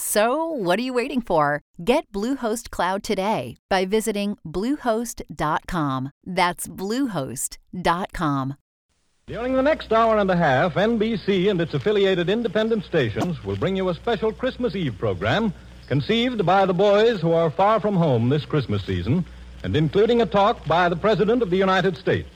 So, 0.00 0.44
what 0.44 0.78
are 0.78 0.82
you 0.82 0.92
waiting 0.92 1.20
for? 1.20 1.60
Get 1.84 2.12
Bluehost 2.12 2.70
Cloud 2.70 3.02
today 3.02 3.56
by 3.68 3.84
visiting 3.84 4.38
Bluehost.com. 4.46 6.12
That's 6.24 6.68
Bluehost.com. 6.68 8.54
During 9.26 9.54
the 9.54 9.62
next 9.62 9.92
hour 9.92 10.18
and 10.18 10.30
a 10.30 10.36
half, 10.36 10.74
NBC 10.74 11.50
and 11.50 11.60
its 11.60 11.74
affiliated 11.74 12.30
independent 12.30 12.84
stations 12.84 13.42
will 13.42 13.56
bring 13.56 13.74
you 13.74 13.88
a 13.88 13.94
special 13.94 14.32
Christmas 14.32 14.76
Eve 14.76 14.96
program 14.96 15.52
conceived 15.88 16.46
by 16.46 16.64
the 16.64 16.72
boys 16.72 17.20
who 17.20 17.32
are 17.32 17.50
far 17.50 17.80
from 17.80 17.96
home 17.96 18.28
this 18.28 18.44
Christmas 18.44 18.84
season 18.84 19.24
and 19.64 19.74
including 19.74 20.22
a 20.22 20.26
talk 20.26 20.64
by 20.66 20.88
the 20.88 20.94
President 20.94 21.42
of 21.42 21.50
the 21.50 21.56
United 21.56 21.96
States. 21.96 22.30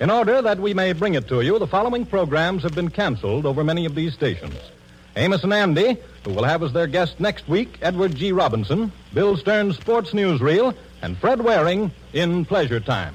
In 0.00 0.10
order 0.10 0.42
that 0.42 0.58
we 0.58 0.74
may 0.74 0.92
bring 0.92 1.14
it 1.14 1.28
to 1.28 1.40
you, 1.42 1.56
the 1.60 1.68
following 1.68 2.04
programs 2.04 2.64
have 2.64 2.74
been 2.74 2.90
canceled 2.90 3.46
over 3.46 3.62
many 3.62 3.86
of 3.86 3.94
these 3.94 4.12
stations. 4.12 4.56
Amos 5.16 5.44
and 5.44 5.52
Andy, 5.52 5.96
who 6.24 6.32
will 6.32 6.42
have 6.44 6.62
as 6.62 6.72
their 6.72 6.88
guest 6.88 7.20
next 7.20 7.48
week 7.48 7.78
Edward 7.82 8.16
G. 8.16 8.32
Robinson, 8.32 8.90
Bill 9.12 9.36
Stern's 9.36 9.76
Sports 9.76 10.10
Newsreel, 10.10 10.74
and 11.02 11.16
Fred 11.16 11.40
Waring 11.40 11.92
in 12.12 12.44
Pleasure 12.44 12.80
Time. 12.80 13.14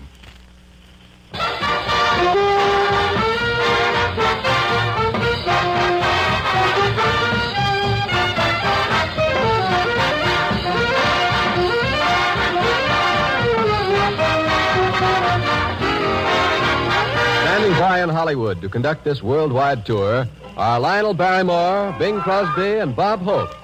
Standing 17.43 17.71
by 17.77 18.01
in 18.01 18.09
Hollywood 18.09 18.61
to 18.61 18.69
conduct 18.69 19.03
this 19.03 19.21
worldwide 19.21 19.85
tour 19.85 20.25
are 20.59 20.77
Lionel 20.77 21.13
Barrymore, 21.13 21.95
Bing 21.97 22.19
Crosby, 22.19 22.79
and 22.79 22.93
Bob 22.93 23.21
Hope. 23.21 23.55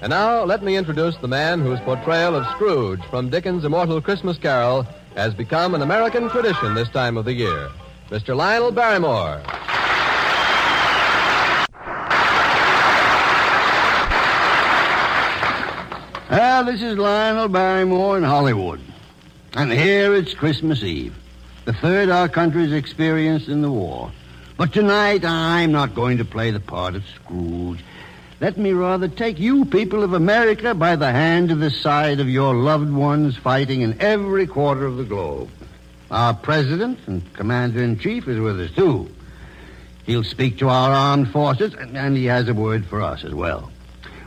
And 0.00 0.10
now 0.10 0.42
let 0.42 0.60
me 0.60 0.76
introduce 0.76 1.16
the 1.18 1.28
man 1.28 1.60
whose 1.60 1.78
portrayal 1.80 2.34
of 2.34 2.44
Scrooge 2.48 3.00
from 3.04 3.30
Dickens' 3.30 3.64
immortal 3.64 4.00
Christmas 4.00 4.36
Carol 4.36 4.82
has 5.14 5.34
become 5.34 5.76
an 5.76 5.82
American 5.82 6.28
tradition 6.28 6.74
this 6.74 6.88
time 6.88 7.16
of 7.16 7.26
the 7.26 7.32
year. 7.32 7.70
Mr. 8.10 8.34
Lionel 8.34 8.72
Barrymore. 8.72 9.40
Well, 16.28 16.64
this 16.64 16.82
is 16.82 16.98
Lionel 16.98 17.46
Barrymore 17.46 18.18
in 18.18 18.24
Hollywood. 18.24 18.80
And 19.54 19.70
here 19.70 20.12
it's 20.12 20.34
Christmas 20.34 20.82
Eve, 20.82 21.14
the 21.66 21.72
third 21.72 22.10
our 22.10 22.28
country's 22.28 22.72
experienced 22.72 23.46
in 23.46 23.62
the 23.62 23.70
war. 23.70 24.10
But 24.56 24.72
tonight, 24.72 25.22
I'm 25.22 25.70
not 25.72 25.94
going 25.94 26.16
to 26.16 26.24
play 26.24 26.50
the 26.50 26.60
part 26.60 26.94
of 26.94 27.04
Scrooge. 27.06 27.84
Let 28.40 28.56
me 28.56 28.72
rather 28.72 29.06
take 29.06 29.38
you 29.38 29.66
people 29.66 30.02
of 30.02 30.14
America 30.14 30.74
by 30.74 30.96
the 30.96 31.12
hand 31.12 31.50
to 31.50 31.54
the 31.54 31.70
side 31.70 32.20
of 32.20 32.28
your 32.30 32.54
loved 32.54 32.90
ones 32.90 33.36
fighting 33.36 33.82
in 33.82 34.00
every 34.00 34.46
quarter 34.46 34.86
of 34.86 34.96
the 34.96 35.04
globe. 35.04 35.50
Our 36.10 36.32
president 36.32 36.98
and 37.06 37.30
commander 37.34 37.82
in 37.82 37.98
chief 37.98 38.28
is 38.28 38.40
with 38.40 38.58
us, 38.58 38.70
too. 38.70 39.10
He'll 40.06 40.24
speak 40.24 40.58
to 40.58 40.68
our 40.70 40.90
armed 40.90 41.32
forces, 41.32 41.74
and 41.74 41.96
and 41.96 42.16
he 42.16 42.24
has 42.26 42.48
a 42.48 42.54
word 42.54 42.86
for 42.86 43.02
us 43.02 43.24
as 43.24 43.34
well. 43.34 43.70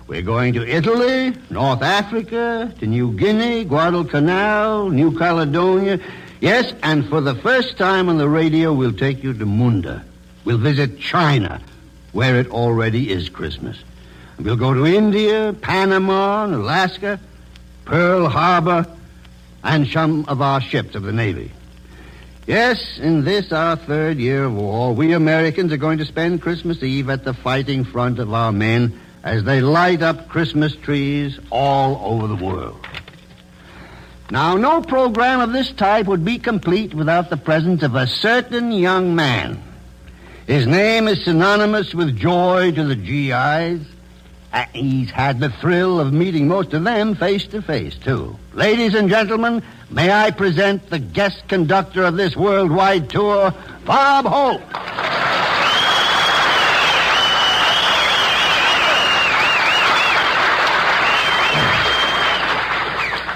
We're 0.06 0.22
going 0.22 0.54
to 0.54 0.68
Italy, 0.68 1.34
North 1.50 1.82
Africa, 1.82 2.72
to 2.80 2.86
New 2.86 3.14
Guinea, 3.14 3.64
Guadalcanal, 3.64 4.90
New 4.90 5.18
Caledonia. 5.18 6.00
Yes, 6.40 6.74
and 6.84 7.08
for 7.08 7.22
the 7.22 7.36
first 7.36 7.78
time 7.78 8.10
on 8.10 8.18
the 8.18 8.30
radio, 8.30 8.74
we'll 8.74 8.94
take 8.94 9.24
you 9.24 9.34
to 9.34 9.46
Munda. 9.46 10.06
We'll 10.46 10.58
visit 10.58 11.00
China, 11.00 11.62
where 12.12 12.40
it 12.40 12.50
already 12.50 13.12
is 13.12 13.30
Christmas. 13.30 13.78
We'll 14.40 14.56
go 14.56 14.74
to 14.74 14.86
India, 14.86 15.54
Panama, 15.62 16.46
Alaska, 16.46 17.20
Pearl 17.86 18.30
Harbor, 18.30 18.86
and 19.64 19.88
some 19.88 20.26
of 20.28 20.42
our 20.42 20.62
ships 20.62 20.96
of 20.96 21.04
the 21.04 21.12
Navy. 21.12 21.52
Yes, 22.48 22.98
in 22.98 23.26
this, 23.26 23.52
our 23.52 23.76
third 23.76 24.18
year 24.18 24.46
of 24.46 24.56
war, 24.56 24.96
we 24.96 25.14
Americans 25.14 25.72
are 25.72 25.78
going 25.78 26.00
to 26.00 26.06
spend 26.06 26.42
Christmas 26.42 26.82
Eve 26.82 27.10
at 27.10 27.24
the 27.24 27.34
fighting 27.34 27.84
front 27.84 28.18
of 28.18 28.34
our 28.34 28.52
men 28.52 29.00
as 29.24 29.44
they 29.44 29.62
light 29.62 30.02
up 30.02 30.30
Christmas 30.30 30.76
trees 30.76 31.38
all 31.52 32.14
over 32.14 32.28
the 32.28 32.44
world. 32.44 32.84
Now, 34.32 34.56
no 34.58 34.82
program 34.82 35.42
of 35.42 35.52
this 35.52 35.72
type 35.72 36.06
would 36.06 36.24
be 36.24 36.40
complete 36.40 36.94
without 36.94 37.30
the 37.30 37.38
presence 37.38 37.84
of 37.84 37.96
a 37.96 38.08
certain 38.08 38.72
young 38.72 39.16
man. 39.16 39.62
His 40.50 40.66
name 40.66 41.08
is 41.08 41.24
synonymous 41.26 41.94
with 41.94 42.18
joy 42.18 42.72
to 42.72 42.84
the 42.84 42.96
GIs. 42.96 43.86
Uh, 44.52 44.66
he's 44.74 45.12
had 45.12 45.40
the 45.40 45.52
thrill 45.52 46.00
of 46.00 46.12
meeting 46.12 46.48
most 46.48 46.74
of 46.74 46.84
them 46.84 47.14
face 47.14 47.46
to 47.50 47.62
face, 47.62 47.96
too. 47.96 48.36
Ladies 48.56 48.96
and 48.96 49.10
gentlemen, 49.10 49.62
may 49.92 50.12
I 50.12 50.32
present 50.32 50.90
the 50.90 50.98
guest 50.98 51.48
conductor 51.48 52.04
of 52.04 52.18
this 52.18 52.36
worldwide 52.36 53.12
tour, 53.12 53.54
Bob 53.86 54.26
Hope. 54.26 54.62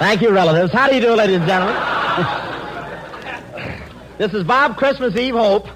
Thank 0.00 0.20
you, 0.20 0.30
relatives. 0.30 0.72
How 0.72 0.88
do 0.88 0.96
you 0.96 1.00
do, 1.00 1.14
ladies 1.14 1.36
and 1.36 1.46
gentlemen? 1.46 1.76
this 4.18 4.34
is 4.34 4.42
Bob 4.42 4.76
Christmas 4.76 5.14
Eve 5.14 5.34
Hope 5.34 5.68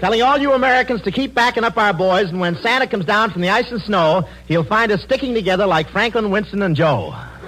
telling 0.00 0.22
all 0.22 0.38
you 0.38 0.52
Americans 0.52 1.02
to 1.02 1.10
keep 1.10 1.34
backing 1.34 1.64
up 1.64 1.76
our 1.76 1.92
boys, 1.92 2.30
and 2.30 2.40
when 2.40 2.56
Santa 2.56 2.86
comes 2.86 3.04
down 3.04 3.30
from 3.30 3.42
the 3.42 3.50
ice 3.50 3.70
and 3.70 3.80
snow, 3.82 4.28
he'll 4.46 4.64
find 4.64 4.92
us 4.92 5.02
sticking 5.02 5.34
together 5.34 5.66
like 5.66 5.88
Franklin, 5.90 6.30
Winston, 6.30 6.62
and 6.62 6.76
Joe. 6.76 7.08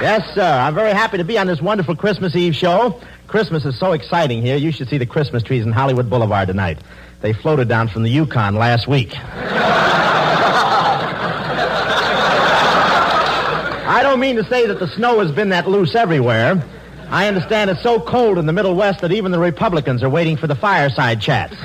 yes, 0.00 0.34
sir. 0.34 0.42
I'm 0.42 0.74
very 0.74 0.92
happy 0.92 1.18
to 1.18 1.24
be 1.24 1.38
on 1.38 1.46
this 1.46 1.60
wonderful 1.60 1.96
Christmas 1.96 2.34
Eve 2.36 2.54
show. 2.54 3.00
Christmas 3.26 3.64
is 3.64 3.78
so 3.78 3.92
exciting 3.92 4.42
here. 4.42 4.56
You 4.56 4.72
should 4.72 4.88
see 4.88 4.98
the 4.98 5.06
Christmas 5.06 5.42
trees 5.42 5.64
in 5.64 5.72
Hollywood 5.72 6.10
Boulevard 6.10 6.48
tonight. 6.48 6.78
They 7.20 7.32
floated 7.32 7.68
down 7.68 7.88
from 7.88 8.02
the 8.02 8.10
Yukon 8.10 8.54
last 8.56 8.88
week. 8.88 9.12
I 13.90 14.02
don't 14.02 14.20
mean 14.20 14.36
to 14.36 14.44
say 14.44 14.66
that 14.66 14.78
the 14.78 14.88
snow 14.88 15.18
has 15.20 15.32
been 15.32 15.50
that 15.50 15.68
loose 15.68 15.94
everywhere. 15.94 16.62
I 17.12 17.26
understand 17.26 17.70
it's 17.70 17.82
so 17.82 17.98
cold 17.98 18.38
in 18.38 18.46
the 18.46 18.52
Middle 18.52 18.74
West 18.74 19.00
that 19.00 19.10
even 19.10 19.32
the 19.32 19.38
Republicans 19.38 20.02
are 20.02 20.08
waiting 20.08 20.36
for 20.36 20.46
the 20.46 20.54
fireside 20.54 21.20
chats. 21.20 21.56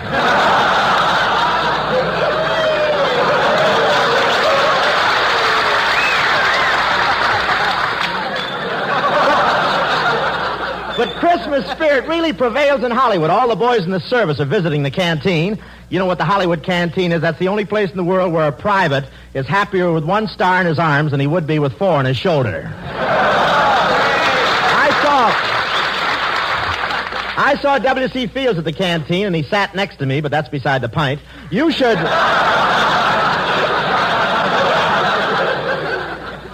But 10.98 11.10
Christmas 11.18 11.70
spirit 11.72 12.08
really 12.08 12.32
prevails 12.32 12.84
in 12.84 12.90
Hollywood. 12.90 13.30
All 13.30 13.50
the 13.50 13.56
boys 13.56 13.84
in 13.84 13.92
the 13.92 14.00
service 14.00 14.40
are 14.40 14.46
visiting 14.46 14.82
the 14.82 14.90
canteen. 14.90 15.60
You 15.90 16.00
know 16.00 16.06
what 16.06 16.18
the 16.18 16.26
Hollywood 16.26 16.64
canteen 16.64 17.12
is? 17.12 17.22
That's 17.22 17.38
the 17.38 17.50
only 17.50 17.66
place 17.66 17.92
in 17.92 17.98
the 17.98 18.04
world 18.04 18.34
where 18.34 18.48
a 18.48 18.52
private 18.52 19.06
is 19.34 19.46
happier 19.46 19.92
with 19.92 20.06
one 20.06 20.28
star 20.28 20.62
in 20.62 20.68
his 20.68 20.80
arms 20.80 21.12
than 21.12 21.20
he 21.20 21.28
would 21.28 21.46
be 21.46 21.60
with 21.60 21.74
four 21.78 21.98
on 21.98 22.06
his 22.06 22.16
shoulder. 22.18 22.72
I 24.78 24.90
saw 25.04 25.30
I 27.38 27.58
saw 27.62 27.78
W.C. 27.78 28.28
Fields 28.28 28.58
at 28.58 28.64
the 28.64 28.72
canteen, 28.72 29.28
and 29.28 29.36
he 29.36 29.44
sat 29.44 29.76
next 29.76 29.98
to 29.98 30.06
me, 30.06 30.22
but 30.22 30.32
that's 30.32 30.48
beside 30.48 30.82
the 30.82 30.90
pint. 30.90 31.20
You 31.52 31.72
should. 31.72 31.98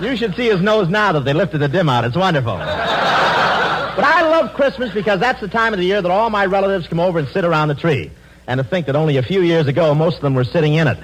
You 0.01 0.17
should 0.17 0.35
see 0.35 0.49
his 0.49 0.61
nose 0.61 0.89
now 0.89 1.11
that 1.11 1.25
they 1.25 1.33
lifted 1.33 1.59
the 1.59 1.67
dim 1.67 1.87
out. 1.87 2.05
It's 2.05 2.17
wonderful. 2.17 2.57
But 2.57 4.03
I 4.03 4.27
love 4.27 4.55
Christmas 4.55 4.91
because 4.91 5.19
that's 5.19 5.39
the 5.39 5.47
time 5.47 5.73
of 5.73 5.79
the 5.79 5.85
year 5.85 6.01
that 6.01 6.09
all 6.09 6.31
my 6.31 6.47
relatives 6.47 6.87
come 6.87 6.99
over 6.99 7.19
and 7.19 7.27
sit 7.27 7.45
around 7.45 7.67
the 7.67 7.75
tree. 7.75 8.09
And 8.47 8.57
to 8.57 8.63
think 8.63 8.87
that 8.87 8.95
only 8.95 9.17
a 9.17 9.23
few 9.23 9.41
years 9.41 9.67
ago, 9.67 9.93
most 9.93 10.15
of 10.15 10.21
them 10.21 10.33
were 10.33 10.43
sitting 10.43 10.73
in 10.73 10.87
it. 10.87 10.97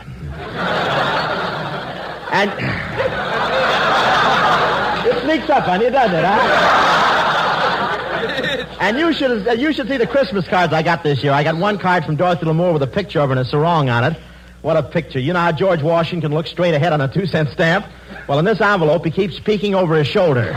And 2.31 2.49
it 5.07 5.23
sneaks 5.23 5.49
up 5.51 5.67
on 5.67 5.81
you, 5.81 5.91
doesn't 5.91 6.15
it, 6.15 6.25
huh? 6.25 6.96
And 8.79 8.97
you 8.99 9.11
should 9.11 9.47
uh, 9.47 9.53
you 9.53 9.73
should 9.73 9.87
see 9.87 9.97
the 9.97 10.05
Christmas 10.05 10.47
cards 10.47 10.71
I 10.71 10.83
got 10.83 11.03
this 11.03 11.23
year. 11.23 11.33
I 11.33 11.43
got 11.43 11.57
one 11.57 11.79
card 11.79 12.05
from 12.05 12.15
Dorothy 12.15 12.45
Lamour 12.45 12.73
with 12.73 12.83
a 12.83 12.87
picture 12.87 13.19
of 13.19 13.29
her 13.29 13.35
and 13.35 13.39
a 13.39 13.45
sarong 13.45 13.89
on 13.89 14.03
it. 14.03 14.17
What 14.61 14.77
a 14.77 14.83
picture. 14.83 15.19
You 15.19 15.33
know 15.33 15.39
how 15.39 15.51
George 15.51 15.81
Washington 15.81 16.31
looks 16.31 16.51
straight 16.51 16.75
ahead 16.75 16.93
on 16.93 17.01
a 17.01 17.07
two 17.07 17.25
cent 17.25 17.49
stamp? 17.49 17.87
Well, 18.27 18.37
in 18.37 18.45
this 18.45 18.61
envelope, 18.61 19.03
he 19.03 19.11
keeps 19.11 19.39
peeking 19.39 19.73
over 19.73 19.95
his 19.95 20.07
shoulder. 20.07 20.51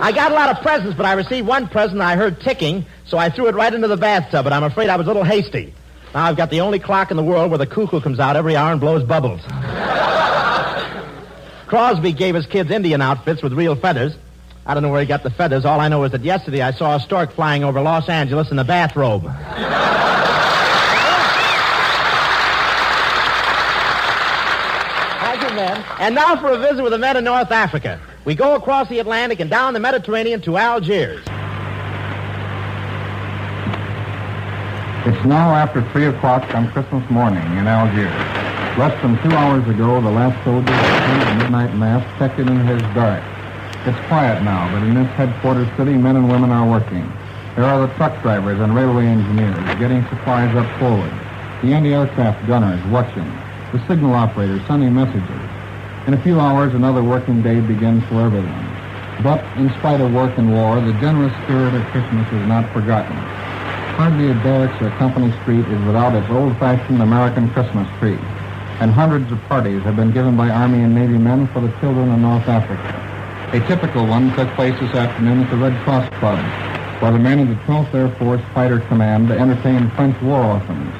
I 0.00 0.12
got 0.12 0.32
a 0.32 0.34
lot 0.34 0.50
of 0.50 0.62
presents, 0.62 0.96
but 0.96 1.06
I 1.06 1.14
received 1.14 1.46
one 1.46 1.66
present 1.68 2.00
I 2.00 2.16
heard 2.16 2.40
ticking, 2.40 2.86
so 3.04 3.18
I 3.18 3.30
threw 3.30 3.46
it 3.48 3.54
right 3.54 3.72
into 3.72 3.88
the 3.88 3.96
bathtub, 3.96 4.44
but 4.44 4.52
I'm 4.52 4.64
afraid 4.64 4.90
I 4.90 4.96
was 4.96 5.06
a 5.06 5.08
little 5.08 5.24
hasty. 5.24 5.74
Now 6.14 6.24
I've 6.24 6.36
got 6.36 6.50
the 6.50 6.60
only 6.60 6.78
clock 6.78 7.10
in 7.10 7.16
the 7.16 7.24
world 7.24 7.50
where 7.50 7.58
the 7.58 7.66
cuckoo 7.66 8.00
comes 8.00 8.20
out 8.20 8.36
every 8.36 8.54
hour 8.54 8.70
and 8.70 8.80
blows 8.80 9.02
bubbles. 9.02 9.40
Crosby 11.66 12.12
gave 12.12 12.34
his 12.34 12.46
kids 12.46 12.70
Indian 12.70 13.02
outfits 13.02 13.42
with 13.42 13.52
real 13.54 13.74
feathers. 13.74 14.16
I 14.68 14.74
don't 14.74 14.82
know 14.82 14.90
where 14.90 15.00
he 15.00 15.06
got 15.06 15.22
the 15.22 15.30
feathers. 15.30 15.64
All 15.64 15.80
I 15.80 15.88
know 15.88 16.04
is 16.04 16.12
that 16.12 16.22
yesterday 16.22 16.60
I 16.60 16.72
saw 16.72 16.96
a 16.96 17.00
stork 17.00 17.32
flying 17.32 17.64
over 17.64 17.80
Los 17.80 18.06
Angeles 18.06 18.50
in 18.50 18.58
a 18.58 18.64
bathrobe. 18.64 19.22
Thank 25.22 25.42
you, 25.42 25.56
men. 25.56 25.82
And 25.98 26.14
now 26.14 26.36
for 26.38 26.52
a 26.52 26.58
visit 26.58 26.82
with 26.82 26.92
the 26.92 26.98
men 26.98 27.16
in 27.16 27.24
North 27.24 27.50
Africa. 27.50 27.98
We 28.26 28.34
go 28.34 28.56
across 28.56 28.90
the 28.90 28.98
Atlantic 28.98 29.40
and 29.40 29.48
down 29.48 29.72
the 29.72 29.80
Mediterranean 29.80 30.42
to 30.42 30.58
Algiers. 30.58 31.24
It's 35.06 35.24
now 35.24 35.54
after 35.54 35.80
3 35.92 36.04
o'clock 36.08 36.54
on 36.54 36.70
Christmas 36.72 37.08
morning 37.08 37.42
in 37.56 37.66
Algiers. 37.66 38.12
Less 38.76 39.00
than 39.00 39.16
two 39.22 39.34
hours 39.34 39.66
ago, 39.66 39.98
the 40.02 40.10
last 40.10 40.44
soldier 40.44 40.74
of 40.74 41.38
the 41.38 41.42
midnight 41.42 41.74
mass 41.74 42.04
checked 42.18 42.38
in 42.38 42.48
in 42.48 42.66
his 42.66 42.82
barracks. 42.92 43.37
It's 43.88 44.06
quiet 44.08 44.42
now, 44.42 44.68
but 44.70 44.82
in 44.82 44.92
this 44.92 45.10
headquarters 45.16 45.66
city, 45.78 45.96
men 45.96 46.16
and 46.16 46.30
women 46.30 46.50
are 46.50 46.68
working. 46.68 47.08
There 47.56 47.64
are 47.64 47.86
the 47.86 47.94
truck 47.94 48.20
drivers 48.20 48.60
and 48.60 48.74
railway 48.74 49.06
engineers 49.06 49.64
getting 49.78 50.06
supplies 50.08 50.54
up 50.54 50.68
forward. 50.78 51.10
The 51.62 51.72
anti-aircraft 51.72 52.46
gunners 52.46 52.84
watching. 52.92 53.24
The 53.72 53.80
signal 53.88 54.12
operators 54.12 54.60
sending 54.66 54.94
messages. 54.94 55.40
In 56.06 56.12
a 56.12 56.20
few 56.20 56.38
hours, 56.38 56.74
another 56.74 57.02
working 57.02 57.40
day 57.40 57.60
begins 57.60 58.04
for 58.12 58.20
everyone. 58.20 58.68
But 59.22 59.42
in 59.56 59.72
spite 59.80 60.02
of 60.02 60.12
work 60.12 60.36
and 60.36 60.52
war, 60.52 60.82
the 60.82 60.92
generous 61.00 61.32
spirit 61.44 61.72
of 61.72 61.88
Christmas 61.88 62.28
is 62.28 62.46
not 62.46 62.70
forgotten. 62.74 63.16
Hardly 63.96 64.28
a 64.28 64.34
barracks 64.34 64.76
or 64.82 64.90
company 64.98 65.32
street 65.40 65.64
is 65.64 65.80
without 65.86 66.14
its 66.14 66.28
old-fashioned 66.28 67.00
American 67.00 67.50
Christmas 67.54 67.88
tree. 67.98 68.20
And 68.84 68.92
hundreds 68.92 69.32
of 69.32 69.40
parties 69.48 69.80
have 69.84 69.96
been 69.96 70.12
given 70.12 70.36
by 70.36 70.50
Army 70.50 70.82
and 70.84 70.94
Navy 70.94 71.16
men 71.16 71.48
for 71.54 71.62
the 71.62 71.72
children 71.80 72.12
of 72.12 72.20
North 72.20 72.46
Africa. 72.46 73.07
A 73.54 73.60
typical 73.60 74.06
one 74.06 74.34
took 74.34 74.54
place 74.56 74.78
this 74.78 74.94
afternoon 74.94 75.40
at 75.40 75.48
the 75.48 75.56
Red 75.56 75.82
Cross 75.82 76.06
Club, 76.18 76.36
where 77.00 77.12
the 77.12 77.18
men 77.18 77.38
of 77.38 77.48
the 77.48 77.54
12th 77.64 77.94
Air 77.94 78.10
Force 78.18 78.42
Fighter 78.52 78.78
Command 78.80 79.30
entertained 79.30 79.90
French 79.94 80.20
war 80.20 80.44
orphans. 80.44 80.94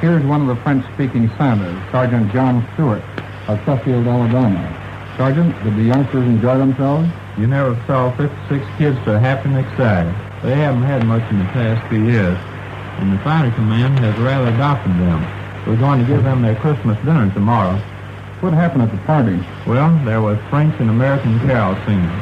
Here's 0.00 0.24
one 0.24 0.40
of 0.40 0.48
the 0.48 0.60
French-speaking 0.64 1.30
Santas, 1.38 1.80
Sergeant 1.92 2.32
John 2.32 2.66
Stewart 2.74 3.02
of 3.46 3.64
Sheffield, 3.64 4.08
Alabama. 4.08 4.74
Sergeant, 5.16 5.54
did 5.62 5.76
the 5.76 5.84
youngsters 5.84 6.26
enjoy 6.26 6.58
themselves? 6.58 7.08
You 7.38 7.46
never 7.46 7.80
saw 7.86 8.10
56 8.16 8.66
kids 8.76 8.98
so 9.04 9.16
happy 9.16 9.50
and 9.50 9.58
excited. 9.58 10.12
They 10.42 10.56
haven't 10.56 10.82
had 10.82 11.04
much 11.04 11.22
in 11.30 11.38
the 11.38 11.52
past 11.52 11.80
few 11.88 12.02
years, 12.10 12.36
and 12.98 13.12
the 13.12 13.22
fighter 13.22 13.52
command 13.52 13.96
has 14.00 14.16
rather 14.16 14.48
adopted 14.48 14.98
them. 14.98 15.24
We're 15.64 15.76
going 15.76 16.00
to 16.00 16.12
give 16.12 16.24
them 16.24 16.42
their 16.42 16.56
Christmas 16.56 16.98
dinner 17.04 17.30
tomorrow. 17.32 17.80
What 18.44 18.52
happened 18.52 18.82
at 18.82 18.90
the 18.90 18.98
party? 19.08 19.40
Well, 19.66 19.98
there 20.04 20.20
was 20.20 20.36
French 20.50 20.78
and 20.78 20.90
American 20.90 21.40
carol 21.40 21.74
singing, 21.86 22.12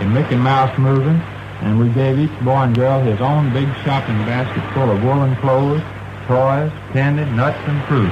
a 0.00 0.06
Mickey 0.06 0.34
Mouse 0.34 0.72
movie, 0.78 1.22
and 1.60 1.78
we 1.78 1.90
gave 1.90 2.18
each 2.18 2.40
boy 2.40 2.62
and 2.62 2.74
girl 2.74 3.02
his 3.02 3.20
own 3.20 3.52
big 3.52 3.68
shopping 3.84 4.24
basket 4.24 4.64
full 4.72 4.90
of 4.90 5.04
woolen 5.04 5.36
clothes, 5.36 5.82
toys, 6.26 6.72
candy, 6.94 7.26
nuts, 7.36 7.60
and 7.66 7.84
fruit. 7.84 8.10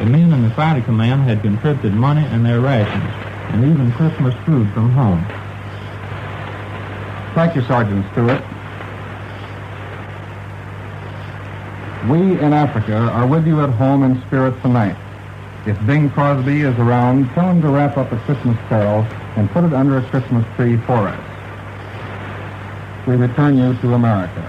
The 0.00 0.06
men 0.06 0.32
in 0.32 0.42
the 0.42 0.50
fighter 0.56 0.82
command 0.82 1.22
had 1.22 1.42
contributed 1.42 1.94
money 1.94 2.26
and 2.26 2.44
their 2.44 2.58
rations, 2.58 3.14
and 3.54 3.62
even 3.62 3.92
Christmas 3.92 4.34
food 4.44 4.68
from 4.74 4.90
home. 4.90 5.24
Thank 7.36 7.54
you, 7.54 7.62
Sergeant 7.62 8.04
Stewart. 8.10 8.42
We 12.10 12.40
in 12.40 12.52
Africa 12.52 12.96
are 12.96 13.28
with 13.28 13.46
you 13.46 13.60
at 13.60 13.70
home 13.70 14.02
in 14.02 14.20
spirit 14.22 14.60
tonight. 14.62 14.96
If 15.64 15.86
Bing 15.86 16.10
Crosby 16.10 16.62
is 16.62 16.76
around, 16.76 17.28
tell 17.34 17.48
him 17.48 17.62
to 17.62 17.68
wrap 17.68 17.96
up 17.96 18.10
a 18.10 18.16
Christmas 18.18 18.58
carol 18.68 19.06
and 19.36 19.48
put 19.50 19.62
it 19.62 19.72
under 19.72 19.98
a 19.98 20.02
Christmas 20.10 20.44
tree 20.56 20.76
for 20.76 21.08
us. 21.08 21.24
We 23.06 23.14
return 23.14 23.56
you 23.56 23.74
to 23.74 23.94
America. 23.94 24.48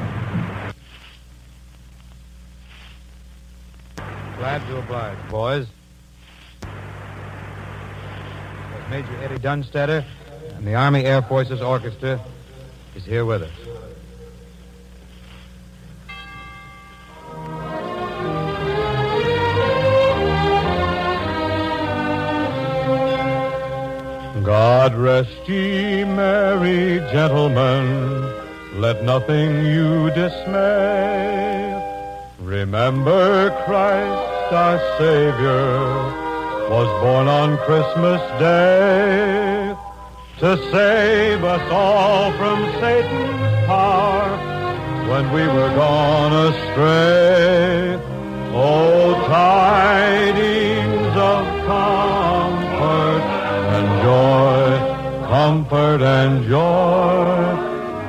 Glad 4.37 4.65
to 4.67 4.77
oblige, 4.77 5.17
boys. 5.29 5.67
Major 8.89 9.23
Eddie 9.23 9.39
Dunstedter, 9.39 10.05
and 10.55 10.67
the 10.67 10.75
Army 10.75 11.05
Air 11.05 11.21
Forces 11.21 11.61
Orchestra 11.61 12.19
is 12.95 13.05
here 13.05 13.25
with 13.25 13.43
us. 13.43 13.62
God 24.43 24.93
rest 24.95 25.47
ye 25.47 26.03
merry 26.03 26.99
gentlemen, 27.13 28.29
let 28.75 29.01
nothing 29.05 29.65
you 29.65 30.09
dismay. 30.09 31.71
Remember 32.41 33.51
Christ 33.65 34.53
our 34.53 34.79
Savior 34.97 35.79
was 36.69 36.87
born 37.01 37.29
on 37.29 37.57
Christmas 37.59 38.21
Day 38.37 39.73
to 40.39 40.57
save 40.71 41.41
us 41.45 41.71
all 41.71 42.33
from 42.33 42.59
Satan's 42.81 43.65
power 43.65 44.27
when 45.07 45.31
we 45.31 45.47
were 45.47 45.73
gone 45.73 46.33
astray. 46.47 47.97
Oh, 48.55 49.25
tidings 49.27 51.15
of 51.15 51.63
and 51.65 52.42
joy, 54.03 54.77
comfort 55.27 56.01
and 56.01 56.43
joy. 56.49 56.59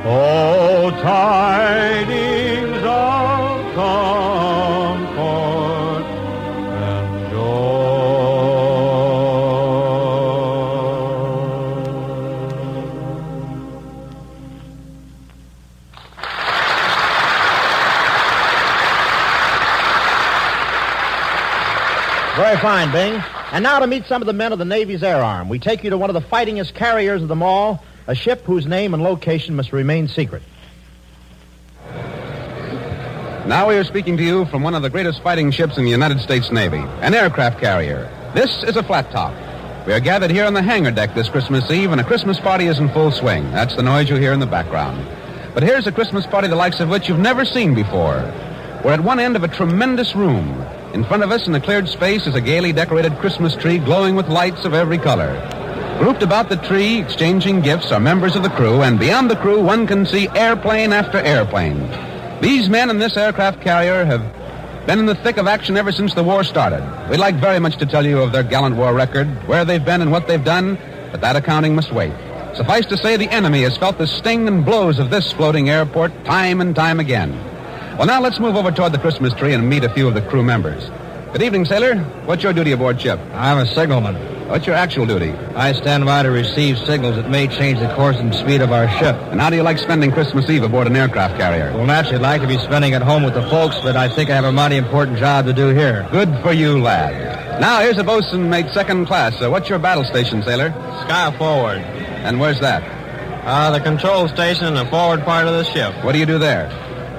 Oh, 0.06 0.90
tidings 1.02 2.82
of 2.84 3.74
comfort 3.76 5.14
and 6.90 7.30
joy. 7.30 7.44
Very 22.36 22.56
fine, 22.56 22.90
Bing. 22.90 23.33
And 23.54 23.62
now 23.62 23.78
to 23.78 23.87
meet 23.87 24.04
some 24.06 24.20
of 24.20 24.26
the 24.26 24.32
men 24.32 24.52
of 24.52 24.58
the 24.58 24.64
Navy's 24.64 25.04
Air 25.04 25.23
Arm. 25.23 25.49
We 25.49 25.61
take 25.61 25.84
you 25.84 25.90
to 25.90 25.96
one 25.96 26.11
of 26.11 26.14
the 26.14 26.20
fightingest 26.20 26.75
carriers 26.75 27.23
of 27.23 27.28
them 27.28 27.40
all, 27.40 27.84
a 28.08 28.14
ship 28.16 28.42
whose 28.42 28.66
name 28.66 28.94
and 28.94 29.00
location 29.00 29.54
must 29.54 29.73
remain 29.73 30.08
secret. 30.08 30.42
Now 33.46 33.68
we 33.68 33.76
are 33.76 33.84
speaking 33.84 34.16
to 34.16 34.25
you 34.25 34.44
from 34.46 34.64
one 34.64 34.75
of 34.75 34.82
the 34.82 34.90
greatest 34.90 35.23
fighting 35.23 35.52
ships 35.52 35.78
in 35.78 35.84
the 35.84 35.90
United 35.92 36.18
States 36.18 36.50
Navy, 36.50 36.78
an 36.78 37.14
aircraft 37.14 37.61
carrier. 37.61 38.11
This 38.34 38.64
is 38.64 38.75
a 38.75 38.82
flat 38.82 39.08
top. 39.12 39.32
We 39.87 39.92
are 39.92 40.00
gathered 40.00 40.32
here 40.32 40.46
on 40.46 40.54
the 40.54 40.62
hangar 40.62 40.90
deck 40.90 41.14
this 41.14 41.28
Christmas 41.28 41.70
Eve, 41.70 41.92
and 41.92 42.00
a 42.00 42.04
Christmas 42.04 42.40
party 42.40 42.66
is 42.66 42.80
in 42.80 42.88
full 42.88 43.12
swing. 43.12 43.52
That's 43.52 43.76
the 43.76 43.84
noise 43.84 44.11
you 44.11 44.16
hear 44.16 44.32
in 44.32 44.40
the 44.40 44.46
background. 44.46 45.06
But 45.54 45.62
here's 45.62 45.87
a 45.87 45.92
Christmas 45.92 46.26
party 46.26 46.49
the 46.49 46.56
likes 46.56 46.80
of 46.80 46.88
which 46.88 47.08
you've 47.08 47.20
never 47.20 47.44
seen 47.44 47.73
before. 47.73 48.16
We're 48.84 48.94
at 48.94 49.04
one 49.04 49.20
end 49.20 49.37
of 49.37 49.44
a 49.44 49.49
tremendous 49.49 50.16
room. 50.16 50.66
In 50.94 51.02
front 51.02 51.24
of 51.24 51.32
us 51.32 51.48
in 51.48 51.52
the 51.52 51.60
cleared 51.60 51.88
space 51.88 52.24
is 52.28 52.36
a 52.36 52.40
gaily 52.40 52.72
decorated 52.72 53.18
Christmas 53.18 53.56
tree 53.56 53.78
glowing 53.78 54.14
with 54.14 54.28
lights 54.28 54.64
of 54.64 54.74
every 54.74 54.96
color. 54.96 55.34
Grouped 55.98 56.22
about 56.22 56.48
the 56.48 56.56
tree, 56.56 57.00
exchanging 57.00 57.62
gifts, 57.62 57.90
are 57.90 57.98
members 57.98 58.36
of 58.36 58.44
the 58.44 58.48
crew, 58.50 58.82
and 58.82 58.96
beyond 58.96 59.28
the 59.28 59.34
crew, 59.34 59.60
one 59.60 59.88
can 59.88 60.06
see 60.06 60.28
airplane 60.36 60.92
after 60.92 61.18
airplane. 61.18 61.80
These 62.40 62.68
men 62.68 62.90
in 62.90 63.00
this 63.00 63.16
aircraft 63.16 63.60
carrier 63.60 64.04
have 64.04 64.22
been 64.86 65.00
in 65.00 65.06
the 65.06 65.16
thick 65.16 65.36
of 65.36 65.48
action 65.48 65.76
ever 65.76 65.90
since 65.90 66.14
the 66.14 66.22
war 66.22 66.44
started. 66.44 66.84
We'd 67.10 67.18
like 67.18 67.34
very 67.40 67.58
much 67.58 67.76
to 67.78 67.86
tell 67.86 68.06
you 68.06 68.22
of 68.22 68.30
their 68.30 68.44
gallant 68.44 68.76
war 68.76 68.94
record, 68.94 69.26
where 69.48 69.64
they've 69.64 69.84
been 69.84 70.00
and 70.00 70.12
what 70.12 70.28
they've 70.28 70.44
done, 70.44 70.78
but 71.10 71.20
that 71.22 71.34
accounting 71.34 71.74
must 71.74 71.90
wait. 71.90 72.12
Suffice 72.54 72.86
to 72.86 72.96
say, 72.96 73.16
the 73.16 73.28
enemy 73.30 73.62
has 73.62 73.76
felt 73.76 73.98
the 73.98 74.06
sting 74.06 74.46
and 74.46 74.64
blows 74.64 75.00
of 75.00 75.10
this 75.10 75.32
floating 75.32 75.70
airport 75.70 76.12
time 76.24 76.60
and 76.60 76.76
time 76.76 77.00
again. 77.00 77.32
Well, 77.96 78.06
now 78.06 78.20
let's 78.20 78.40
move 78.40 78.56
over 78.56 78.72
toward 78.72 78.90
the 78.90 78.98
Christmas 78.98 79.32
tree 79.34 79.52
and 79.52 79.68
meet 79.68 79.84
a 79.84 79.88
few 79.88 80.08
of 80.08 80.14
the 80.14 80.22
crew 80.22 80.42
members. 80.42 80.90
Good 81.30 81.42
evening, 81.42 81.64
sailor. 81.64 81.94
What's 82.26 82.42
your 82.42 82.52
duty 82.52 82.72
aboard 82.72 83.00
ship? 83.00 83.20
I'm 83.32 83.58
a 83.58 83.66
signalman. 83.66 84.48
What's 84.48 84.66
your 84.66 84.74
actual 84.74 85.06
duty? 85.06 85.30
I 85.54 85.72
stand 85.74 86.04
by 86.04 86.24
to 86.24 86.30
receive 86.32 86.76
signals 86.76 87.14
that 87.14 87.30
may 87.30 87.46
change 87.46 87.78
the 87.78 87.94
course 87.94 88.16
and 88.16 88.34
speed 88.34 88.62
of 88.62 88.72
our 88.72 88.88
ship. 88.98 89.14
And 89.30 89.40
how 89.40 89.48
do 89.48 89.54
you 89.54 89.62
like 89.62 89.78
spending 89.78 90.10
Christmas 90.10 90.50
Eve 90.50 90.64
aboard 90.64 90.88
an 90.88 90.96
aircraft 90.96 91.38
carrier? 91.38 91.72
Well, 91.72 91.86
naturally, 91.86 92.16
I'd 92.16 92.22
like 92.22 92.40
to 92.40 92.48
be 92.48 92.58
spending 92.58 92.94
it 92.94 93.02
home 93.02 93.22
with 93.22 93.34
the 93.34 93.48
folks, 93.48 93.76
but 93.80 93.94
I 93.94 94.08
think 94.08 94.28
I 94.28 94.34
have 94.34 94.44
a 94.44 94.52
mighty 94.52 94.76
important 94.76 95.18
job 95.18 95.46
to 95.46 95.52
do 95.52 95.68
here. 95.68 96.04
Good 96.10 96.36
for 96.42 96.52
you, 96.52 96.80
lad. 96.80 97.60
Now, 97.60 97.80
here's 97.80 97.98
a 97.98 98.04
bosun 98.04 98.50
mate 98.50 98.70
second 98.74 99.06
class. 99.06 99.40
Uh, 99.40 99.50
what's 99.50 99.68
your 99.68 99.78
battle 99.78 100.02
station, 100.02 100.42
sailor? 100.42 100.70
Sky 101.06 101.32
forward. 101.38 101.78
And 101.78 102.40
where's 102.40 102.58
that? 102.58 102.82
Uh, 103.46 103.70
the 103.70 103.80
control 103.80 104.26
station 104.26 104.66
in 104.66 104.74
the 104.74 104.86
forward 104.86 105.22
part 105.22 105.46
of 105.46 105.52
the 105.52 105.64
ship. 105.72 105.94
What 106.04 106.12
do 106.12 106.18
you 106.18 106.26
do 106.26 106.38
there? 106.38 106.68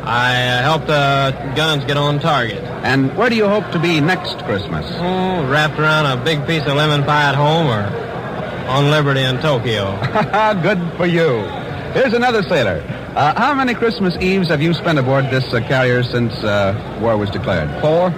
I 0.06 0.60
uh, 0.60 0.62
help 0.62 0.86
the 0.86 1.54
guns 1.56 1.84
get 1.86 1.98
on 1.98 2.20
target. 2.20 2.64
And 2.84 3.16
where 3.18 3.30
do 3.30 3.36
you 3.36 3.48
hope 3.48 3.72
to 3.72 3.80
be 3.80 4.00
next 4.00 4.38
Christmas? 4.46 4.86
Oh, 5.00 5.48
wrapped 5.50 5.80
around 5.80 6.06
a 6.06 6.24
big 6.24 6.46
piece 6.46 6.62
of 6.62 6.76
lemon 6.76 7.04
pie 7.04 7.30
at 7.30 7.36
home 7.36 7.68
or 7.68 7.82
on 8.70 8.92
Liberty 8.92 9.22
in 9.22 9.40
Tokyo. 9.40 9.98
Good 10.62 10.80
for 10.98 11.08
you. 11.08 11.42
Here's 11.94 12.14
another 12.14 12.44
sailor. 12.44 12.84
Uh, 13.16 13.34
how 13.40 13.54
many 13.56 13.74
Christmas 13.74 14.16
Eves 14.20 14.50
have 14.50 14.62
you 14.62 14.74
spent 14.74 15.00
aboard 15.00 15.26
this 15.32 15.46
uh, 15.54 15.60
carrier 15.62 16.04
since 16.04 16.34
uh, 16.44 17.00
war 17.02 17.18
was 17.18 17.32
declared? 17.32 17.70
Four? 17.82 18.14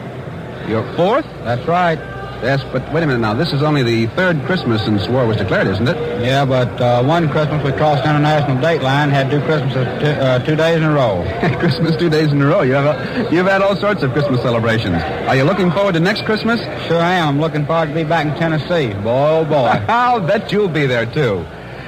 Your 0.67 0.83
fourth? 0.95 1.25
That's 1.43 1.65
right. 1.67 2.16
Yes, 2.41 2.63
but 2.71 2.83
wait 2.93 3.03
a 3.03 3.07
minute 3.07 3.19
now. 3.19 3.33
This 3.33 3.51
is 3.51 3.63
only 3.63 3.81
the 3.81 4.05
third 4.15 4.43
Christmas 4.45 4.85
since 4.85 5.07
war 5.07 5.25
was 5.25 5.37
declared, 5.37 5.67
isn't 5.67 5.87
it? 5.87 5.97
Yeah, 6.23 6.45
but 6.45 6.69
uh, 6.79 7.03
one 7.03 7.29
Christmas 7.29 7.63
we 7.63 7.71
crossed 7.71 8.03
the 8.03 8.09
international 8.11 8.61
date 8.61 8.83
line, 8.83 9.09
had 9.09 9.31
two 9.31 9.41
Christmases 9.41 9.85
two, 9.99 10.07
uh, 10.07 10.39
two 10.45 10.55
days 10.55 10.77
in 10.77 10.83
a 10.83 10.93
row. 10.93 11.25
Christmas 11.59 11.95
two 11.97 12.09
days 12.11 12.31
in 12.31 12.39
a 12.39 12.45
row. 12.45 12.61
You 12.61 12.73
have 12.73 12.85
a, 12.85 13.33
you've 13.33 13.47
had 13.47 13.63
all 13.63 13.75
sorts 13.75 14.03
of 14.03 14.11
Christmas 14.13 14.41
celebrations. 14.43 15.01
Are 15.27 15.35
you 15.35 15.45
looking 15.45 15.71
forward 15.71 15.93
to 15.93 15.99
next 15.99 16.25
Christmas? 16.25 16.59
Sure 16.87 17.01
I 17.01 17.13
am. 17.13 17.27
I'm 17.29 17.41
looking 17.41 17.65
forward 17.65 17.87
to 17.87 17.93
be 17.95 18.03
back 18.03 18.27
in 18.27 18.35
Tennessee. 18.35 18.93
Boy, 19.01 19.29
oh 19.41 19.45
boy. 19.45 19.67
I'll 19.87 20.19
bet 20.19 20.51
you'll 20.51 20.67
be 20.67 20.85
there, 20.85 21.05
too. 21.07 21.39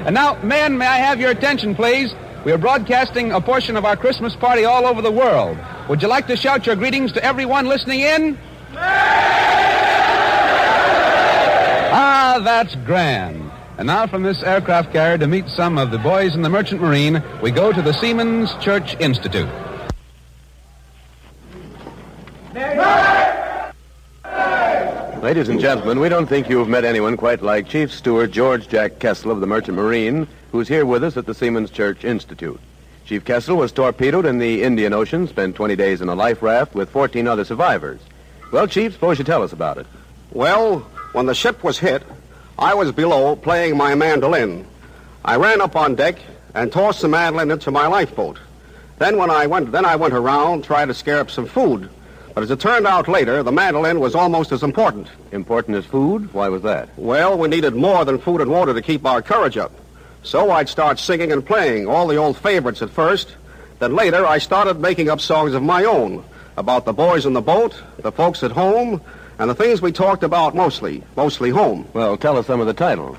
And 0.05 0.15
now, 0.15 0.41
men, 0.41 0.77
may 0.77 0.87
I 0.87 0.97
have 0.97 1.19
your 1.19 1.29
attention, 1.29 1.75
please? 1.75 2.13
We 2.43 2.51
are 2.53 2.57
broadcasting 2.57 3.33
a 3.33 3.41
portion 3.41 3.77
of 3.77 3.85
our 3.85 3.95
Christmas 3.95 4.35
party 4.35 4.65
all 4.65 4.87
over 4.87 5.01
the 5.01 5.11
world. 5.11 5.57
Would 5.89 6.01
you 6.01 6.07
like 6.07 6.25
to 6.27 6.35
shout 6.35 6.65
your 6.65 6.75
greetings 6.75 7.11
to 7.11 7.23
everyone 7.23 7.65
listening 7.67 7.99
in? 7.99 8.37
Ah, 12.31 12.37
that's 12.37 12.75
grand. 12.85 13.49
And 13.79 13.87
now 13.87 14.05
from 14.05 14.21
this 14.21 14.43
aircraft 14.43 14.93
carrier 14.93 15.17
to 15.17 15.25
meet 15.25 15.49
some 15.49 15.79
of 15.79 15.89
the 15.89 15.97
boys 15.97 16.35
in 16.35 16.43
the 16.43 16.49
Merchant 16.49 16.79
Marine, 16.79 17.23
we 17.41 17.49
go 17.49 17.73
to 17.73 17.81
the 17.81 17.91
Seamen's 17.91 18.53
Church 18.63 18.95
Institute. 18.99 19.49
Ladies 25.23 25.49
and 25.49 25.59
gentlemen, 25.59 25.99
we 25.99 26.07
don't 26.07 26.27
think 26.27 26.49
you've 26.49 26.69
met 26.69 26.85
anyone 26.85 27.17
quite 27.17 27.41
like 27.41 27.67
Chief 27.67 27.91
Steward 27.91 28.31
George 28.31 28.69
Jack 28.69 28.99
Kessel 28.99 29.31
of 29.31 29.41
the 29.41 29.47
Merchant 29.47 29.75
Marine, 29.75 30.27
who's 30.51 30.67
here 30.67 30.85
with 30.85 31.03
us 31.03 31.17
at 31.17 31.25
the 31.25 31.33
Seamen's 31.33 31.71
Church 31.71 32.05
Institute. 32.05 32.59
Chief 33.05 33.25
Kessel 33.25 33.57
was 33.57 33.71
torpedoed 33.71 34.27
in 34.27 34.37
the 34.37 34.61
Indian 34.61 34.93
Ocean, 34.93 35.27
spent 35.27 35.55
20 35.55 35.75
days 35.75 35.99
in 35.99 36.09
a 36.09 36.15
life 36.15 36.43
raft 36.43 36.75
with 36.75 36.91
14 36.91 37.27
other 37.27 37.43
survivors. 37.43 37.99
Well, 38.51 38.67
Chief, 38.67 38.93
suppose 38.93 39.17
you 39.17 39.25
tell 39.25 39.41
us 39.41 39.51
about 39.51 39.79
it. 39.79 39.87
Well, 40.31 40.85
when 41.13 41.25
the 41.25 41.35
ship 41.35 41.63
was 41.63 41.79
hit, 41.79 42.03
I 42.57 42.73
was 42.73 42.91
below 42.91 43.35
playing 43.35 43.77
my 43.77 43.95
mandolin. 43.95 44.65
I 45.23 45.37
ran 45.37 45.61
up 45.61 45.75
on 45.75 45.95
deck 45.95 46.17
and 46.53 46.71
tossed 46.71 47.01
the 47.01 47.07
mandolin 47.07 47.51
into 47.51 47.71
my 47.71 47.87
lifeboat. 47.87 48.37
Then 48.97 49.17
when 49.17 49.29
I 49.29 49.47
went 49.47 49.71
then 49.71 49.85
I 49.85 49.95
went 49.95 50.13
around 50.13 50.63
trying 50.63 50.87
to 50.89 50.93
scare 50.93 51.19
up 51.19 51.31
some 51.31 51.45
food. 51.45 51.89
But 52.33 52.43
as 52.43 52.51
it 52.51 52.59
turned 52.59 52.85
out 52.85 53.07
later, 53.07 53.43
the 53.43 53.51
mandolin 53.51 53.99
was 53.99 54.13
almost 54.13 54.51
as 54.51 54.61
important. 54.61 55.07
Important 55.31 55.77
as 55.77 55.85
food? 55.85 56.33
Why 56.33 56.49
was 56.49 56.61
that? 56.63 56.89
Well, 56.97 57.37
we 57.37 57.47
needed 57.47 57.75
more 57.75 58.05
than 58.05 58.19
food 58.19 58.41
and 58.41 58.51
water 58.51 58.73
to 58.73 58.81
keep 58.81 59.05
our 59.05 59.21
courage 59.21 59.57
up. 59.57 59.71
So 60.23 60.51
I'd 60.51 60.69
start 60.69 60.99
singing 60.99 61.31
and 61.31 61.45
playing 61.45 61.87
all 61.87 62.07
the 62.07 62.17
old 62.17 62.37
favorites 62.37 62.81
at 62.81 62.89
first. 62.89 63.35
Then 63.79 63.95
later 63.95 64.25
I 64.25 64.37
started 64.37 64.79
making 64.79 65.09
up 65.09 65.21
songs 65.21 65.53
of 65.53 65.63
my 65.63 65.85
own 65.85 66.23
about 66.57 66.85
the 66.85 66.93
boys 66.93 67.25
in 67.25 67.33
the 67.33 67.41
boat, 67.41 67.81
the 67.97 68.11
folks 68.11 68.43
at 68.43 68.51
home, 68.51 69.01
and 69.39 69.49
the 69.49 69.55
things 69.55 69.81
we 69.81 69.91
talked 69.91 70.23
about 70.23 70.53
mostly, 70.53 71.01
mostly 71.15 71.49
home. 71.49 71.87
Well, 71.93 72.17
tell 72.17 72.37
us 72.37 72.45
some 72.45 72.59
of 72.59 72.67
the 72.67 72.73
titles. 72.73 73.17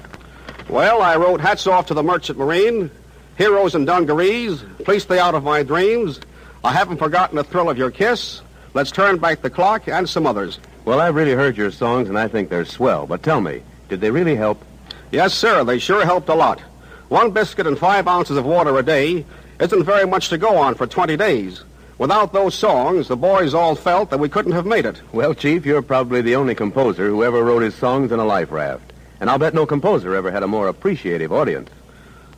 Well, 0.68 1.02
I 1.02 1.16
wrote 1.16 1.40
Hats 1.40 1.66
Off 1.66 1.86
to 1.86 1.94
the 1.94 2.02
Merchant 2.02 2.38
Marine, 2.38 2.90
Heroes 3.36 3.74
and 3.74 3.86
Dungarees, 3.86 4.62
Please 4.84 5.02
Stay 5.02 5.18
Out 5.18 5.34
of 5.34 5.42
My 5.42 5.62
Dreams, 5.62 6.20
I 6.62 6.72
Haven't 6.72 6.98
Forgotten 6.98 7.36
the 7.36 7.44
Thrill 7.44 7.70
of 7.70 7.78
Your 7.78 7.90
Kiss, 7.90 8.42
Let's 8.74 8.90
Turn 8.90 9.16
Back 9.16 9.40
the 9.40 9.50
Clock, 9.50 9.88
and 9.88 10.08
some 10.08 10.26
others. 10.26 10.60
Well, 10.84 11.00
I've 11.00 11.14
really 11.14 11.32
heard 11.32 11.56
your 11.56 11.70
songs, 11.70 12.08
and 12.08 12.18
I 12.18 12.28
think 12.28 12.50
they're 12.50 12.66
swell. 12.66 13.06
But 13.06 13.22
tell 13.22 13.40
me, 13.40 13.62
did 13.88 14.00
they 14.00 14.10
really 14.10 14.36
help? 14.36 14.62
Yes, 15.10 15.34
sir, 15.34 15.64
they 15.64 15.78
sure 15.78 16.04
helped 16.04 16.28
a 16.28 16.34
lot. 16.34 16.60
One 17.08 17.32
biscuit 17.32 17.66
and 17.66 17.78
five 17.78 18.06
ounces 18.06 18.36
of 18.36 18.44
water 18.44 18.78
a 18.78 18.82
day 18.82 19.24
isn't 19.58 19.84
very 19.84 20.06
much 20.06 20.28
to 20.28 20.38
go 20.38 20.56
on 20.56 20.74
for 20.74 20.86
20 20.86 21.16
days. 21.16 21.64
Without 22.00 22.32
those 22.32 22.54
songs, 22.54 23.08
the 23.08 23.16
boys 23.16 23.52
all 23.52 23.74
felt 23.74 24.08
that 24.08 24.18
we 24.18 24.30
couldn't 24.30 24.52
have 24.52 24.64
made 24.64 24.86
it. 24.86 25.02
Well, 25.12 25.34
Chief, 25.34 25.66
you're 25.66 25.82
probably 25.82 26.22
the 26.22 26.34
only 26.34 26.54
composer 26.54 27.06
who 27.06 27.22
ever 27.22 27.44
wrote 27.44 27.60
his 27.60 27.74
songs 27.74 28.10
in 28.10 28.18
a 28.18 28.24
life 28.24 28.50
raft. 28.50 28.94
And 29.20 29.28
I'll 29.28 29.38
bet 29.38 29.52
no 29.52 29.66
composer 29.66 30.14
ever 30.14 30.30
had 30.30 30.42
a 30.42 30.48
more 30.48 30.68
appreciative 30.68 31.30
audience. 31.30 31.68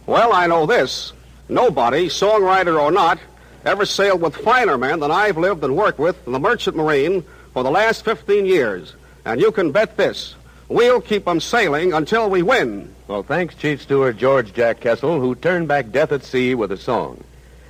Well, 0.04 0.32
I 0.32 0.48
know 0.48 0.66
this. 0.66 1.12
Nobody, 1.48 2.08
songwriter 2.08 2.76
or 2.76 2.90
not, 2.90 3.20
ever 3.64 3.86
sailed 3.86 4.20
with 4.20 4.34
finer 4.34 4.76
men 4.76 4.98
than 4.98 5.12
I've 5.12 5.38
lived 5.38 5.62
and 5.62 5.76
worked 5.76 6.00
with 6.00 6.16
in 6.26 6.32
the 6.32 6.40
Merchant 6.40 6.76
Marine 6.76 7.22
for 7.52 7.62
the 7.62 7.70
last 7.70 8.04
15 8.04 8.44
years. 8.44 8.94
And 9.24 9.40
you 9.40 9.52
can 9.52 9.70
bet 9.70 9.96
this. 9.96 10.34
We'll 10.68 11.00
keep 11.00 11.28
'em 11.28 11.38
sailing 11.38 11.92
until 11.92 12.28
we 12.28 12.42
win. 12.42 12.92
Well, 13.06 13.22
thanks, 13.22 13.54
Chief 13.54 13.80
Steward 13.80 14.18
George 14.18 14.52
Jack 14.54 14.80
Kessel, 14.80 15.20
who 15.20 15.36
turned 15.36 15.68
back 15.68 15.92
death 15.92 16.10
at 16.10 16.24
sea 16.24 16.56
with 16.56 16.72
a 16.72 16.76
song. 16.76 17.22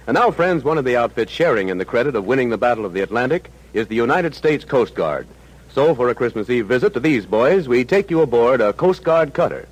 And 0.06 0.16
now, 0.16 0.32
friends, 0.32 0.64
one 0.64 0.78
of 0.78 0.84
the 0.84 0.96
outfits 0.96 1.30
sharing 1.30 1.68
in 1.68 1.78
the 1.78 1.84
credit 1.84 2.16
of 2.16 2.26
winning 2.26 2.50
the 2.50 2.58
Battle 2.58 2.84
of 2.84 2.92
the 2.92 3.02
Atlantic 3.02 3.50
is 3.72 3.86
the 3.86 3.94
United 3.94 4.34
States 4.34 4.64
Coast 4.64 4.94
Guard. 4.94 5.28
So, 5.72 5.94
for 5.94 6.08
a 6.08 6.14
Christmas 6.14 6.50
Eve 6.50 6.66
visit 6.66 6.92
to 6.94 7.00
these 7.00 7.24
boys, 7.24 7.68
we 7.68 7.84
take 7.84 8.10
you 8.10 8.20
aboard 8.20 8.60
a 8.60 8.72
Coast 8.72 9.04
Guard 9.04 9.32
cutter. 9.32 9.68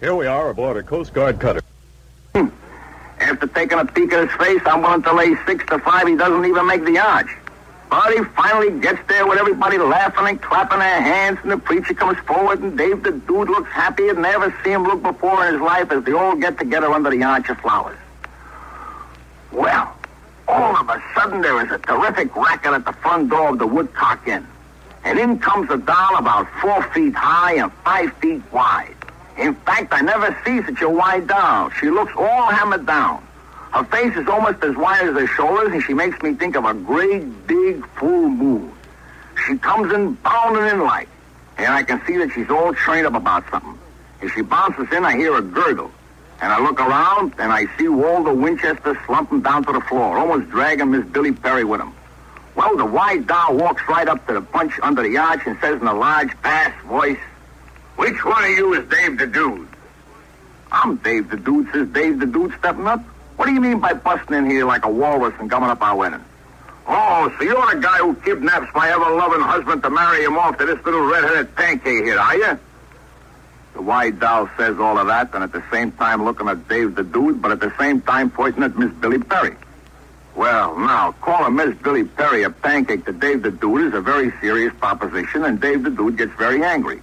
Here 0.00 0.14
we 0.14 0.26
are 0.26 0.48
aboard 0.48 0.78
a 0.78 0.82
Coast 0.82 1.12
Guard 1.12 1.38
cutter. 1.38 1.60
After 3.18 3.46
taking 3.46 3.78
a 3.78 3.84
peek 3.84 4.12
at 4.12 4.28
his 4.28 4.36
face, 4.38 4.60
I'm 4.66 4.82
willing 4.82 5.02
to 5.02 5.12
lay 5.12 5.36
six 5.46 5.64
to 5.66 5.78
five. 5.78 6.06
He 6.06 6.16
doesn't 6.16 6.44
even 6.44 6.66
make 6.66 6.84
the 6.84 6.98
arch. 6.98 7.28
But 7.90 8.12
he 8.12 8.24
finally 8.24 8.80
gets 8.80 8.98
there 9.08 9.26
with 9.26 9.38
everybody 9.38 9.78
laughing 9.78 10.26
and 10.26 10.42
clapping 10.42 10.80
their 10.80 11.00
hands, 11.00 11.38
and 11.42 11.52
the 11.52 11.58
preacher 11.58 11.94
comes 11.94 12.18
forward, 12.20 12.60
and 12.60 12.76
Dave 12.76 13.02
the 13.02 13.12
dude 13.12 13.48
looks 13.48 13.70
happy 13.70 14.08
as 14.08 14.16
never 14.16 14.54
seen 14.64 14.74
him 14.74 14.84
look 14.84 15.02
before 15.02 15.46
in 15.46 15.52
his 15.52 15.62
life 15.62 15.90
as 15.92 16.02
they 16.04 16.12
all 16.12 16.34
get 16.34 16.58
together 16.58 16.90
under 16.90 17.10
the 17.10 17.22
arch 17.22 17.48
of 17.48 17.58
flowers. 17.60 17.98
Well, 19.52 19.96
all 20.48 20.76
of 20.76 20.88
a 20.88 21.02
sudden 21.14 21.40
there 21.40 21.64
is 21.64 21.70
a 21.70 21.78
terrific 21.78 22.34
racket 22.36 22.72
at 22.72 22.84
the 22.84 22.92
front 22.92 23.30
door 23.30 23.50
of 23.50 23.58
the 23.58 23.66
Woodcock 23.66 24.26
Inn. 24.28 24.46
And 25.04 25.18
in 25.18 25.38
comes 25.38 25.70
a 25.70 25.76
doll 25.76 26.16
about 26.16 26.48
four 26.60 26.82
feet 26.92 27.14
high 27.14 27.54
and 27.54 27.72
five 27.84 28.12
feet 28.14 28.42
wide. 28.52 28.94
In 29.36 29.54
fact, 29.54 29.92
I 29.92 30.00
never 30.00 30.36
see 30.44 30.62
such 30.62 30.82
a 30.82 30.88
wide 30.88 31.26
doll. 31.28 31.70
She 31.70 31.90
looks 31.90 32.12
all 32.16 32.46
hammered 32.46 32.86
down. 32.86 33.22
Her 33.72 33.84
face 33.84 34.16
is 34.16 34.26
almost 34.26 34.64
as 34.64 34.74
wide 34.74 35.06
as 35.06 35.14
her 35.14 35.26
shoulders, 35.26 35.72
and 35.72 35.82
she 35.82 35.92
makes 35.92 36.20
me 36.22 36.34
think 36.34 36.56
of 36.56 36.64
a 36.64 36.74
great 36.74 37.46
big 37.46 37.86
full 37.98 38.28
moon. 38.28 38.72
She 39.46 39.58
comes 39.58 39.92
in 39.92 40.14
bounding 40.14 40.66
in 40.66 40.80
like, 40.80 41.08
and 41.58 41.72
I 41.72 41.82
can 41.82 42.00
see 42.06 42.16
that 42.16 42.32
she's 42.32 42.48
all 42.48 42.72
trained 42.72 43.06
up 43.06 43.14
about 43.14 43.48
something. 43.50 43.78
As 44.22 44.32
she 44.32 44.40
bounces 44.40 44.90
in, 44.92 45.04
I 45.04 45.16
hear 45.16 45.36
a 45.36 45.42
gurgle. 45.42 45.90
And 46.40 46.52
I 46.52 46.60
look 46.60 46.80
around, 46.80 47.34
and 47.38 47.50
I 47.50 47.64
see 47.76 47.88
Walter 47.88 48.32
Winchester 48.32 48.98
slumping 49.06 49.40
down 49.40 49.64
to 49.64 49.72
the 49.72 49.80
floor, 49.80 50.18
almost 50.18 50.50
dragging 50.50 50.90
Miss 50.90 51.04
Billy 51.06 51.32
Perry 51.32 51.64
with 51.64 51.80
him. 51.80 51.92
Well, 52.54 52.76
the 52.76 52.84
white 52.84 53.26
doll 53.26 53.56
walks 53.56 53.82
right 53.88 54.08
up 54.08 54.26
to 54.26 54.34
the 54.34 54.40
bunch 54.40 54.74
under 54.82 55.02
the 55.02 55.16
arch 55.16 55.40
and 55.46 55.58
says 55.60 55.80
in 55.80 55.86
a 55.86 55.94
large, 55.94 56.30
bass 56.42 56.72
voice, 56.84 57.18
Which 57.96 58.22
one 58.24 58.44
of 58.44 58.50
you 58.50 58.74
is 58.74 58.88
Dave 58.88 59.18
the 59.18 59.26
Dude? 59.26 59.68
I'm 60.72 60.96
Dave 60.96 61.30
the 61.30 61.36
Dude, 61.36 61.70
says 61.72 61.88
Dave 61.88 62.20
the 62.20 62.26
Dude, 62.26 62.54
stepping 62.58 62.86
up. 62.86 63.00
What 63.36 63.46
do 63.46 63.52
you 63.52 63.60
mean 63.60 63.80
by 63.80 63.92
busting 63.94 64.36
in 64.36 64.50
here 64.50 64.66
like 64.66 64.84
a 64.84 64.90
walrus 64.90 65.34
and 65.38 65.50
coming 65.50 65.70
up 65.70 65.80
our 65.82 65.96
wedding? 65.96 66.24
Oh, 66.86 67.34
so 67.36 67.44
you're 67.44 67.74
the 67.74 67.80
guy 67.80 67.98
who 67.98 68.14
kidnaps 68.14 68.72
my 68.74 68.88
ever-loving 68.90 69.40
husband 69.40 69.82
to 69.82 69.90
marry 69.90 70.24
him 70.24 70.38
off 70.38 70.56
to 70.58 70.66
this 70.66 70.82
little 70.84 71.02
red-headed 71.02 71.54
pancake 71.56 72.04
here, 72.04 72.18
are 72.18 72.36
you? 72.36 72.58
The 73.76 73.82
white 73.82 74.18
doll 74.18 74.48
says 74.56 74.78
all 74.78 74.96
of 74.96 75.06
that, 75.08 75.34
and 75.34 75.44
at 75.44 75.52
the 75.52 75.62
same 75.70 75.92
time 75.92 76.24
looking 76.24 76.48
at 76.48 76.66
Dave 76.66 76.94
the 76.94 77.04
Dude, 77.04 77.42
but 77.42 77.50
at 77.50 77.60
the 77.60 77.70
same 77.78 78.00
time 78.00 78.30
pointing 78.30 78.62
at 78.62 78.74
Miss 78.78 78.90
Billy 78.94 79.18
Perry. 79.18 79.54
Well, 80.34 80.78
now, 80.78 81.12
calling 81.20 81.56
Miss 81.56 81.76
Billy 81.82 82.04
Perry 82.04 82.42
a 82.44 82.48
pancake 82.48 83.04
to 83.04 83.12
Dave 83.12 83.42
the 83.42 83.50
Dude 83.50 83.82
is 83.82 83.92
a 83.92 84.00
very 84.00 84.32
serious 84.40 84.72
proposition, 84.78 85.44
and 85.44 85.60
Dave 85.60 85.82
the 85.82 85.90
Dude 85.90 86.16
gets 86.16 86.32
very 86.38 86.64
angry. 86.64 87.02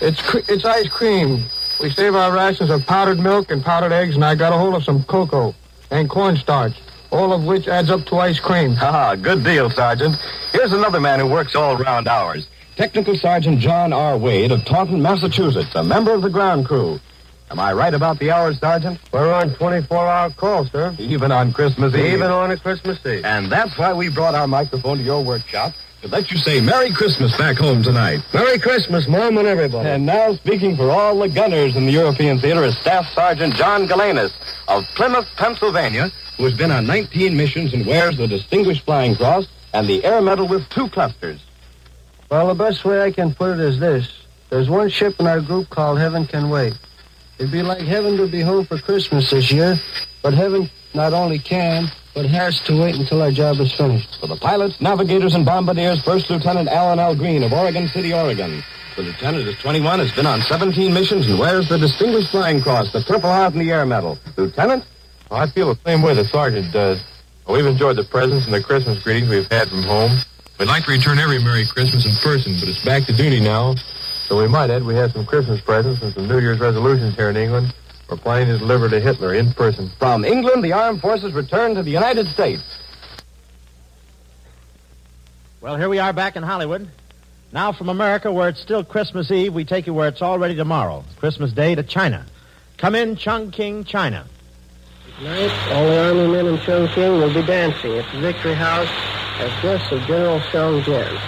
It's 0.00 0.20
cre- 0.22 0.40
it's 0.48 0.64
ice 0.64 0.88
cream. 0.88 1.44
We 1.80 1.90
save 1.90 2.14
our 2.14 2.32
rations 2.32 2.70
of 2.70 2.86
powdered 2.86 3.18
milk 3.18 3.50
and 3.50 3.62
powdered 3.64 3.92
eggs, 3.92 4.14
and 4.14 4.24
I 4.24 4.34
got 4.34 4.52
a 4.52 4.56
hold 4.56 4.74
of 4.74 4.84
some 4.84 5.02
cocoa 5.04 5.54
and 5.90 6.08
cornstarch, 6.08 6.72
all 7.10 7.32
of 7.32 7.44
which 7.44 7.68
adds 7.68 7.90
up 7.90 8.04
to 8.06 8.18
ice 8.18 8.38
cream. 8.40 8.76
Ah, 8.80 9.14
good 9.14 9.44
deal, 9.44 9.70
Sergeant. 9.70 10.16
Here's 10.52 10.72
another 10.72 11.00
man 11.00 11.20
who 11.20 11.26
works 11.26 11.54
all 11.54 11.76
round 11.76 12.08
hours. 12.08 12.46
Technical 12.76 13.16
Sergeant 13.16 13.60
John 13.60 13.92
R. 13.92 14.16
Wade 14.18 14.50
of 14.50 14.64
Taunton, 14.64 15.00
Massachusetts, 15.00 15.74
a 15.74 15.84
member 15.84 16.12
of 16.12 16.22
the 16.22 16.30
ground 16.30 16.66
crew. 16.66 16.98
Am 17.50 17.60
I 17.60 17.72
right 17.72 17.94
about 17.94 18.18
the 18.18 18.30
hours, 18.32 18.58
Sergeant? 18.58 18.98
We're 19.12 19.32
on 19.32 19.50
24-hour 19.50 20.30
call, 20.30 20.64
sir. 20.66 20.94
Even 20.98 21.30
on 21.30 21.52
Christmas 21.52 21.94
Eve. 21.94 22.14
Even 22.14 22.30
on 22.30 22.50
a 22.50 22.56
Christmas 22.56 22.98
Eve. 23.06 23.24
And 23.24 23.52
that's 23.52 23.76
why 23.78 23.92
we 23.92 24.08
brought 24.08 24.34
our 24.34 24.48
microphone 24.48 24.98
to 24.98 25.04
your 25.04 25.22
workshop 25.22 25.72
to 26.04 26.10
let 26.10 26.30
you 26.30 26.36
say 26.36 26.60
Merry 26.60 26.92
Christmas 26.92 27.34
back 27.38 27.56
home 27.56 27.82
tonight. 27.82 28.20
Merry 28.34 28.58
Christmas, 28.58 29.08
Mom, 29.08 29.38
and 29.38 29.48
everybody. 29.48 29.88
And 29.88 30.04
now, 30.04 30.34
speaking 30.34 30.76
for 30.76 30.90
all 30.90 31.18
the 31.18 31.30
gunners 31.30 31.76
in 31.76 31.86
the 31.86 31.92
European 31.92 32.38
theater 32.38 32.62
is 32.62 32.76
Staff 32.78 33.06
Sergeant 33.14 33.54
John 33.54 33.88
Galanis 33.88 34.30
of 34.68 34.84
Plymouth, 34.96 35.26
Pennsylvania, 35.38 36.10
who 36.36 36.44
has 36.44 36.52
been 36.52 36.70
on 36.70 36.86
19 36.86 37.34
missions 37.34 37.72
and 37.72 37.86
wears 37.86 38.18
the 38.18 38.26
Distinguished 38.26 38.84
Flying 38.84 39.16
Cross 39.16 39.46
and 39.72 39.88
the 39.88 40.04
Air 40.04 40.20
Medal 40.20 40.46
with 40.46 40.68
two 40.68 40.90
clusters. 40.90 41.42
Well, 42.30 42.48
the 42.48 42.54
best 42.54 42.84
way 42.84 43.00
I 43.00 43.10
can 43.10 43.34
put 43.34 43.52
it 43.52 43.60
is 43.60 43.80
this. 43.80 44.06
There's 44.50 44.68
one 44.68 44.90
ship 44.90 45.14
in 45.20 45.26
our 45.26 45.40
group 45.40 45.70
called 45.70 45.98
Heaven 45.98 46.26
Can 46.26 46.50
Wait. 46.50 46.74
It'd 47.38 47.50
be 47.50 47.62
like 47.62 47.80
heaven 47.80 48.18
to 48.18 48.26
be 48.26 48.42
home 48.42 48.66
for 48.66 48.76
Christmas 48.78 49.30
this 49.30 49.50
year, 49.50 49.80
but 50.22 50.34
heaven 50.34 50.68
not 50.92 51.14
only 51.14 51.38
can, 51.38 51.90
but 52.14 52.24
has 52.26 52.60
to 52.60 52.80
wait 52.80 52.94
until 52.94 53.20
our 53.20 53.32
job 53.32 53.58
is 53.60 53.72
finished. 53.74 54.20
For 54.20 54.28
the 54.28 54.36
pilots, 54.36 54.80
navigators, 54.80 55.34
and 55.34 55.44
bombardiers, 55.44 56.02
First 56.04 56.30
Lieutenant 56.30 56.68
Alan 56.68 56.98
L. 56.98 57.14
Green 57.14 57.42
of 57.42 57.52
Oregon 57.52 57.88
City, 57.88 58.14
Oregon. 58.14 58.62
The 58.96 59.02
lieutenant 59.02 59.48
is 59.48 59.58
21, 59.58 59.98
has 59.98 60.12
been 60.12 60.26
on 60.26 60.40
17 60.42 60.94
missions, 60.94 61.28
and 61.28 61.38
wears 61.38 61.68
the 61.68 61.76
Distinguished 61.76 62.30
Flying 62.30 62.62
Cross, 62.62 62.92
the 62.92 63.00
Purple 63.00 63.28
Heart, 63.28 63.54
and 63.54 63.62
the 63.62 63.72
Air 63.72 63.84
Medal. 63.84 64.16
Lieutenant? 64.36 64.84
Oh, 65.30 65.36
I 65.36 65.46
feel 65.48 65.74
the 65.74 65.80
same 65.84 66.02
way 66.02 66.14
the 66.14 66.24
sergeant 66.24 66.72
does. 66.72 67.02
Well, 67.46 67.56
we've 67.56 67.66
enjoyed 67.66 67.96
the 67.96 68.04
presents 68.04 68.46
and 68.46 68.54
the 68.54 68.62
Christmas 68.62 69.02
greetings 69.02 69.28
we've 69.28 69.50
had 69.50 69.68
from 69.68 69.82
home. 69.82 70.16
We'd 70.58 70.68
like 70.68 70.84
to 70.84 70.92
return 70.92 71.18
every 71.18 71.42
Merry 71.42 71.66
Christmas 71.66 72.06
in 72.06 72.14
person, 72.22 72.54
but 72.60 72.68
it's 72.68 72.84
back 72.84 73.04
to 73.06 73.12
duty 73.12 73.40
now. 73.40 73.74
So 74.28 74.38
we 74.38 74.46
might 74.46 74.70
add 74.70 74.84
we 74.84 74.94
have 74.94 75.12
some 75.12 75.26
Christmas 75.26 75.60
presents 75.60 76.00
and 76.00 76.14
some 76.14 76.28
New 76.28 76.38
Year's 76.38 76.60
resolutions 76.60 77.16
here 77.16 77.28
in 77.28 77.36
England. 77.36 77.74
We're 78.14 78.20
planning 78.20 78.46
to 78.46 78.58
deliver 78.58 78.88
to 78.88 79.00
Hitler 79.00 79.34
in 79.34 79.52
person. 79.54 79.90
From 79.98 80.24
England, 80.24 80.62
the 80.62 80.72
armed 80.72 81.00
forces 81.00 81.32
return 81.32 81.74
to 81.74 81.82
the 81.82 81.90
United 81.90 82.28
States. 82.28 82.62
Well, 85.60 85.76
here 85.76 85.88
we 85.88 85.98
are 85.98 86.12
back 86.12 86.36
in 86.36 86.44
Hollywood. 86.44 86.88
Now 87.50 87.72
from 87.72 87.88
America, 87.88 88.30
where 88.30 88.48
it's 88.48 88.60
still 88.60 88.84
Christmas 88.84 89.32
Eve, 89.32 89.52
we 89.52 89.64
take 89.64 89.88
you 89.88 89.94
where 89.94 90.06
it's 90.06 90.22
already 90.22 90.54
tomorrow, 90.54 91.04
Christmas 91.16 91.52
Day 91.52 91.74
to 91.74 91.82
China. 91.82 92.24
Come 92.76 92.94
in, 92.94 93.16
Chongqing, 93.16 93.84
China. 93.84 94.24
Tonight, 95.18 95.72
all 95.72 95.84
the 95.84 95.98
army 96.06 96.28
men 96.28 96.46
in 96.46 96.56
Chongqing 96.58 97.18
will 97.18 97.34
be 97.34 97.44
dancing 97.44 97.98
at 97.98 98.12
the 98.12 98.20
Victory 98.20 98.54
House 98.54 98.88
as 99.40 99.50
guests 99.60 99.90
of 99.90 100.00
General 100.02 100.38
Xiong 100.38 100.84
Jian. 100.84 101.20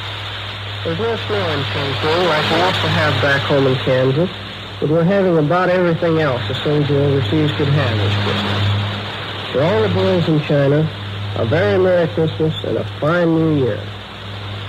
There's 0.85 1.01
no 1.01 1.17
snow 1.17 1.51
in 1.51 1.63
Chongqing 1.65 2.29
like 2.29 2.49
we 2.49 2.65
used 2.65 2.81
to 2.81 2.89
have 2.91 3.21
back 3.21 3.43
home 3.43 3.67
in 3.67 3.75
Kansas, 3.79 4.31
but 4.81 4.91
we're 4.91 5.05
having 5.05 5.39
about 5.39 5.69
everything 5.71 6.21
else 6.21 6.43
a 6.51 6.55
soldier 6.63 6.95
overseas 7.01 7.51
could 7.57 7.69
have 7.69 7.97
this 7.99 8.15
Christmas. 8.25 9.53
For 9.53 9.63
all 9.63 9.83
the 9.83 9.89
boys 9.95 10.29
in 10.29 10.41
China, 10.43 10.89
a 11.37 11.47
very 11.47 11.79
Merry 11.79 12.09
Christmas 12.09 12.55
and 12.65 12.77
a 12.77 12.85
fine 13.01 13.35
New 13.35 13.65
Year. 13.65 13.81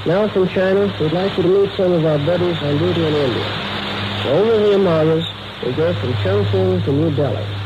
Now 0.05 0.27
from 0.29 0.47
China, 0.47 0.93
we'd 0.99 1.11
like 1.11 1.35
you 1.35 1.43
to 1.43 1.49
meet 1.49 1.71
some 1.75 1.91
of 1.91 2.05
our 2.05 2.17
buddies 2.19 2.61
on 2.63 2.77
duty 2.77 3.05
in 3.05 3.13
India. 3.13 3.51
So 4.23 4.33
Over 4.33 4.57
the 4.57 4.71
Himalayas, 4.71 5.25
we 5.65 5.73
go 5.73 5.93
from 5.93 6.13
Chongqing 6.13 6.85
to 6.85 6.91
New 6.91 7.15
Delhi. 7.15 7.56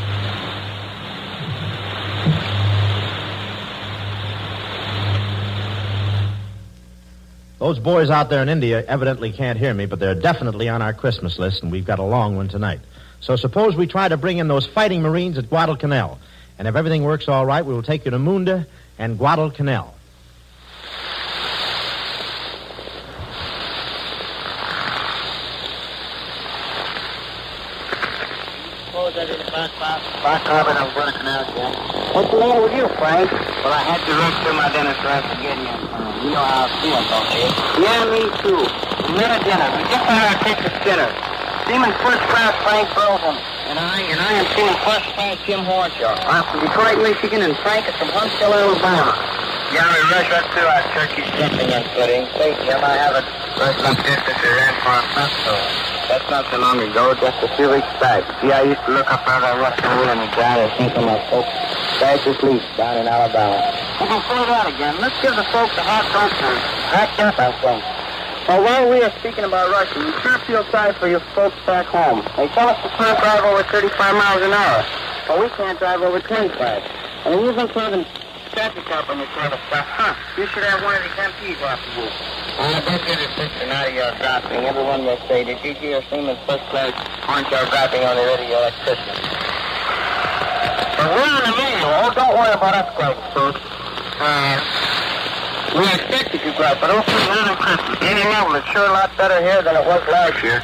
Those 7.62 7.78
boys 7.78 8.10
out 8.10 8.32
there 8.32 8.42
in 8.42 8.50
India 8.50 8.84
evidently 8.88 9.32
can't 9.32 9.60
hear 9.60 9.72
me, 9.72 9.86
but 9.86 10.00
they're 10.00 10.16
definitely 10.16 10.68
on 10.68 10.82
our 10.82 10.94
Christmas 10.94 11.38
list, 11.38 11.62
and 11.62 11.72
we've 11.72 11.86
got 11.86 12.00
a 12.00 12.04
long 12.04 12.36
one 12.36 12.48
tonight. 12.48 12.80
So 13.20 13.36
suppose 13.36 13.76
we 13.76 13.86
try 13.86 14.08
to 14.08 14.18
bring 14.18 14.40
in 14.40 14.48
those 14.48 14.66
fighting 14.66 15.04
Marines 15.04 15.38
at 15.38 15.48
Guadalcanal. 15.48 16.18
And 16.58 16.68
if 16.68 16.76
everything 16.76 17.04
works 17.04 17.28
all 17.28 17.46
right, 17.46 17.64
we 17.64 17.72
will 17.72 17.84
take 17.84 18.06
you 18.06 18.10
to 18.10 18.18
Munda 18.18 18.66
and 18.98 19.16
Guadalcanal. 19.16 19.94
Back 30.24 30.42
Harbor 30.48 30.72
of 30.72 30.94
Guadalcanal, 30.96 31.46
Jack. 31.54 32.16
What's 32.16 32.32
the 32.32 32.40
matter 32.40 32.62
with 32.64 32.74
you, 32.74 32.88
Frank? 32.98 33.32
Well, 33.32 33.72
I 33.72 33.84
had 33.84 34.04
to 34.04 34.14
rush 34.18 34.44
through 34.44 34.54
my 34.54 34.72
so 34.72 35.08
I 35.08 35.22
could 35.30 35.42
get 35.44 35.58
in. 35.60 36.01
You 36.22 36.30
know 36.30 36.38
how 36.38 36.70
I 36.70 36.82
feel, 36.86 37.02
don't 37.10 37.34
you? 37.34 37.50
Yeah, 37.82 38.06
me 38.14 38.22
too. 38.46 38.62
Dinner, 39.18 39.42
dinner. 39.42 39.70
We 39.74 39.82
just 39.90 40.06
had 40.06 40.22
our 40.30 40.38
Texas 40.46 40.76
dinner. 40.86 41.10
Seaman 41.66 41.90
First 42.06 42.22
Class 42.30 42.54
Frank 42.62 42.94
Burleson. 42.94 43.42
And 43.66 43.82
I, 43.82 44.06
and 44.06 44.22
I 44.22 44.30
am 44.38 44.46
Seaman 44.54 44.78
First 44.86 45.10
Class 45.18 45.42
Jim 45.50 45.66
Horshaw. 45.66 46.14
I'm 46.30 46.46
from 46.46 46.62
Detroit, 46.62 47.02
Michigan, 47.02 47.42
and 47.42 47.58
Frank 47.66 47.90
is 47.90 47.98
from 47.98 48.14
Huntsville, 48.14 48.54
Alabama. 48.54 49.18
Yeah, 49.74 49.82
we 49.90 49.98
rush 50.14 50.30
up 50.30 50.46
to 50.46 50.62
our 50.62 50.84
turkey 50.94 51.26
stuffing 51.26 51.74
and 51.74 51.90
pudding. 51.98 52.30
Say, 52.38 52.54
Jim, 52.70 52.86
I 52.86 53.02
have 53.02 53.18
a 53.18 53.26
first 53.58 53.82
this 53.82 54.22
that 54.22 54.38
we 54.46 54.50
ran 54.62 54.78
for 54.86 54.94
a 54.94 55.02
festival. 55.18 55.58
That's 56.06 56.30
not 56.30 56.46
so 56.54 56.62
long 56.62 56.86
ago, 56.86 57.18
just 57.18 57.42
a 57.42 57.50
few 57.58 57.74
weeks 57.74 57.90
back. 57.98 58.22
See, 58.46 58.54
I 58.54 58.62
used 58.78 58.84
to 58.86 58.94
look 58.94 59.10
up 59.10 59.26
out 59.26 59.42
of 59.42 59.58
that 59.58 59.58
rusty 59.58 59.90
in 59.90 60.22
the 60.22 60.30
ground 60.38 60.70
and 60.70 60.72
think 60.78 60.94
of 60.94 61.02
my 61.02 61.18
folks 61.34 61.50
fast 61.98 62.30
asleep 62.30 62.62
down 62.78 63.02
in 63.02 63.10
Alabama. 63.10 63.81
We 64.02 64.08
can 64.10 64.22
say 64.26 64.42
that 64.50 64.66
again. 64.66 64.98
Let's 64.98 65.14
give 65.22 65.38
the 65.38 65.46
folks 65.54 65.78
a 65.78 65.86
hot 65.86 66.10
toast 66.10 66.34
Hacked 66.90 67.22
up, 67.22 67.38
I 67.38 67.54
think. 67.62 67.86
Well, 68.50 68.66
while 68.66 68.90
we 68.90 68.98
are 69.06 69.14
speaking 69.22 69.46
about 69.46 69.70
Russia, 69.70 70.02
we 70.02 70.10
sure 70.26 70.42
feel 70.50 70.66
sorry 70.74 70.98
for 70.98 71.06
your 71.06 71.22
folks 71.38 71.54
back 71.70 71.86
home. 71.86 72.26
They 72.34 72.50
tell 72.58 72.74
us 72.74 72.82
to 72.82 72.90
can't 72.98 73.14
drive 73.22 73.46
over 73.46 73.62
35 73.70 73.94
miles 73.94 74.42
an 74.42 74.58
hour, 74.58 74.82
but 75.30 75.38
we 75.38 75.54
can't 75.54 75.78
drive 75.78 76.02
over 76.02 76.18
25. 76.18 76.50
And 77.30 77.46
we've 77.46 77.54
been 77.54 77.70
serving 77.78 78.02
traffic 78.50 78.90
cop 78.90 79.06
on 79.06 79.22
this 79.22 79.30
sort 79.38 79.54
of 79.54 79.62
stuff. 79.70 79.86
Huh, 79.86 80.18
you 80.34 80.50
should 80.50 80.66
have 80.66 80.82
one 80.82 80.98
of 80.98 81.06
these 81.06 81.22
MPs 81.22 81.62
after 81.62 81.94
you. 82.02 82.10
Uh, 82.58 82.82
don't 82.82 83.06
get 83.06 83.22
his 83.22 83.30
sister 83.38 83.70
now 83.70 83.86
you're 83.86 84.18
dropping. 84.18 84.66
Everyone 84.66 85.06
will 85.06 85.22
say, 85.30 85.46
did 85.46 85.62
you 85.62 85.78
hear 85.78 86.02
Seaman's 86.10 86.42
first 86.50 86.66
class 86.74 86.90
point 87.30 87.46
you're 87.54 87.70
dropping 87.70 88.02
on 88.02 88.18
the 88.18 88.26
radio 88.34 88.66
Christmas? 88.82 89.30
But 90.98 91.08
we're 91.14 91.30
on 91.38 91.44
the 91.46 91.54
radio. 91.54 91.86
Oh, 92.02 92.10
don't 92.18 92.34
worry 92.34 92.54
about 92.58 92.74
us, 92.74 92.90
Greg, 92.98 93.14
folks. 93.38 93.71
Uh, 94.22 94.62
we 95.74 95.82
expected 95.98 96.46
you, 96.46 96.54
Greg, 96.54 96.78
but 96.78 96.94
okay, 96.94 97.20
we're 97.26 97.42
on 97.42 97.58
Christmas. 97.58 97.98
Any 98.06 98.22
level, 98.30 98.54
it's 98.54 98.70
sure 98.70 98.86
a 98.86 98.94
lot 98.94 99.10
better 99.18 99.42
here 99.42 99.66
than 99.66 99.74
it 99.74 99.82
was 99.82 99.98
last 100.14 100.38
year. 100.46 100.62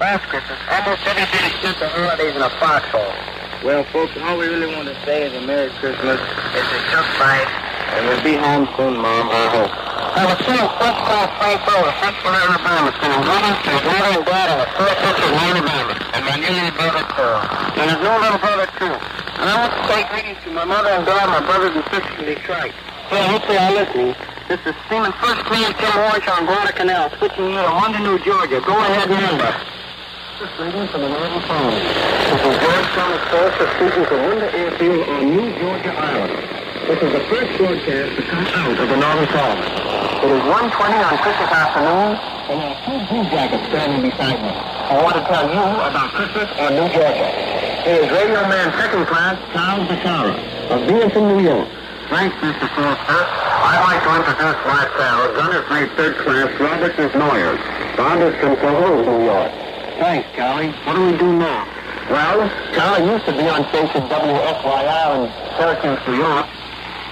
Last 0.00 0.24
Christmas, 0.32 0.56
almost 0.72 1.04
everybody 1.04 1.52
spent 1.60 1.76
the 1.84 1.88
holidays 1.92 2.32
in 2.32 2.40
a 2.40 2.48
foxhole. 2.56 3.12
Well, 3.60 3.84
folks, 3.92 4.16
all 4.24 4.40
we 4.40 4.48
really 4.48 4.72
want 4.72 4.88
to 4.88 4.96
say 5.04 5.28
is 5.28 5.36
a 5.36 5.44
Merry 5.44 5.68
Christmas. 5.84 6.16
It's 6.56 6.72
a 6.72 6.80
tough 6.96 7.04
fight, 7.20 7.44
and 7.92 8.08
we'll 8.08 8.24
be 8.24 8.40
home 8.40 8.64
soon, 8.72 8.96
Mom, 8.96 9.28
I 9.28 9.52
hope. 9.52 9.72
I 10.14 10.24
was 10.24 10.38
sitting 10.40 10.64
first 10.80 11.00
class 11.04 11.28
Frank 11.36 11.60
Rowe, 11.60 11.90
Huntsville, 12.00 12.40
Alabama, 12.40 12.88
sending 13.04 13.20
greetings 13.20 13.60
to 13.60 13.68
his 13.68 13.84
mother 13.84 14.12
and 14.16 14.24
dad 14.24 14.48
and 14.48 14.60
the 14.64 14.68
four 14.80 14.92
sisters 14.96 15.28
in 15.28 15.44
Alabama, 15.44 15.92
and 16.16 16.22
my 16.24 16.36
new 16.40 16.52
little 16.56 16.72
brother, 16.72 17.04
Carl. 17.12 17.40
And 17.76 17.86
his 17.92 18.00
new 18.00 18.16
little 18.16 18.40
brother, 18.40 18.68
too. 18.80 18.96
And 19.44 19.46
I 19.50 19.54
want 19.60 19.72
to 19.76 19.80
say 19.92 20.00
greetings 20.08 20.40
to 20.46 20.50
my 20.56 20.64
mother 20.64 20.88
and 20.88 21.04
dad, 21.04 21.26
my 21.28 21.42
brothers 21.44 21.76
and 21.76 21.84
sisters 21.92 22.16
in 22.22 22.24
Detroit. 22.32 22.72
Hey, 23.12 23.20
hopefully 23.28 23.58
are 23.60 23.72
listening. 23.72 24.16
This 24.48 24.60
is 24.64 24.72
Seaman 24.88 25.12
First 25.20 25.44
Class 25.44 25.76
Tim 25.76 25.92
Walsh 25.92 26.24
on 26.24 26.48
Guadalcanal, 26.48 27.12
switching 27.20 27.52
you 27.52 27.60
to 27.60 27.68
London, 27.68 28.00
New 28.00 28.18
Georgia. 28.24 28.64
Go 28.64 28.72
ahead, 28.80 29.12
number. 29.12 29.52
This 30.40 30.48
is 30.48 30.88
from 30.88 31.00
the 31.04 31.12
Northern 31.12 31.44
Phone. 31.44 31.76
This 32.32 32.40
is 32.48 32.54
George 32.64 32.88
Thomas 32.96 33.22
Folster 33.28 33.68
speaking 33.76 34.04
from 34.08 34.18
Munda 34.24 34.48
Airfield 34.56 35.04
on 35.04 35.36
New 35.36 35.52
Georgia 35.60 35.92
Island. 35.92 36.32
This 36.88 37.00
is 37.04 37.12
the 37.12 37.24
first 37.28 37.50
broadcast 37.60 38.16
to 38.16 38.22
come 38.24 38.46
out 38.56 38.72
of 38.72 38.88
the 38.88 38.96
Northern 38.96 39.28
Phone. 39.36 39.58
It 40.24 40.30
is 40.32 40.42
1.20 40.48 41.04
on 41.04 41.14
Christmas 41.20 41.50
afternoon, 41.52 42.10
and 42.48 42.56
there 42.56 42.70
are 42.72 42.80
two 42.88 42.98
blue 43.12 43.24
jackets 43.28 43.68
standing 43.68 44.00
beside 44.00 44.40
me. 44.40 44.48
I 44.48 44.96
want 45.04 45.16
to 45.20 45.24
tell 45.28 45.44
you 45.44 45.60
about 45.60 46.08
Christmas 46.16 46.48
on 46.56 46.72
New 46.72 46.88
Georgia. 46.88 47.28
Here 47.84 48.00
is 48.00 48.08
radio 48.08 48.48
man 48.48 48.72
second 48.80 49.04
class, 49.06 49.36
Charles 49.52 49.88
Becerra, 49.92 50.32
of 50.72 50.88
Beaverton, 50.88 51.36
New 51.36 51.44
York. 51.44 51.68
Thanks, 52.10 52.36
Mr. 52.36 52.68
Foster. 52.76 53.20
I'd 53.64 53.80
like 53.80 54.02
to 54.04 54.12
introduce 54.20 54.60
my 54.68 54.84
pal, 54.92 55.32
Gunner's 55.34 55.68
Mate 55.72 55.90
Third 55.96 56.16
Class, 56.20 56.52
Robert 56.60 56.92
Noyers. 57.16 57.60
Bob 57.96 58.20
is 58.20 58.34
from 58.40 58.56
Cohoes, 58.56 59.06
New 59.08 59.24
York. 59.24 59.52
Thanks, 59.96 60.28
Charlie. 60.36 60.68
What 60.84 60.96
do 60.96 61.06
we 61.06 61.16
do 61.16 61.32
now? 61.32 61.64
Well, 62.10 62.44
Charlie 62.76 63.08
used 63.08 63.24
to 63.24 63.32
be 63.32 63.48
on 63.48 63.64
station 63.72 64.04
WSYR 64.04 65.08
in 65.16 65.32
Syracuse, 65.56 66.00
New 66.06 66.20
York. 66.20 66.46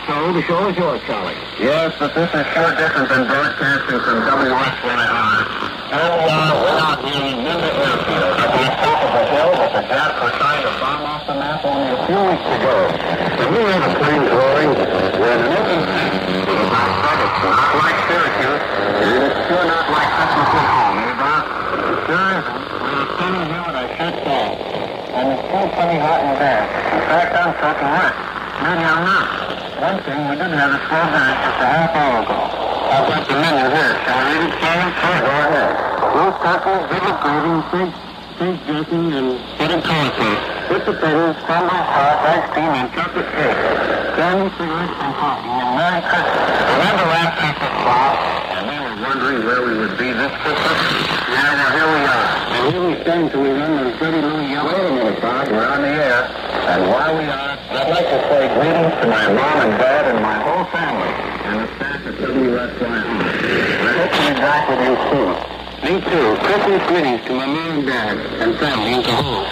So 0.05 0.33
the 0.35 0.43
show 0.45 0.69
is 0.69 0.77
yours, 0.77 1.01
Charlie. 1.09 1.41
Yes, 1.57 1.97
but 1.99 2.13
this 2.13 2.29
is 2.29 2.45
sure 2.53 2.75
different 2.77 3.09
than 3.09 3.25
broadcasting 3.33 3.97
from 3.97 4.19
WSYR. 4.29 5.73
Oh, 5.93 5.97
uh, 5.97 6.53
we're 6.61 6.81
out 6.85 7.01
here 7.01 7.33
in 7.33 7.45
Linda 7.45 7.69
Airfield 7.81 8.33
at 8.45 8.51
the 8.53 8.65
top 8.77 8.99
of 9.01 9.11
the 9.17 9.25
hill 9.33 9.53
that 9.93 10.17
the 10.17 10.25
were 10.25 10.35
trying 10.41 10.65
to 10.65 10.73
bomb 10.81 11.05
off 11.05 11.23
the 11.29 11.37
map 11.37 11.61
only 11.69 11.93
a 11.93 12.01
few 12.09 12.17
weeks 12.17 12.49
ago. 12.49 12.77
And 13.45 13.49
we 13.53 13.61
have 13.61 13.85
a 13.85 13.93
planes 14.01 14.29
roaring. 14.33 14.73
We're 15.21 15.37
an 15.37 15.53
open 15.53 15.81
space. 15.85 16.17
It 16.33 16.57
is 16.57 16.71
outside. 16.73 17.21
It's 17.21 17.41
not 17.45 17.71
like 17.77 17.99
Syracuse. 18.09 18.65
And 19.05 19.21
it's 19.29 19.41
sure 19.53 19.65
not 19.69 19.87
like 19.93 20.11
Christmas 20.17 20.49
at 20.49 20.69
home, 20.73 20.97
eh, 20.97 21.21
Bob? 21.21 21.43
Sure 22.09 22.29
isn't. 22.41 22.61
We're 22.73 23.09
standing 23.21 23.47
here 23.53 23.65
with 23.69 23.77
our 23.77 23.89
shirts 23.93 24.23
off. 24.33 24.53
And 25.13 25.25
it's 25.29 25.43
still 25.45 25.69
pretty 25.77 25.99
hot 26.01 26.21
and 26.25 26.35
damp. 26.41 26.67
In 26.73 27.03
fact, 27.13 27.31
I'm 27.37 27.53
soaking 27.61 27.93
wet. 27.93 28.15
Maybe 28.65 28.85
I'm 28.89 29.03
not. 29.05 29.29
One 29.77 29.99
thing, 30.09 30.21
we 30.25 30.35
didn't 30.41 30.57
have 30.57 30.73
a 30.73 30.81
slow 30.89 31.05
dance 31.13 31.37
just 31.37 31.61
a 31.61 31.69
half 31.69 31.93
hour 31.93 32.17
ago. 32.25 32.39
I've 32.93 33.07
got 33.13 33.23
the 33.29 33.37
menu 33.37 33.67
here. 33.77 33.93
Shall 34.09 34.17
I 34.17 34.25
read 34.25 34.43
it, 34.49 34.55
Sam? 34.57 34.87
Sure, 34.89 35.21
go 35.21 35.35
ahead. 35.37 35.73
Roast 36.17 36.39
turkey, 36.41 36.77
vivid 36.89 37.17
gravy, 37.21 37.55
steak, 37.69 38.12
steak 38.37 38.57
dressing, 38.67 39.13
and 39.13 39.39
fetid 39.59 39.83
cornflakes. 39.85 40.45
With 40.71 40.85
potatoes, 40.85 41.37
scrambled 41.43 41.85
sauce, 41.93 42.21
ice 42.33 42.47
cream, 42.53 42.73
and 42.73 42.89
chocolate 42.95 43.29
cake. 43.37 43.59
Candy, 44.17 44.49
cigarettes, 44.57 44.97
and 45.03 45.13
coffee. 45.21 45.53
And 45.53 45.71
Merry 45.77 46.01
Christmas. 46.07 46.39
Remember 46.73 47.05
last 47.13 47.33
Christmas, 47.37 47.73
Bob? 47.83 48.13
And 48.53 48.65
we 48.71 48.77
were 48.81 48.97
wondering 49.05 49.41
where 49.45 49.63
we 49.67 49.73
would 49.79 49.97
be 49.99 50.09
this 50.13 50.33
Christmas. 50.41 50.79
Yeah, 51.29 51.53
well, 51.57 51.73
here 51.77 51.89
we 51.93 52.01
are. 52.09 52.27
And 52.53 52.63
here 52.73 52.85
we 52.89 52.95
stand 53.03 53.31
till 53.33 53.43
we 53.43 53.51
run 53.53 53.73
those 53.77 53.99
dirty 54.01 54.21
little 54.23 54.47
yellow. 54.49 54.73
Wait 54.73 54.87
a 54.87 54.93
minute, 54.93 55.21
Bob. 55.21 55.49
We're 55.49 55.67
on 55.67 55.83
the 55.83 55.93
air. 55.93 56.21
And 56.73 56.81
while 56.89 57.13
we 57.19 57.25
are, 57.27 57.53
I'd 57.59 57.91
like 57.91 58.09
to 58.09 58.19
say 58.33 58.43
greetings 58.55 58.95
to 59.03 59.07
my 59.09 59.27
mom 59.29 59.57
and 59.67 59.75
dad 59.77 60.15
and 60.15 60.23
my 60.23 60.39
whole 60.41 60.65
family 60.73 61.13
and 61.53 61.61
the 61.61 61.69
staff 61.77 62.01
at 62.07 62.15
WSYR. 62.17 63.03
I 63.83 63.93
hope 63.99 64.13
to 64.13 64.21
be 64.25 64.41
back 64.41 64.69
with 64.71 64.81
you 64.89 64.95
soon. 65.11 65.52
Me 65.83 65.99
too. 65.99 66.39
Christmas 66.47 66.79
greetings 66.87 67.27
to 67.27 67.35
my 67.35 67.43
mom 67.43 67.83
and 67.83 67.83
dad 67.83 68.15
and 68.39 68.55
family 68.63 68.95
in 68.95 69.03
Cohoes. 69.03 69.51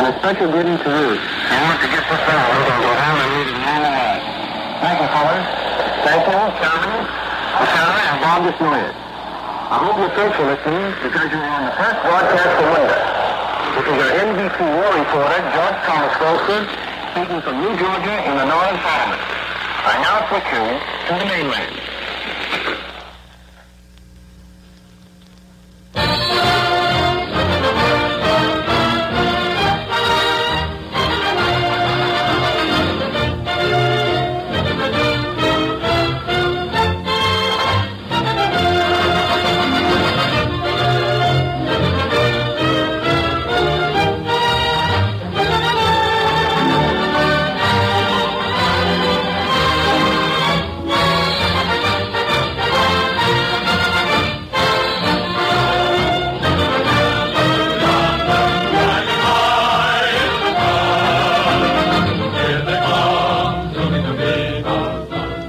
And 0.00 0.08
a 0.08 0.16
special 0.16 0.48
greeting 0.48 0.80
to 0.80 0.88
Ruth. 0.88 1.20
I 1.20 1.56
want 1.60 1.76
to 1.84 1.88
get 1.92 2.08
this 2.08 2.24
out 2.24 2.48
and 2.56 2.62
go 2.72 2.88
down 2.96 3.16
and 3.20 3.30
read 3.36 3.48
it 3.52 3.58
all 3.68 3.80
the 3.84 3.92
way. 3.92 4.16
Thank 4.80 4.96
you, 4.96 5.08
fellas. 5.12 5.44
Thank 6.08 6.24
you, 6.24 6.40
Charlie, 6.56 7.04
Sarah, 7.68 8.00
and 8.00 8.16
Bob 8.24 8.40
Desnoyers. 8.48 8.96
I 8.96 9.76
hope 9.84 9.96
you're 10.00 10.14
faithful 10.16 10.48
listening 10.48 10.88
because 11.04 11.28
you're 11.36 11.44
on 11.52 11.62
the 11.68 11.74
first 11.76 11.98
broadcast 12.00 12.52
from 12.56 12.68
Winter. 12.72 13.02
This 13.76 13.84
is 13.84 13.96
your 14.00 14.12
NBC 14.24 14.58
war 14.72 14.88
reporter, 14.96 15.40
George 15.52 15.78
Thomas 15.84 16.14
Folster, 16.16 16.60
speaking 17.12 17.40
from 17.44 17.54
New 17.60 17.76
Georgia 17.76 18.16
in 18.24 18.34
the 18.40 18.46
Northern 18.48 18.80
Settlement. 18.80 19.20
I 19.84 19.94
now 20.00 20.24
put 20.32 20.44
you 20.48 20.64
to 20.64 21.12
the 21.12 21.26
mainland. 21.28 21.97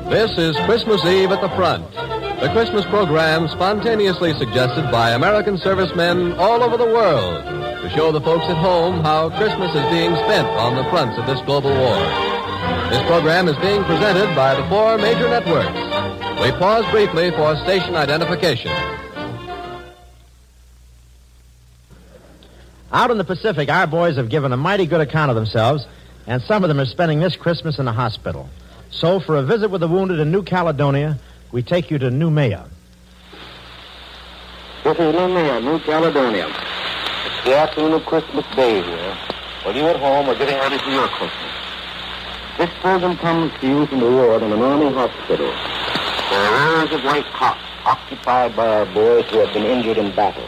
This 0.09 0.35
is 0.39 0.57
Christmas 0.65 1.05
Eve 1.05 1.31
at 1.31 1.39
the 1.39 1.49
Front, 1.49 1.85
the 2.41 2.49
Christmas 2.51 2.83
program 2.85 3.47
spontaneously 3.47 4.33
suggested 4.39 4.89
by 4.89 5.11
American 5.11 5.55
servicemen 5.59 6.33
all 6.33 6.63
over 6.63 6.77
the 6.77 6.85
world 6.85 7.45
to 7.45 7.89
show 7.91 8.11
the 8.11 8.19
folks 8.19 8.45
at 8.45 8.57
home 8.57 9.01
how 9.01 9.29
Christmas 9.37 9.69
is 9.69 9.85
being 9.91 10.15
spent 10.15 10.47
on 10.47 10.75
the 10.75 10.83
fronts 10.85 11.15
of 11.19 11.27
this 11.27 11.39
global 11.41 11.69
war. 11.69 11.95
This 12.89 13.05
program 13.05 13.47
is 13.47 13.55
being 13.57 13.83
presented 13.83 14.35
by 14.35 14.55
the 14.55 14.67
four 14.67 14.97
major 14.97 15.29
networks. 15.29 15.77
We 16.41 16.51
pause 16.57 16.89
briefly 16.89 17.29
for 17.29 17.55
station 17.57 17.95
identification. 17.95 18.71
Out 22.91 23.11
in 23.11 23.19
the 23.19 23.23
Pacific, 23.23 23.69
our 23.69 23.85
boys 23.85 24.17
have 24.17 24.29
given 24.29 24.51
a 24.53 24.57
mighty 24.57 24.87
good 24.87 25.01
account 25.01 25.29
of 25.29 25.35
themselves, 25.35 25.85
and 26.25 26.41
some 26.41 26.63
of 26.63 26.67
them 26.67 26.79
are 26.79 26.87
spending 26.87 27.19
this 27.19 27.35
Christmas 27.35 27.77
in 27.77 27.85
the 27.85 27.93
hospital. 27.93 28.49
So, 28.91 29.19
for 29.19 29.35
a 29.37 29.43
visit 29.43 29.69
with 29.69 29.81
the 29.81 29.87
wounded 29.87 30.19
in 30.19 30.31
New 30.31 30.43
Caledonia, 30.43 31.17
we 31.51 31.61
take 31.61 31.91
you 31.91 31.99
to 31.99 32.09
Noumea. 32.09 32.67
This 34.83 34.97
is 34.97 35.15
Noumea, 35.15 35.63
New 35.63 35.79
Caledonia. 35.79 36.47
It's 36.47 37.45
the 37.45 37.55
afternoon 37.55 37.93
of 37.93 38.05
Christmas 38.05 38.45
Day 38.55 38.81
here. 38.81 39.17
While 39.63 39.75
you 39.75 39.83
at 39.83 39.97
home 39.97 40.27
are 40.27 40.35
getting 40.35 40.57
ready 40.57 40.77
for 40.79 40.89
your 40.89 41.07
Christmas. 41.09 41.53
This 42.57 42.69
program 42.81 43.15
comes 43.17 43.53
to 43.61 43.67
you 43.67 43.85
from 43.85 43.99
the 43.99 44.09
ward 44.09 44.41
in 44.41 44.51
an 44.51 44.61
army 44.61 44.91
hospital. 44.91 45.47
There 45.47 46.39
are 46.39 46.79
rows 46.81 46.91
of 46.91 47.03
white 47.03 47.25
cots 47.33 47.61
occupied 47.85 48.55
by 48.55 48.67
our 48.67 48.85
boys 48.87 49.25
who 49.29 49.37
have 49.37 49.53
been 49.53 49.65
injured 49.65 49.97
in 49.97 50.15
battle. 50.15 50.47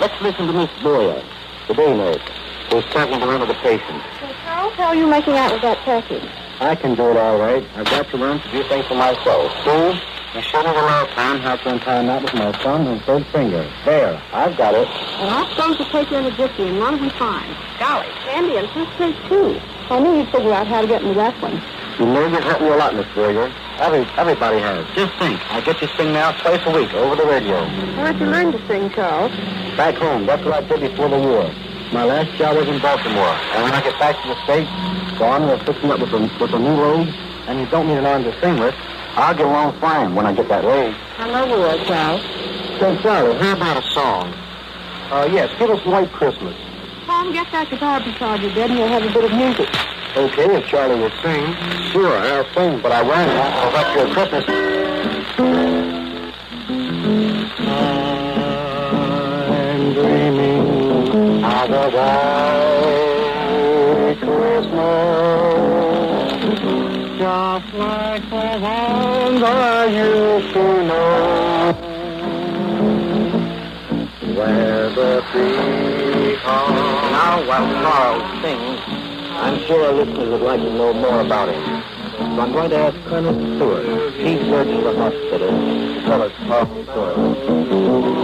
Let's 0.00 0.20
listen 0.22 0.46
to 0.46 0.52
Miss 0.52 0.70
Boyer, 0.82 1.22
the 1.68 1.74
day 1.74 1.96
nurse, 1.96 2.22
who's 2.70 2.84
talking 2.86 3.20
to 3.20 3.26
one 3.26 3.42
of 3.42 3.48
the 3.48 3.54
patients. 3.54 4.04
Carl, 4.44 4.70
how 4.70 4.86
are 4.88 4.96
you 4.96 5.06
making 5.06 5.34
out 5.34 5.52
with 5.52 5.62
that 5.62 5.78
turkey? 5.84 6.20
I 6.60 6.74
can 6.74 6.94
do 6.94 7.10
it 7.10 7.16
all 7.16 7.38
right. 7.38 7.64
I've 7.76 7.86
got 7.86 8.08
to 8.10 8.16
learn 8.16 8.40
to 8.40 8.50
do 8.50 8.62
things 8.68 8.86
for 8.86 8.94
myself. 8.94 9.52
See? 9.64 10.00
You 10.32 10.40
me 10.40 10.72
the 10.72 10.80
last 10.88 11.10
time 11.12 11.40
how 11.40 11.56
to 11.56 11.68
untie 11.68 12.00
a 12.00 12.02
knot 12.02 12.22
with 12.22 12.32
my 12.32 12.52
thumb 12.62 12.86
and 12.86 13.02
third 13.02 13.26
finger. 13.26 13.70
There, 13.84 14.16
I've 14.32 14.56
got 14.56 14.72
it. 14.72 14.88
Well, 15.20 15.28
I'm 15.28 15.50
supposed 15.50 15.78
to 15.78 15.84
take 15.92 16.10
you 16.10 16.16
in 16.16 16.24
the 16.24 16.30
gypsy, 16.30 16.68
and 16.68 16.78
what 16.78 16.92
do 16.92 17.02
we 17.02 17.10
find? 17.10 17.54
Golly, 17.78 18.08
candy 18.24 18.56
and 18.56 18.66
fish 18.70 18.88
cake, 18.96 19.16
too. 19.28 19.60
I 19.90 20.00
knew 20.00 20.16
you'd 20.16 20.30
figure 20.32 20.52
out 20.54 20.66
how 20.66 20.80
to 20.80 20.86
get 20.86 21.02
into 21.02 21.14
that 21.20 21.36
one. 21.42 21.60
You 21.98 22.06
know 22.06 22.26
you've 22.26 22.42
helped 22.44 22.62
me 22.62 22.68
a 22.68 22.76
lot, 22.76 22.94
Miss 22.94 23.06
Berger. 23.14 23.52
Every, 23.76 24.08
everybody 24.16 24.58
has. 24.58 24.86
Just 24.94 25.12
think, 25.18 25.36
I 25.52 25.60
get 25.60 25.82
you 25.82 25.88
sing 25.98 26.14
now 26.14 26.32
twice 26.40 26.64
a 26.64 26.72
week 26.72 26.94
over 26.94 27.14
the 27.14 27.28
radio. 27.28 27.68
Where'd 28.00 28.18
you 28.18 28.26
learn 28.26 28.52
to 28.52 28.66
sing, 28.66 28.88
Charles? 28.90 29.32
Back 29.76 29.96
home, 29.96 30.24
that's 30.24 30.42
what 30.44 30.54
I 30.54 30.66
did 30.66 30.80
before 30.80 31.10
the 31.10 31.18
war. 31.18 31.44
My 31.92 32.04
last 32.04 32.32
job 32.38 32.56
was 32.56 32.66
in 32.68 32.80
Baltimore. 32.80 33.36
And 33.52 33.64
when 33.64 33.74
I 33.74 33.82
get 33.84 33.98
back 34.00 34.16
to 34.22 34.28
the 34.28 34.44
States, 34.44 34.70
on 35.22 35.48
with 35.48 35.62
fixing 35.62 35.90
up 35.90 36.00
with 36.00 36.12
a, 36.12 36.20
with 36.40 36.52
a 36.52 36.58
new 36.58 36.74
load, 36.74 37.08
and 37.46 37.60
you 37.60 37.66
don't 37.66 37.86
need 37.86 37.98
an 37.98 38.06
arm 38.06 38.24
to 38.24 38.40
sing 38.40 38.58
with, 38.58 38.74
I'll 39.14 39.34
get 39.34 39.46
along 39.46 39.78
fine 39.80 40.14
when 40.14 40.26
I 40.26 40.32
get 40.32 40.48
that 40.48 40.64
load. 40.64 40.94
I 41.18 41.46
the 41.46 41.56
word, 41.56 41.86
Charles. 41.86 42.22
Say, 42.80 43.02
Charlie, 43.02 43.36
how 43.38 43.56
about 43.56 43.76
a 43.84 43.90
song? 43.90 44.32
Uh, 45.10 45.28
yes, 45.30 45.50
give 45.58 45.70
us 45.70 45.84
White 45.84 46.10
Christmas. 46.12 46.56
Tom, 47.06 47.32
get 47.32 47.50
that 47.52 47.68
guitar 47.68 48.00
beside 48.00 48.40
your 48.42 48.54
bed 48.54 48.70
and 48.70 48.78
we'll 48.78 48.88
have 48.88 49.02
a 49.02 49.12
bit 49.12 49.24
of 49.24 49.32
music. 49.32 49.68
Okay, 50.16 50.56
if 50.56 50.66
Charlie 50.66 51.00
will 51.00 51.10
sing. 51.22 51.54
Sure, 51.92 52.16
I'll 52.16 52.44
sing, 52.54 52.80
but 52.80 52.92
I 52.92 53.02
won't. 53.02 53.30
I'll 53.30 53.72
let 53.72 54.08
you 54.08 54.14
Christmas. 54.14 54.44
I'm 59.48 59.92
dreaming 59.94 60.72
of 61.44 61.94
a 61.94 62.71
to 69.42 70.84
know, 70.84 71.72
where 74.36 74.90
the 74.90 75.24
peacock. 75.32 76.70
Now, 77.10 77.44
while 77.48 77.66
Charles 77.82 78.42
sings, 78.42 78.80
I'm 78.86 79.58
sure 79.66 79.84
our 79.84 79.92
listeners 79.94 80.28
would 80.30 80.42
like 80.42 80.60
to 80.60 80.72
know 80.72 80.92
more 80.92 81.20
about 81.20 81.48
him. 81.48 81.82
So 82.18 82.40
I'm 82.40 82.52
going 82.52 82.70
to 82.70 82.76
ask 82.76 82.96
Colonel 83.08 83.34
Stewart, 83.56 84.14
chief 84.14 84.40
surgeon 84.42 84.76
of 84.76 84.84
the 84.84 84.94
hospital, 84.96 85.50
to 85.50 86.00
tell 86.02 86.22
us 86.22 86.32
how 86.32 86.64
he 86.66 86.84
story. 86.84 88.21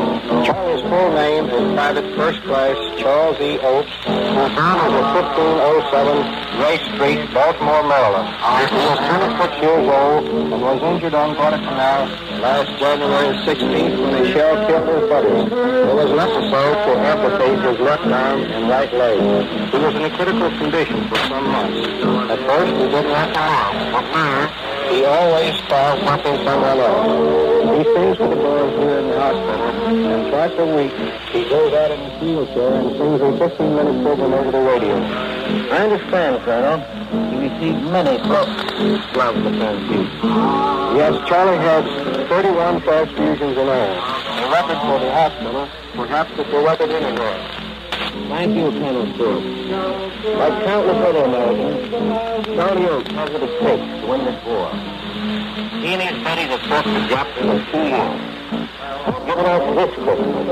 Full 0.99 1.15
name 1.15 1.45
is 1.47 1.63
Private 1.79 2.11
First 2.17 2.43
Class 2.43 2.75
Charles 2.99 3.39
E. 3.39 3.55
Oates, 3.63 3.95
who 4.03 4.11
as 4.11 4.51
a 4.99 5.03
1507 5.15 6.59
Ray 6.59 6.75
Street, 6.91 7.23
Baltimore, 7.31 7.87
Maryland. 7.87 8.27
He 8.67 8.75
was 8.83 8.99
26 9.07 9.63
years 9.63 9.87
old 9.87 10.27
and 10.27 10.51
was 10.59 10.83
injured 10.83 11.15
on 11.15 11.39
Guadalcanal 11.39 12.11
last 12.43 12.75
January 12.83 13.31
16th 13.47 13.95
when 14.03 14.13
a 14.19 14.33
shell 14.33 14.67
killed 14.67 14.89
his 14.91 15.07
buddy. 15.07 15.39
It 15.39 15.95
was 15.95 16.11
necessary 16.19 16.75
to 16.75 16.91
amputate 16.99 17.59
his 17.63 17.79
left 17.79 18.03
arm 18.03 18.43
and 18.43 18.69
right 18.69 18.93
leg. 18.93 19.23
He 19.71 19.79
was 19.79 19.95
in 19.95 20.03
a 20.03 20.11
critical 20.11 20.51
condition 20.59 21.07
for 21.07 21.19
some 21.31 21.47
months. 21.47 21.79
At 22.27 22.43
first, 22.43 22.75
he 22.75 22.87
didn't 22.91 23.15
have 23.15 23.31
to 23.39 23.43
walk, 23.47 23.75
but 23.95 24.07
now 24.19 24.51
he 24.91 25.05
always 25.05 25.55
thought 25.71 26.03
working 26.03 26.43
somewhere 26.43 26.75
else. 26.75 27.39
He 27.79 27.85
sings 27.87 28.17
for 28.17 28.27
the 28.27 28.35
boys 28.35 28.75
here 28.83 28.99
in 28.99 29.09
the 29.09 29.21
hospital, 29.21 29.78
and 29.96 30.31
twice 30.31 30.53
a 30.59 30.66
week 30.77 30.92
he 31.33 31.48
goes 31.48 31.72
out 31.72 31.90
in 31.90 31.98
his 31.98 32.20
wheelchair 32.20 32.74
and 32.74 32.90
sings 32.96 33.20
a 33.20 33.31
15-minute 33.40 34.03
program 34.05 34.35
over 34.35 34.51
the 34.51 34.61
radio. 34.61 34.96
I 35.72 35.88
understand, 35.88 36.42
Colonel. 36.44 36.79
He 37.31 37.48
received 37.48 37.83
many 37.90 38.18
to 38.18 39.51
transfuse. 39.57 40.12
Yes, 40.96 41.29
Charlie 41.29 41.57
has 41.59 41.85
31 42.29 42.81
transfusions 42.83 43.57
in 43.57 43.68
all. 43.68 43.94
A 44.38 44.51
record 44.51 44.79
for 44.85 44.98
the 45.01 45.11
hospital, 45.11 45.68
perhaps 45.94 46.31
it's 46.37 46.51
a 46.51 46.61
record 46.61 46.90
anywhere. 46.90 47.38
Thank 48.29 48.57
you, 48.57 48.70
Colonel 48.70 49.07
Stewart. 49.14 49.44
Like 50.37 50.64
countless 50.64 50.96
other 50.96 51.24
Americans, 51.24 52.46
Charlie 52.46 52.87
Oates 52.87 53.11
has 53.12 53.31
what 53.31 53.42
it 53.42 53.61
takes 53.61 54.01
to 54.03 54.07
win 54.07 54.24
this 54.24 54.44
war. 54.44 54.70
He 55.81 55.94
and 55.94 56.03
his 56.03 56.22
buddies 56.22 56.48
have 56.48 56.61
fought 56.62 56.85
the 56.85 57.09
drop 57.09 57.29
in 57.38 57.64
two 57.72 57.88
years. 57.88 58.38
Give 58.51 59.39
it 59.39 59.47
up 59.47 59.75
this 59.77 59.95
Christmas. 59.95 60.47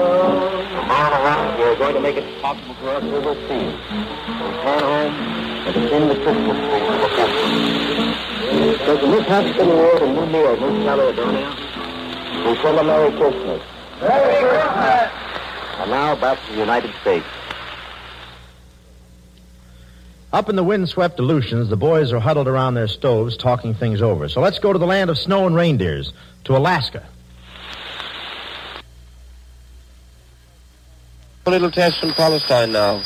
Tomorrow 0.77 1.25
around, 1.25 1.59
we're 1.59 1.77
going 1.79 1.95
to 1.95 2.01
make 2.01 2.17
it 2.17 2.43
possible 2.43 2.75
for 2.75 2.89
us 2.91 3.03
to 3.03 3.17
overseas. 3.17 3.73
Return 4.37 4.81
home 4.81 5.15
and 5.67 5.75
begin 5.75 6.09
the 6.09 6.15
Christmas 6.17 6.57
tree 6.57 6.81
for 6.87 6.99
the 7.01 7.09
future. 7.17 8.85
So 8.85 8.99
from 8.99 9.11
this 9.11 9.27
hospital 9.27 9.77
war 9.77 9.99
to 9.99 10.07
New 10.07 10.39
York, 10.39 10.61
Miss 10.61 10.85
Caledonia, 10.85 11.49
we 12.47 12.57
send 12.63 12.79
a 12.79 12.85
Merry 12.85 13.11
Christmas. 13.17 13.63
Merry 14.01 14.39
Christmas! 14.45 15.11
And 15.79 15.91
now 15.91 16.17
back 16.17 16.39
to 16.47 16.53
the 16.53 16.59
United 16.59 16.95
States. 17.01 17.27
Up 20.33 20.51
in 20.51 20.57
the 20.57 20.65
windswept 20.65 21.19
Aleutians, 21.19 21.71
the 21.71 21.77
boys 21.77 22.13
are 22.13 22.21
huddled 22.21 22.47
around 22.47 22.75
their 22.75 22.89
stoves 22.89 23.39
talking 23.39 23.73
things 23.73 24.03
over. 24.03 24.29
So 24.29 24.41
let's 24.41 24.59
go 24.59 24.73
to 24.73 24.79
the 24.79 24.87
land 24.87 25.09
of 25.09 25.17
snow 25.19 25.47
and 25.47 25.57
reindeers, 25.57 26.13
to 26.45 26.57
Alaska. 26.57 27.07
A 31.47 31.51
little 31.51 31.71
test 31.71 32.01
from 32.01 32.13
Palestine 32.13 32.73
now. 32.73 33.01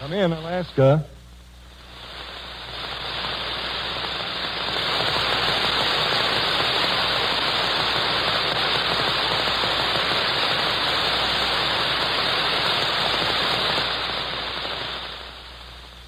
Come 0.00 0.12
in, 0.12 0.32
Alaska. 0.32 1.06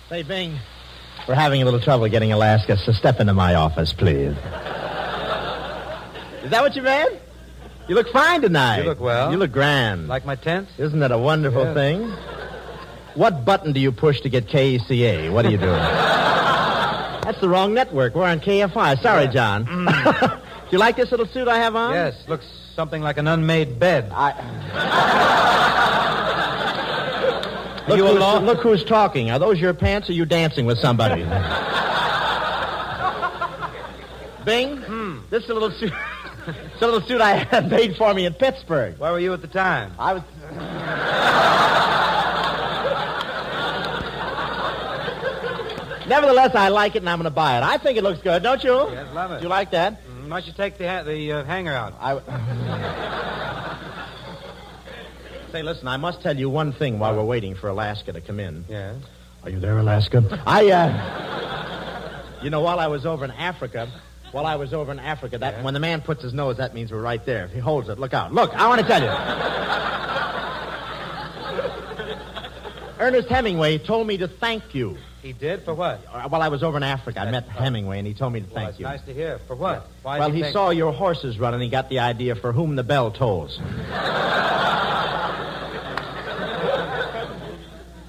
Say, 0.08 0.24
Bing, 0.24 0.58
we're 1.28 1.34
having 1.34 1.60
a 1.60 1.64
little 1.64 1.80
trouble 1.80 2.08
getting 2.08 2.32
Alaska, 2.32 2.78
so 2.78 2.90
step 2.92 3.20
into 3.20 3.34
my 3.34 3.54
office, 3.54 3.92
please. 3.92 4.32
Is 6.42 6.50
that 6.50 6.62
what 6.62 6.74
you 6.74 6.82
meant? 6.82 7.20
You 7.86 7.94
look 7.94 8.08
fine 8.10 8.40
tonight. 8.40 8.78
You 8.78 8.84
look 8.84 9.00
well. 9.00 9.30
You 9.30 9.36
look 9.36 9.52
grand. 9.52 10.08
Like 10.08 10.24
my 10.24 10.36
tent? 10.36 10.68
Isn't 10.78 11.00
that 11.00 11.12
a 11.12 11.18
wonderful 11.18 11.64
Yes. 11.64 11.74
thing? 11.74 12.10
What 13.14 13.44
button 13.44 13.72
do 13.72 13.80
you 13.80 13.92
push 13.92 14.20
to 14.22 14.28
get 14.28 14.46
KECA? 14.48 15.30
What 15.30 15.44
are 15.44 15.50
you 15.50 15.58
doing? 15.58 15.72
That's 17.24 17.40
the 17.40 17.48
wrong 17.48 17.74
network. 17.74 18.14
We're 18.14 18.24
on 18.24 18.40
KFI. 18.40 19.02
Sorry, 19.02 19.28
John. 19.28 19.66
Mm. 19.66 20.40
do 20.40 20.68
you 20.70 20.78
like 20.78 20.96
this 20.96 21.10
little 21.10 21.26
suit 21.26 21.46
I 21.48 21.58
have 21.58 21.76
on? 21.76 21.92
Yes, 21.92 22.14
looks 22.26 22.46
something 22.74 23.02
like 23.02 23.18
an 23.18 23.26
unmade 23.26 23.78
bed. 23.78 24.10
Look, 27.88 27.96
you 27.98 28.06
who's, 28.06 28.16
alone? 28.16 28.44
look 28.44 28.60
who's 28.60 28.84
talking. 28.84 29.30
Are 29.30 29.38
those 29.38 29.58
your 29.58 29.72
pants 29.74 30.08
or 30.08 30.12
are 30.12 30.14
you 30.14 30.24
dancing 30.26 30.66
with 30.66 30.78
somebody? 30.78 31.22
Bing, 34.44 34.76
Hmm. 34.78 35.18
this 35.30 35.44
is 35.44 35.50
a 35.50 35.54
little 35.54 35.70
suit. 35.70 35.92
it's 36.46 36.82
a 36.82 36.86
little 36.86 37.02
suit 37.02 37.20
I 37.20 37.36
had 37.50 37.70
made 37.70 37.96
for 37.96 38.12
me 38.14 38.24
in 38.26 38.34
Pittsburgh. 38.34 38.98
Where 38.98 39.12
were 39.12 39.20
you 39.20 39.32
at 39.34 39.42
the 39.42 39.48
time? 39.48 39.92
I 39.98 40.14
was. 40.14 40.22
Nevertheless, 46.06 46.54
I 46.54 46.68
like 46.70 46.96
it 46.96 47.00
and 47.00 47.10
I'm 47.10 47.18
going 47.18 47.24
to 47.24 47.30
buy 47.30 47.58
it. 47.58 47.62
I 47.62 47.76
think 47.76 47.98
it 47.98 48.02
looks 48.02 48.22
good, 48.22 48.42
don't 48.42 48.64
you? 48.64 48.88
Yes, 48.90 49.08
love 49.14 49.30
it. 49.32 49.38
Do 49.38 49.42
you 49.42 49.48
like 49.50 49.70
that? 49.72 50.00
Mm, 50.06 50.22
Why 50.30 50.40
don't 50.40 50.46
you 50.46 50.52
take 50.54 50.78
the 50.78 50.88
ha- 50.88 51.02
the 51.02 51.32
uh, 51.32 51.44
hanger 51.44 51.72
out? 51.74 51.92
I. 52.00 52.14
Say, 55.58 55.64
listen, 55.64 55.88
I 55.88 55.96
must 55.96 56.22
tell 56.22 56.38
you 56.38 56.48
one 56.48 56.70
thing 56.72 57.00
while 57.00 57.16
we're 57.16 57.24
waiting 57.24 57.56
for 57.56 57.66
Alaska 57.66 58.12
to 58.12 58.20
come 58.20 58.38
in. 58.38 58.64
Yes. 58.68 58.94
Are 59.42 59.50
you 59.50 59.58
there, 59.58 59.76
Alaska? 59.76 60.40
I, 60.46 60.70
uh. 60.70 62.44
You 62.44 62.50
know, 62.50 62.60
while 62.60 62.78
I 62.78 62.86
was 62.86 63.04
over 63.04 63.24
in 63.24 63.32
Africa, 63.32 63.90
while 64.30 64.46
I 64.46 64.54
was 64.54 64.72
over 64.72 64.92
in 64.92 65.00
Africa, 65.00 65.36
that 65.38 65.64
when 65.64 65.74
the 65.74 65.80
man 65.80 66.00
puts 66.00 66.22
his 66.22 66.32
nose, 66.32 66.58
that 66.58 66.74
means 66.74 66.92
we're 66.92 67.00
right 67.02 67.26
there. 67.26 67.46
If 67.46 67.52
he 67.54 67.58
holds 67.58 67.88
it, 67.88 67.98
look 67.98 68.14
out. 68.14 68.32
Look, 68.32 68.54
I 68.54 68.68
want 68.68 68.82
to 68.82 68.86
tell 68.86 69.02
you. 69.02 69.08
Ernest 73.00 73.28
Hemingway 73.28 73.78
told 73.78 74.06
me 74.06 74.16
to 74.18 74.28
thank 74.28 74.76
you. 74.76 74.96
He 75.22 75.32
did? 75.32 75.64
For 75.64 75.74
what? 75.74 76.04
Uh, 76.08 76.28
While 76.28 76.42
I 76.42 76.48
was 76.50 76.62
over 76.62 76.76
in 76.76 76.84
Africa, 76.84 77.18
I 77.18 77.32
met 77.32 77.48
Hemingway, 77.48 77.98
and 77.98 78.06
he 78.06 78.14
told 78.14 78.32
me 78.32 78.42
to 78.42 78.46
Well, 78.46 78.54
thank 78.54 78.68
that's 78.68 78.78
you. 78.78 78.86
nice 78.86 79.02
to 79.06 79.12
hear. 79.12 79.40
For 79.48 79.56
what? 79.56 79.88
Why 80.04 80.20
well, 80.20 80.30
he 80.30 80.42
think- 80.42 80.52
saw 80.52 80.70
your 80.70 80.92
horses 80.92 81.36
run, 81.40 81.52
and 81.52 81.60
he 81.60 81.68
got 81.68 81.88
the 81.88 81.98
idea 81.98 82.36
for 82.36 82.52
whom 82.52 82.76
the 82.76 82.84
bell 82.84 83.10
tolls. 83.10 83.58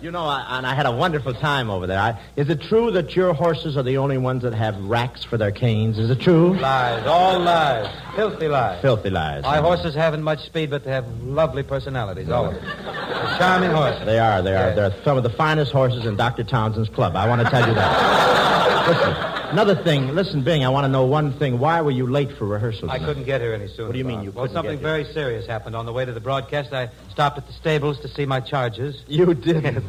you 0.02 0.12
know, 0.12 0.24
I, 0.26 0.58
and 0.58 0.66
I 0.66 0.74
had 0.74 0.86
a 0.86 0.92
wonderful 0.92 1.34
time 1.34 1.70
over 1.70 1.88
there. 1.88 2.00
I, 2.00 2.20
is 2.36 2.50
it 2.50 2.62
true 2.62 2.92
that 2.92 3.16
your 3.16 3.34
horses 3.34 3.78
are 3.78 3.84
the 3.84 3.98
only 3.98 4.18
ones 4.18 4.44
that 4.44 4.54
have 4.54 4.78
racks 4.78 5.24
for 5.24 5.38
their 5.38 5.52
canes? 5.52 5.98
Is 5.98 6.10
it 6.10 6.20
true? 6.20 6.58
Lies, 6.58 7.06
all 7.06 7.40
lies. 7.40 7.94
Filthy 8.16 8.48
lies. 8.48 8.82
Filthy 8.82 9.10
lies. 9.10 9.44
My 9.44 9.58
horses 9.58 9.96
haven't 9.96 10.24
much 10.24 10.46
speed, 10.46 10.70
but 10.70 10.84
they 10.84 10.92
have 10.92 11.08
lovely 11.24 11.64
personalities, 11.64 12.30
all 12.30 12.46
of 12.48 12.56
them. 12.56 12.64
They're 12.64 13.38
charming 13.38 13.72
horses. 13.72 14.06
They 14.06 14.20
are, 14.20 14.42
they 14.42 14.56
are. 14.56 14.68
Yes. 14.68 14.76
They're 14.76 15.04
some 15.04 15.18
of 15.18 15.24
the 15.24 15.30
finest 15.30 15.72
horses 15.72 16.06
in 16.06 16.16
Dr. 16.16 16.44
Townsend's 16.44 16.90
club. 16.90 17.16
I 17.16 17.28
want 17.28 17.42
to 17.42 17.50
tell 17.50 17.68
you 17.68 17.74
that. 17.76 18.88
Listen, 18.88 19.49
Another 19.52 19.76
thing, 19.76 20.14
listen, 20.14 20.44
Bing, 20.44 20.64
I 20.64 20.70
want 20.70 20.84
to 20.86 20.88
know 20.90 21.06
one 21.06 21.34
thing. 21.40 21.58
Why 21.58 21.82
were 21.82 21.90
you 21.92 22.06
late 22.06 22.32
for 22.38 22.46
rehearsal? 22.46 22.90
I 22.92 22.98
tonight? 22.98 23.08
couldn't 23.08 23.24
get 23.24 23.42
here 23.42 23.54
any 23.54 23.68
sooner. 23.68 23.88
What 23.88 23.94
do 23.94 23.98
you 23.98 24.06
mean 24.06 24.18
Bob. 24.18 24.26
you 24.26 24.32
Well, 24.32 24.44
couldn't 24.46 24.56
something 24.56 24.76
get 24.78 24.80
here? 24.86 25.04
very 25.04 25.14
serious 25.14 25.48
happened 25.48 25.76
on 25.76 25.86
the 25.88 25.94
way 25.94 26.06
to 26.06 26.12
the 26.14 26.20
broadcast. 26.20 26.72
I 26.72 26.90
stopped 27.10 27.38
at 27.40 27.48
the 27.48 27.54
stables 27.54 28.00
to 28.02 28.08
see 28.08 28.26
my 28.28 28.40
charges. 28.42 29.04
You 29.08 29.34
did. 29.34 29.66
Is 29.66 29.84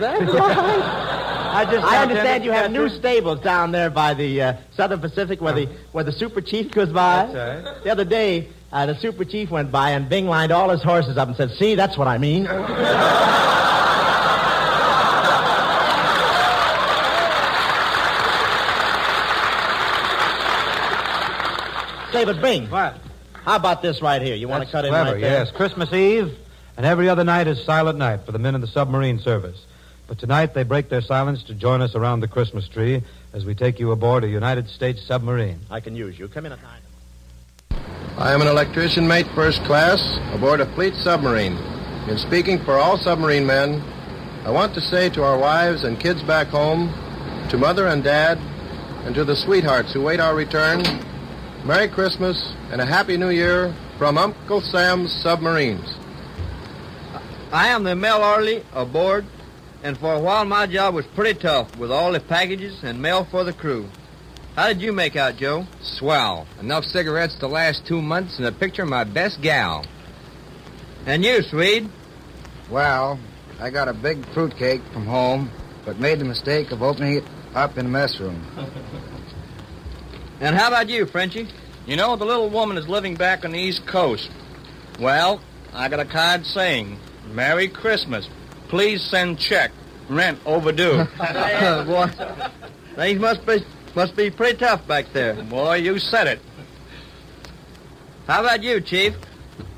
that 0.00 0.20
I 0.20 1.64
just 1.70 1.84
I 1.86 2.02
understand 2.02 2.44
you 2.44 2.50
have 2.50 2.72
new 2.72 2.88
stables 2.88 3.38
down 3.40 3.70
there 3.70 3.88
by 3.88 4.14
the 4.14 4.42
uh, 4.42 4.54
Southern 4.76 4.98
Pacific 5.00 5.40
where 5.40 5.52
the 5.52 5.66
where 5.92 6.02
the 6.02 6.10
Super 6.12 6.40
Chief 6.40 6.72
goes 6.72 6.88
by. 6.92 7.26
That's 7.32 7.64
right. 7.66 7.84
The 7.84 7.90
other 7.90 8.04
day, 8.04 8.48
uh, 8.72 8.86
the 8.86 8.96
Super 8.96 9.24
Chief 9.24 9.50
went 9.52 9.70
by 9.70 9.90
and 9.90 10.08
Bing 10.08 10.26
lined 10.26 10.50
all 10.50 10.70
his 10.70 10.82
horses 10.82 11.16
up 11.16 11.28
and 11.28 11.36
said, 11.36 11.52
"See, 11.52 11.76
that's 11.76 11.96
what 11.96 12.08
I 12.08 12.18
mean." 12.18 12.46
Say, 22.14 22.24
but 22.24 22.40
Bing. 22.40 22.70
What? 22.70 22.96
How 23.32 23.56
about 23.56 23.82
this 23.82 24.00
right 24.00 24.22
here? 24.22 24.36
You 24.36 24.46
want 24.48 24.62
to 24.62 24.66
That's 24.66 24.72
cut 24.72 24.84
in 24.84 24.90
clever, 24.90 25.12
right 25.12 25.20
there? 25.20 25.44
yes. 25.44 25.50
Christmas 25.50 25.92
Eve, 25.92 26.32
and 26.76 26.86
every 26.86 27.08
other 27.08 27.24
night 27.24 27.48
is 27.48 27.62
silent 27.64 27.98
night 27.98 28.24
for 28.24 28.30
the 28.32 28.38
men 28.38 28.54
in 28.54 28.60
the 28.60 28.68
submarine 28.68 29.18
service. 29.18 29.66
But 30.06 30.18
tonight 30.18 30.54
they 30.54 30.62
break 30.62 30.88
their 30.88 31.00
silence 31.00 31.42
to 31.44 31.54
join 31.54 31.82
us 31.82 31.94
around 31.96 32.20
the 32.20 32.28
Christmas 32.28 32.68
tree 32.68 33.02
as 33.32 33.44
we 33.44 33.54
take 33.54 33.80
you 33.80 33.90
aboard 33.90 34.22
a 34.22 34.28
United 34.28 34.68
States 34.68 35.02
submarine. 35.04 35.58
I 35.70 35.80
can 35.80 35.96
use 35.96 36.18
you. 36.18 36.28
Come 36.28 36.46
in 36.46 36.52
at 36.52 36.60
nine. 36.62 37.80
I 38.16 38.32
am 38.32 38.40
an 38.42 38.46
electrician 38.46 39.08
mate 39.08 39.26
first 39.34 39.64
class 39.64 40.00
aboard 40.32 40.60
a 40.60 40.66
fleet 40.74 40.94
submarine. 40.94 41.56
In 42.08 42.16
speaking 42.18 42.62
for 42.64 42.74
all 42.74 42.96
submarine 42.96 43.44
men, 43.44 43.82
I 44.44 44.50
want 44.50 44.72
to 44.74 44.80
say 44.80 45.08
to 45.10 45.24
our 45.24 45.36
wives 45.36 45.82
and 45.82 45.98
kids 45.98 46.22
back 46.22 46.46
home, 46.46 46.92
to 47.48 47.58
mother 47.58 47.88
and 47.88 48.04
dad, 48.04 48.38
and 49.04 49.14
to 49.16 49.24
the 49.24 49.34
sweethearts 49.34 49.92
who 49.92 50.02
wait 50.02 50.20
our 50.20 50.34
return, 50.36 50.82
Merry 51.64 51.88
Christmas 51.88 52.52
and 52.70 52.80
a 52.82 52.84
Happy 52.84 53.16
New 53.16 53.30
Year 53.30 53.74
from 53.96 54.18
Uncle 54.18 54.60
Sam's 54.60 55.10
Submarines. 55.22 55.94
I 57.52 57.68
am 57.68 57.84
the 57.84 57.96
mail 57.96 58.18
orderly 58.18 58.62
aboard, 58.74 59.24
and 59.82 59.96
for 59.96 60.12
a 60.12 60.20
while 60.20 60.44
my 60.44 60.66
job 60.66 60.94
was 60.94 61.06
pretty 61.14 61.40
tough 61.40 61.74
with 61.78 61.90
all 61.90 62.12
the 62.12 62.20
packages 62.20 62.84
and 62.84 63.00
mail 63.00 63.26
for 63.30 63.44
the 63.44 63.54
crew. 63.54 63.88
How 64.56 64.68
did 64.68 64.82
you 64.82 64.92
make 64.92 65.16
out, 65.16 65.38
Joe? 65.38 65.66
Swell. 65.80 66.46
Enough 66.60 66.84
cigarettes 66.84 67.36
to 67.36 67.46
last 67.46 67.86
two 67.86 68.02
months 68.02 68.36
and 68.36 68.46
a 68.46 68.52
picture 68.52 68.82
of 68.82 68.90
my 68.90 69.04
best 69.04 69.40
gal. 69.40 69.86
And 71.06 71.24
you, 71.24 71.40
Swede? 71.40 71.88
Well, 72.68 73.18
I 73.58 73.70
got 73.70 73.88
a 73.88 73.94
big 73.94 74.22
fruitcake 74.34 74.82
from 74.92 75.06
home, 75.06 75.50
but 75.86 75.98
made 75.98 76.18
the 76.18 76.26
mistake 76.26 76.72
of 76.72 76.82
opening 76.82 77.14
it 77.14 77.24
up 77.54 77.78
in 77.78 77.86
the 77.86 77.90
mess 77.90 78.20
room. 78.20 78.44
And 80.40 80.56
how 80.56 80.68
about 80.68 80.88
you, 80.88 81.06
Frenchie? 81.06 81.48
You 81.86 81.96
know, 81.96 82.16
the 82.16 82.24
little 82.24 82.50
woman 82.50 82.76
is 82.76 82.88
living 82.88 83.14
back 83.14 83.44
on 83.44 83.52
the 83.52 83.58
East 83.58 83.86
Coast. 83.86 84.30
Well, 84.98 85.40
I 85.72 85.88
got 85.88 86.00
a 86.00 86.04
card 86.04 86.46
saying, 86.46 86.98
Merry 87.30 87.68
Christmas. 87.68 88.28
Please 88.68 89.02
send 89.02 89.38
check. 89.38 89.70
Rent 90.08 90.38
overdue. 90.44 91.04
Boy, 91.18 92.10
things 92.94 93.20
must 93.20 93.46
be 93.46 93.64
must 93.94 94.16
be 94.16 94.30
pretty 94.30 94.58
tough 94.58 94.86
back 94.86 95.06
there. 95.12 95.42
Boy, 95.44 95.76
you 95.76 95.98
said 95.98 96.26
it. 96.26 96.40
How 98.26 98.40
about 98.40 98.62
you, 98.62 98.80
Chief? 98.80 99.14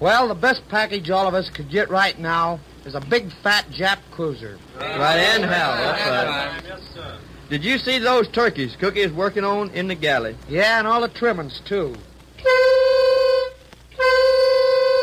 Well, 0.00 0.28
the 0.28 0.34
best 0.34 0.66
package 0.68 1.10
all 1.10 1.28
of 1.28 1.34
us 1.34 1.50
could 1.50 1.70
get 1.70 1.90
right 1.90 2.18
now 2.18 2.60
is 2.84 2.94
a 2.94 3.00
big 3.00 3.30
fat 3.42 3.66
Jap 3.70 3.98
cruiser. 4.10 4.58
Right 4.78 5.36
in 5.36 5.42
hell. 5.42 5.76
That's 5.76 6.96
right. 6.96 7.20
Did 7.48 7.64
you 7.64 7.78
see 7.78 7.98
those 7.98 8.26
turkeys 8.28 8.74
Cookie 8.76 9.02
is 9.02 9.12
working 9.12 9.44
on 9.44 9.70
in 9.70 9.86
the 9.86 9.94
galley? 9.94 10.36
Yeah, 10.48 10.78
and 10.78 10.86
all 10.86 11.00
the 11.00 11.08
trimmings, 11.08 11.60
too. 11.64 11.94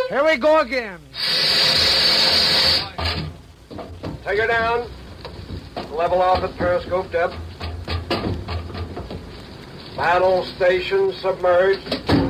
Here 0.10 0.24
we 0.26 0.36
go 0.38 0.60
again. 0.60 1.00
Take 4.24 4.40
her 4.40 4.48
down. 4.48 4.90
Level 5.92 6.22
off 6.22 6.44
at 6.44 6.56
periscope 6.58 7.12
depth. 7.12 7.36
Battle 9.96 10.44
station 10.44 11.14
submerged. 11.14 12.23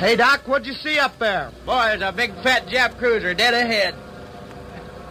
Hey, 0.00 0.16
Doc, 0.16 0.48
what'd 0.48 0.66
you 0.66 0.72
see 0.72 0.98
up 0.98 1.18
there? 1.18 1.50
Boy, 1.66 1.82
there's 1.88 2.00
a 2.00 2.10
big 2.10 2.32
fat 2.42 2.66
Jap 2.68 2.96
cruiser 2.96 3.34
dead 3.34 3.52
ahead. 3.52 3.94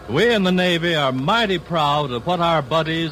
We 0.10 0.34
in 0.34 0.41
the 0.41 0.52
Navy 0.52 0.95
are 0.95 1.12
mighty 1.12 1.60
proud 1.60 2.10
of 2.10 2.25
what 2.25 2.39
our 2.39 2.63
buddies 2.63 3.12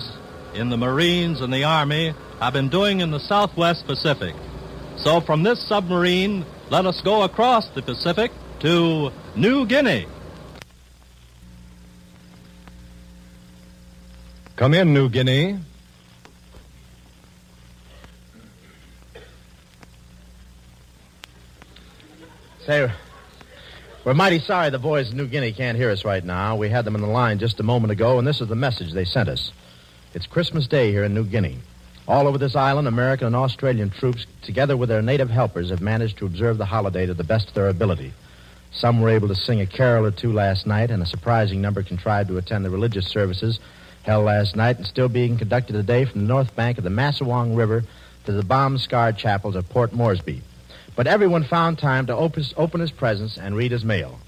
in 0.55 0.69
the 0.69 0.77
Marines 0.77 1.39
and 1.39 1.53
the 1.53 1.65
Army 1.65 2.15
have 2.39 2.53
been 2.53 2.69
doing 2.69 3.01
in 3.01 3.11
the 3.11 3.19
Southwest 3.19 3.85
Pacific. 3.85 4.33
So 4.95 5.21
from 5.21 5.43
this 5.43 5.61
submarine, 5.67 6.47
let 6.71 6.87
us 6.87 6.99
go 7.01 7.21
across 7.21 7.69
the 7.69 7.83
Pacific 7.83 8.31
to 8.61 9.11
New 9.35 9.67
Guinea. 9.67 10.07
Come 14.55 14.73
in, 14.73 14.95
New 14.95 15.09
Guinea. 15.09 15.59
Say, 22.67 22.91
we're 24.03 24.13
mighty 24.13 24.39
sorry 24.39 24.69
the 24.71 24.77
boys 24.77 25.09
in 25.09 25.15
New 25.15 25.27
Guinea 25.27 25.53
can't 25.53 25.77
hear 25.77 25.89
us 25.89 26.03
right 26.03 26.21
now. 26.21 26.57
We 26.57 26.67
had 26.67 26.83
them 26.83 26.95
on 26.95 27.01
the 27.01 27.07
line 27.07 27.39
just 27.39 27.61
a 27.61 27.63
moment 27.63 27.93
ago, 27.93 28.19
and 28.19 28.27
this 28.27 28.41
is 28.41 28.49
the 28.49 28.57
message 28.57 28.91
they 28.91 29.05
sent 29.05 29.29
us. 29.29 29.53
It's 30.13 30.27
Christmas 30.27 30.67
Day 30.67 30.91
here 30.91 31.05
in 31.05 31.13
New 31.13 31.23
Guinea. 31.23 31.59
All 32.09 32.27
over 32.27 32.37
this 32.37 32.57
island, 32.57 32.89
American 32.89 33.27
and 33.27 33.37
Australian 33.37 33.89
troops, 33.89 34.25
together 34.41 34.75
with 34.75 34.89
their 34.89 35.01
native 35.01 35.29
helpers, 35.29 35.69
have 35.69 35.79
managed 35.79 36.17
to 36.17 36.25
observe 36.25 36.57
the 36.57 36.65
holiday 36.65 37.05
to 37.05 37.13
the 37.13 37.23
best 37.23 37.47
of 37.47 37.53
their 37.53 37.69
ability. 37.69 38.11
Some 38.73 38.99
were 38.99 39.11
able 39.11 39.29
to 39.29 39.35
sing 39.35 39.61
a 39.61 39.65
carol 39.65 40.05
or 40.05 40.11
two 40.11 40.33
last 40.33 40.67
night, 40.67 40.91
and 40.91 41.01
a 41.01 41.05
surprising 41.05 41.61
number 41.61 41.83
contrived 41.83 42.27
to 42.27 42.37
attend 42.37 42.65
the 42.65 42.69
religious 42.69 43.07
services 43.07 43.61
held 44.03 44.25
last 44.25 44.57
night 44.57 44.75
and 44.75 44.85
still 44.85 45.07
being 45.07 45.37
conducted 45.37 45.71
today 45.71 46.03
from 46.03 46.23
the 46.23 46.27
north 46.27 46.53
bank 46.53 46.77
of 46.77 46.83
the 46.83 46.89
Masaweng 46.89 47.55
River 47.55 47.85
to 48.25 48.33
the 48.33 48.43
bomb-scarred 48.43 49.17
chapels 49.17 49.55
of 49.55 49.69
Port 49.69 49.93
Moresby. 49.93 50.41
But 50.97 51.05
everyone 51.05 51.43
found 51.43 51.77
time 51.77 52.07
to 52.07 52.15
open, 52.15 52.43
open 52.57 52.81
his 52.81 52.89
presents 52.89 53.37
and 53.37 53.55
read 53.55 53.71
his 53.71 53.85
mail. 53.85 54.19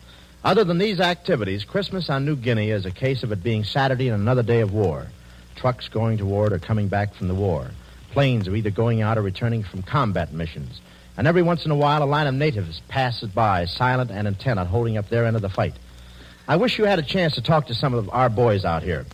Other 0.43 0.63
than 0.63 0.77
these 0.77 0.99
activities, 0.99 1.63
Christmas 1.63 2.11
on 2.11 2.25
New 2.25 2.35
Guinea 2.35 2.69
is 2.69 2.85
a 2.85 2.91
case 2.91 3.23
of 3.23 3.31
it 3.31 3.41
being 3.41 3.63
Saturday 3.63 4.07
and 4.07 4.21
another 4.21 4.43
day 4.43 4.61
of 4.61 4.71
war. 4.71 5.07
Trucks 5.55 5.87
going 5.87 6.19
to 6.19 6.27
war 6.27 6.53
or 6.53 6.59
coming 6.59 6.87
back 6.87 7.15
from 7.15 7.27
the 7.27 7.33
war. 7.33 7.71
Planes 8.11 8.47
are 8.47 8.55
either 8.55 8.69
going 8.69 9.01
out 9.01 9.17
or 9.17 9.23
returning 9.23 9.63
from 9.63 9.81
combat 9.81 10.31
missions. 10.31 10.79
And 11.17 11.25
every 11.25 11.41
once 11.41 11.65
in 11.65 11.71
a 11.71 11.75
while, 11.75 12.03
a 12.03 12.05
line 12.05 12.27
of 12.27 12.35
natives 12.35 12.83
passes 12.87 13.29
by, 13.29 13.65
silent 13.65 14.11
and 14.11 14.27
intent 14.27 14.59
on 14.59 14.67
holding 14.67 14.95
up 14.95 15.09
their 15.09 15.25
end 15.25 15.35
of 15.35 15.41
the 15.41 15.49
fight. 15.49 15.73
I 16.47 16.57
wish 16.57 16.77
you 16.77 16.85
had 16.85 16.99
a 16.99 17.03
chance 17.03 17.33
to 17.33 17.41
talk 17.41 17.65
to 17.67 17.73
some 17.73 17.95
of 17.95 18.11
our 18.11 18.29
boys 18.29 18.63
out 18.63 18.83
here. 18.83 19.07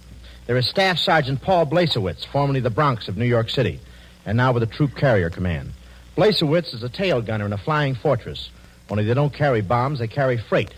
There 0.45 0.57
is 0.57 0.67
Staff 0.67 0.99
Sergeant 0.99 1.41
Paul 1.41 1.65
Blasewitz, 1.67 2.25
formerly 2.25 2.59
the 2.59 2.69
Bronx 2.69 3.07
of 3.07 3.15
New 3.15 3.25
York 3.25 3.49
City, 3.49 3.79
and 4.25 4.35
now 4.35 4.51
with 4.51 4.59
the 4.59 4.75
Troop 4.75 4.93
Carrier 4.93 5.29
Command. 5.29 5.71
Blasewitz 6.15 6.73
is 6.73 6.81
a 6.81 6.87
tail 6.87 7.21
gunner 7.21 7.45
in 7.45 7.51
a 7.51 7.57
flying 7.57 7.93
fortress. 7.93 8.49
Only 8.89 9.03
they 9.03 9.13
don't 9.13 9.33
carry 9.33 9.59
bombs, 9.61 9.99
they 9.99 10.07
carry 10.07 10.37
freight. 10.37 10.73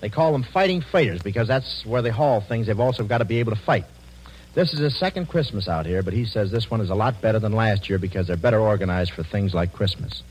They 0.00 0.08
call 0.08 0.32
them 0.32 0.42
fighting 0.42 0.80
freighters 0.80 1.22
because 1.22 1.46
that's 1.46 1.86
where 1.86 2.02
they 2.02 2.10
haul 2.10 2.40
things 2.40 2.66
they've 2.66 2.80
also 2.80 3.04
got 3.04 3.18
to 3.18 3.24
be 3.24 3.38
able 3.38 3.52
to 3.54 3.60
fight. 3.60 3.84
This 4.54 4.72
is 4.72 4.80
his 4.80 4.96
second 4.96 5.28
Christmas 5.28 5.68
out 5.68 5.86
here, 5.86 6.02
but 6.02 6.12
he 6.12 6.24
says 6.24 6.50
this 6.50 6.68
one 6.68 6.80
is 6.80 6.90
a 6.90 6.96
lot 6.96 7.20
better 7.20 7.38
than 7.38 7.52
last 7.52 7.88
year 7.88 7.98
because 7.98 8.26
they're 8.26 8.36
better 8.36 8.58
organized 8.58 9.12
for 9.12 9.22
things 9.22 9.54
like 9.54 9.72
Christmas. 9.72 10.24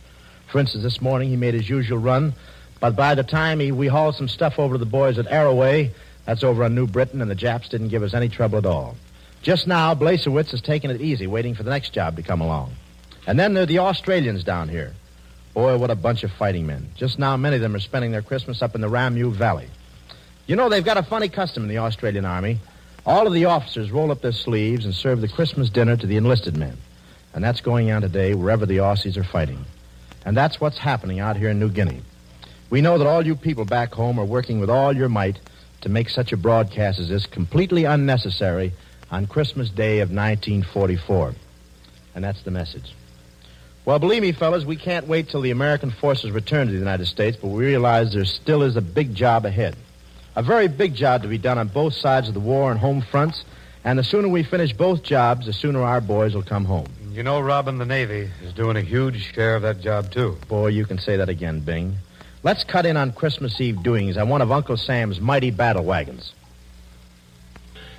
For 0.47 0.59
instance, 0.59 0.83
this 0.83 0.99
morning 0.99 1.29
he 1.29 1.37
made 1.37 1.53
his 1.53 1.69
usual 1.69 1.99
run, 1.99 2.33
but 2.81 2.97
by 2.97 3.15
the 3.15 3.23
time 3.23 3.61
he, 3.61 3.71
we 3.71 3.87
hauled 3.87 4.15
some 4.15 4.27
stuff 4.27 4.59
over 4.59 4.73
to 4.73 4.77
the 4.77 4.85
boys 4.85 5.17
at 5.19 5.27
Arawe, 5.27 5.91
that's 6.25 6.43
over 6.43 6.65
on 6.65 6.75
New 6.75 6.85
Britain, 6.87 7.21
and 7.21 7.31
the 7.31 7.35
Japs 7.35 7.69
didn't 7.69 7.87
give 7.87 8.03
us 8.03 8.13
any 8.13 8.27
trouble 8.27 8.57
at 8.57 8.65
all. 8.65 8.97
Just 9.41 9.67
now, 9.67 9.95
Blasewitz 9.95 10.53
is 10.53 10.61
taking 10.61 10.89
it 10.89 10.99
easy, 10.99 11.27
waiting 11.27 11.55
for 11.55 11.63
the 11.63 11.69
next 11.69 11.93
job 11.93 12.17
to 12.17 12.23
come 12.23 12.41
along. 12.41 12.73
And 13.29 13.37
then 13.39 13.53
there 13.53 13.61
are 13.61 13.67
the 13.67 13.77
Australians 13.77 14.43
down 14.43 14.69
here. 14.69 14.91
Boy, 15.53 15.77
what 15.77 15.91
a 15.91 15.95
bunch 15.95 16.23
of 16.23 16.31
fighting 16.31 16.65
men. 16.65 16.89
Just 16.95 17.19
now, 17.19 17.37
many 17.37 17.57
of 17.57 17.61
them 17.61 17.75
are 17.75 17.79
spending 17.79 18.11
their 18.11 18.23
Christmas 18.23 18.63
up 18.63 18.73
in 18.73 18.81
the 18.81 18.89
Ramu 18.89 19.31
Valley. 19.31 19.67
You 20.47 20.55
know, 20.55 20.67
they've 20.67 20.83
got 20.83 20.97
a 20.97 21.03
funny 21.03 21.29
custom 21.29 21.61
in 21.61 21.69
the 21.69 21.77
Australian 21.77 22.25
Army. 22.25 22.57
All 23.05 23.27
of 23.27 23.33
the 23.33 23.45
officers 23.45 23.91
roll 23.91 24.11
up 24.11 24.21
their 24.21 24.31
sleeves 24.31 24.83
and 24.83 24.95
serve 24.95 25.21
the 25.21 25.27
Christmas 25.27 25.69
dinner 25.69 25.95
to 25.95 26.07
the 26.07 26.17
enlisted 26.17 26.57
men. 26.57 26.75
And 27.35 27.43
that's 27.43 27.61
going 27.61 27.91
on 27.91 28.01
today 28.01 28.33
wherever 28.33 28.65
the 28.65 28.77
Aussies 28.77 29.15
are 29.15 29.23
fighting. 29.23 29.63
And 30.25 30.35
that's 30.35 30.59
what's 30.59 30.79
happening 30.79 31.19
out 31.19 31.37
here 31.37 31.49
in 31.49 31.59
New 31.59 31.69
Guinea. 31.69 32.01
We 32.71 32.81
know 32.81 32.97
that 32.97 33.05
all 33.05 33.23
you 33.23 33.35
people 33.35 33.63
back 33.63 33.93
home 33.93 34.17
are 34.17 34.25
working 34.25 34.59
with 34.59 34.71
all 34.71 34.91
your 34.91 35.07
might 35.07 35.37
to 35.81 35.89
make 35.89 36.09
such 36.09 36.31
a 36.33 36.37
broadcast 36.37 36.97
as 36.97 37.09
this 37.09 37.27
completely 37.27 37.83
unnecessary 37.83 38.71
on 39.11 39.27
Christmas 39.27 39.69
Day 39.69 39.99
of 39.99 40.09
1944. 40.09 41.35
And 42.15 42.23
that's 42.23 42.41
the 42.41 42.49
message. 42.49 42.95
Well, 43.85 43.97
believe 43.97 44.21
me, 44.21 44.31
fellas, 44.33 44.65
we 44.65 44.75
can't 44.75 45.07
wait 45.07 45.29
till 45.29 45.41
the 45.41 45.51
American 45.51 45.89
forces 45.89 46.31
return 46.31 46.67
to 46.67 46.73
the 46.73 46.79
United 46.79 47.07
States, 47.07 47.37
but 47.41 47.47
we 47.47 47.65
realize 47.65 48.13
there 48.13 48.25
still 48.25 48.61
is 48.61 48.75
a 48.75 48.81
big 48.81 49.15
job 49.15 49.45
ahead. 49.45 49.75
A 50.35 50.43
very 50.43 50.67
big 50.67 50.93
job 50.93 51.23
to 51.23 51.27
be 51.27 51.37
done 51.37 51.57
on 51.57 51.69
both 51.69 51.93
sides 51.93 52.27
of 52.27 52.33
the 52.33 52.39
war 52.39 52.71
and 52.71 52.79
home 52.79 53.01
fronts, 53.01 53.43
and 53.83 53.97
the 53.97 54.03
sooner 54.03 54.27
we 54.27 54.43
finish 54.43 54.73
both 54.73 55.01
jobs, 55.01 55.45
the 55.45 55.53
sooner 55.53 55.81
our 55.81 56.01
boys 56.01 56.35
will 56.35 56.43
come 56.43 56.65
home. 56.65 56.87
You 57.11 57.23
know, 57.23 57.39
Robin, 57.39 57.77
the 57.77 57.85
Navy 57.85 58.29
is 58.43 58.53
doing 58.53 58.77
a 58.77 58.81
huge 58.81 59.33
share 59.33 59.55
of 59.55 59.63
that 59.63 59.81
job, 59.81 60.11
too. 60.11 60.37
Boy, 60.47 60.67
you 60.67 60.85
can 60.85 60.99
say 60.99 61.17
that 61.17 61.29
again, 61.29 61.61
Bing. 61.61 61.97
Let's 62.43 62.63
cut 62.63 62.85
in 62.85 62.95
on 62.95 63.11
Christmas 63.11 63.59
Eve 63.59 63.81
doings 63.81 64.15
on 64.15 64.29
one 64.29 64.41
of 64.41 64.51
Uncle 64.51 64.77
Sam's 64.77 65.19
mighty 65.19 65.51
battle 65.51 65.83
wagons. 65.83 66.33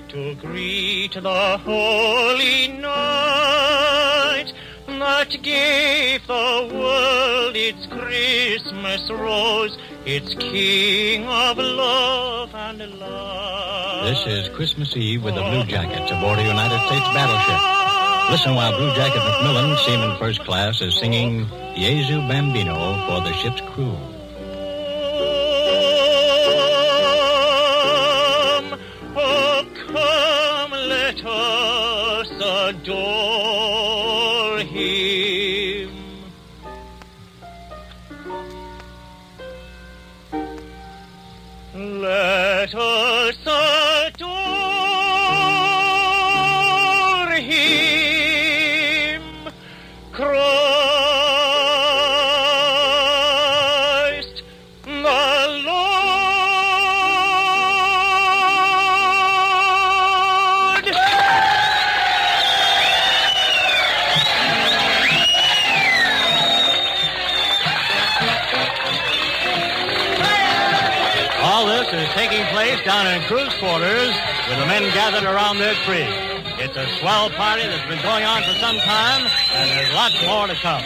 To 0.09 0.35
greet 0.37 1.13
the 1.13 1.59
holy 1.59 2.69
night 2.69 4.53
that 4.99 5.31
gave 5.43 6.27
the 6.27 6.71
world 6.73 7.55
its 7.55 7.87
Christmas 7.87 9.11
rose, 9.11 9.79
its 10.05 10.35
King 10.35 11.27
of 11.27 11.59
love 11.59 12.55
and 12.55 12.99
light. 12.99 14.03
This 14.05 14.27
is 14.27 14.49
Christmas 14.55 14.97
Eve 14.97 15.23
with 15.23 15.35
the 15.35 15.43
Blue 15.43 15.65
Jackets 15.65 16.11
aboard 16.11 16.39
a 16.39 16.43
United 16.43 16.79
States 16.87 17.07
battleship. 17.15 18.33
Listen 18.33 18.55
while 18.55 18.77
Blue 18.77 18.95
Jacket 18.95 19.21
McMillan, 19.21 19.77
Seaman 19.85 20.19
First 20.19 20.41
Class, 20.45 20.81
is 20.81 20.95
singing 20.99 21.47
Jesu 21.77 22.19
Bambino 22.29 23.07
for 23.07 23.21
the 23.21 23.33
ship's 23.35 23.61
crew. 23.73 23.97
With 74.51 74.59
the 74.59 74.67
men 74.67 74.83
gathered 74.91 75.23
around 75.23 75.59
their 75.59 75.75
tree. 75.87 76.11
It's 76.59 76.75
a 76.77 76.85
swell 76.99 77.31
party 77.31 77.63
that's 77.63 77.87
been 77.87 78.03
going 78.03 78.25
on 78.27 78.43
for 78.43 78.59
some 78.59 78.77
time, 78.83 79.23
and 79.55 79.71
there's 79.71 79.95
lots 79.95 80.19
more 80.27 80.51
to 80.51 80.59
come. 80.59 80.83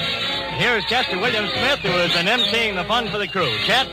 Here's 0.60 0.84
Chester 0.84 1.18
William 1.18 1.48
Smith, 1.48 1.80
who 1.80 1.96
has 1.96 2.12
been 2.12 2.26
emceeing 2.26 2.76
the 2.76 2.84
fun 2.84 3.08
for 3.08 3.16
the 3.16 3.26
crew. 3.26 3.48
Chet, 3.64 3.88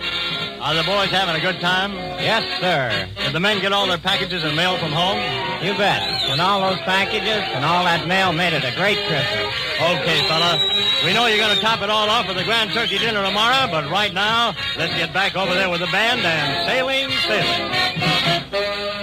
are 0.60 0.76
the 0.76 0.84
boys 0.84 1.08
having 1.10 1.40
a 1.40 1.40
good 1.40 1.62
time? 1.62 1.96
Yes, 2.20 2.44
sir. 2.60 3.08
Did 3.24 3.32
the 3.32 3.40
men 3.40 3.62
get 3.62 3.72
all 3.72 3.88
their 3.88 3.98
packages 3.98 4.44
and 4.44 4.58
mail 4.58 4.78
from 4.78 4.92
home? 4.92 5.18
You 5.64 5.72
bet. 5.80 6.04
And 6.28 6.42
all 6.42 6.60
those 6.70 6.80
packages 6.84 7.42
and 7.56 7.64
all 7.64 7.86
that 7.86 8.06
mail 8.06 8.34
made 8.34 8.52
it 8.52 8.68
a 8.68 8.76
great 8.76 9.00
Christmas. 9.08 9.56
Okay, 9.80 10.20
fella. 10.28 10.60
We 11.08 11.16
know 11.16 11.28
you're 11.32 11.40
going 11.40 11.56
to 11.56 11.62
top 11.64 11.82
it 11.82 11.90
all 11.90 12.10
off 12.12 12.28
with 12.28 12.38
a 12.38 12.44
grand 12.44 12.72
turkey 12.76 13.00
dinner 13.00 13.24
tomorrow, 13.24 13.72
but 13.72 13.90
right 13.90 14.14
now, 14.14 14.54
let's 14.78 14.94
get 15.00 15.14
back 15.14 15.38
over 15.38 15.56
there 15.56 15.70
with 15.70 15.80
the 15.80 15.90
band 15.96 16.20
and 16.28 16.68
sailing, 16.68 17.10
sailing. 17.24 19.01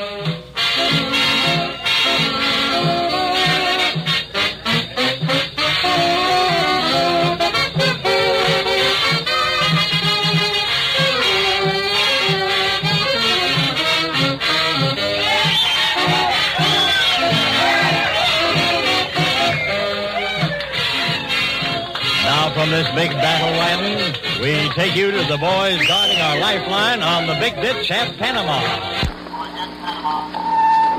From 22.68 22.84
this 22.84 22.94
big 22.94 23.10
battle 23.12 23.50
wagon, 23.52 24.14
we 24.42 24.68
take 24.74 24.94
you 24.94 25.10
to 25.10 25.18
the 25.26 25.38
boys 25.38 25.86
guarding 25.86 26.18
our 26.18 26.38
lifeline 26.38 27.00
on 27.00 27.26
the 27.26 27.34
big 27.34 27.54
ditch 27.62 27.90
at 27.90 28.14
Panama. 28.18 28.60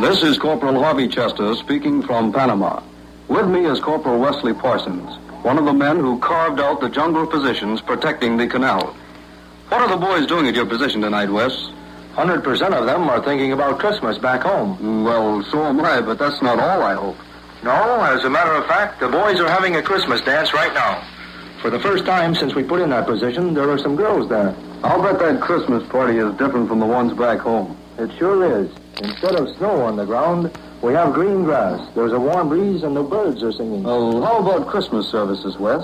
This 0.01 0.23
is 0.23 0.39
Corporal 0.39 0.81
Harvey 0.81 1.07
Chester 1.07 1.53
speaking 1.55 2.01
from 2.01 2.33
Panama. 2.33 2.81
With 3.27 3.47
me 3.47 3.65
is 3.65 3.79
Corporal 3.79 4.19
Wesley 4.19 4.53
Parsons, 4.53 5.17
one 5.43 5.59
of 5.59 5.65
the 5.65 5.73
men 5.73 5.99
who 5.99 6.17
carved 6.19 6.59
out 6.59 6.81
the 6.81 6.89
jungle 6.89 7.27
positions 7.27 7.81
protecting 7.81 8.37
the 8.37 8.47
canal. 8.47 8.95
What 9.67 9.81
are 9.81 9.89
the 9.89 9.97
boys 9.97 10.25
doing 10.25 10.47
at 10.47 10.55
your 10.55 10.65
position 10.65 11.01
tonight, 11.01 11.29
Wes? 11.29 11.69
Hundred 12.13 12.43
percent 12.43 12.73
of 12.73 12.87
them 12.87 13.07
are 13.09 13.23
thinking 13.23 13.51
about 13.51 13.77
Christmas 13.77 14.17
back 14.17 14.41
home. 14.41 15.03
Well, 15.03 15.43
so 15.43 15.65
am 15.65 15.81
I, 15.81 16.01
but 16.01 16.17
that's 16.17 16.41
not 16.41 16.59
all, 16.59 16.81
I 16.81 16.95
hope. 16.95 17.17
No, 17.63 18.01
as 18.05 18.23
a 18.23 18.29
matter 18.29 18.53
of 18.53 18.65
fact, 18.65 18.99
the 18.99 19.09
boys 19.09 19.39
are 19.39 19.47
having 19.47 19.75
a 19.75 19.83
Christmas 19.83 20.19
dance 20.21 20.51
right 20.51 20.73
now. 20.73 21.03
For 21.61 21.69
the 21.69 21.79
first 21.79 22.05
time 22.05 22.35
since 22.35 22.55
we 22.55 22.63
put 22.63 22.79
in 22.79 22.89
that 22.91 23.05
position, 23.05 23.53
there 23.53 23.69
are 23.69 23.77
some 23.77 23.97
girls 23.97 24.29
there. 24.29 24.55
I'll 24.81 25.01
bet 25.03 25.19
that 25.19 25.41
Christmas 25.41 25.85
party 25.89 26.17
is 26.17 26.31
different 26.37 26.69
from 26.69 26.79
the 26.79 26.85
ones 26.85 27.11
back 27.13 27.39
home. 27.39 27.77
It 27.97 28.11
sure 28.17 28.61
is. 28.61 28.71
Instead 29.01 29.35
of 29.35 29.53
snow 29.57 29.81
on 29.81 29.97
the 29.97 30.05
ground, 30.05 30.57
we 30.81 30.93
have 30.93 31.13
green 31.13 31.43
grass. 31.43 31.85
There's 31.95 32.13
a 32.13 32.19
warm 32.19 32.47
breeze 32.47 32.83
and 32.83 32.95
the 32.95 33.03
birds 33.03 33.43
are 33.43 33.51
singing. 33.51 33.83
Oh, 33.85 34.21
how 34.21 34.37
about 34.39 34.69
Christmas 34.69 35.09
services, 35.09 35.57
Wes? 35.57 35.83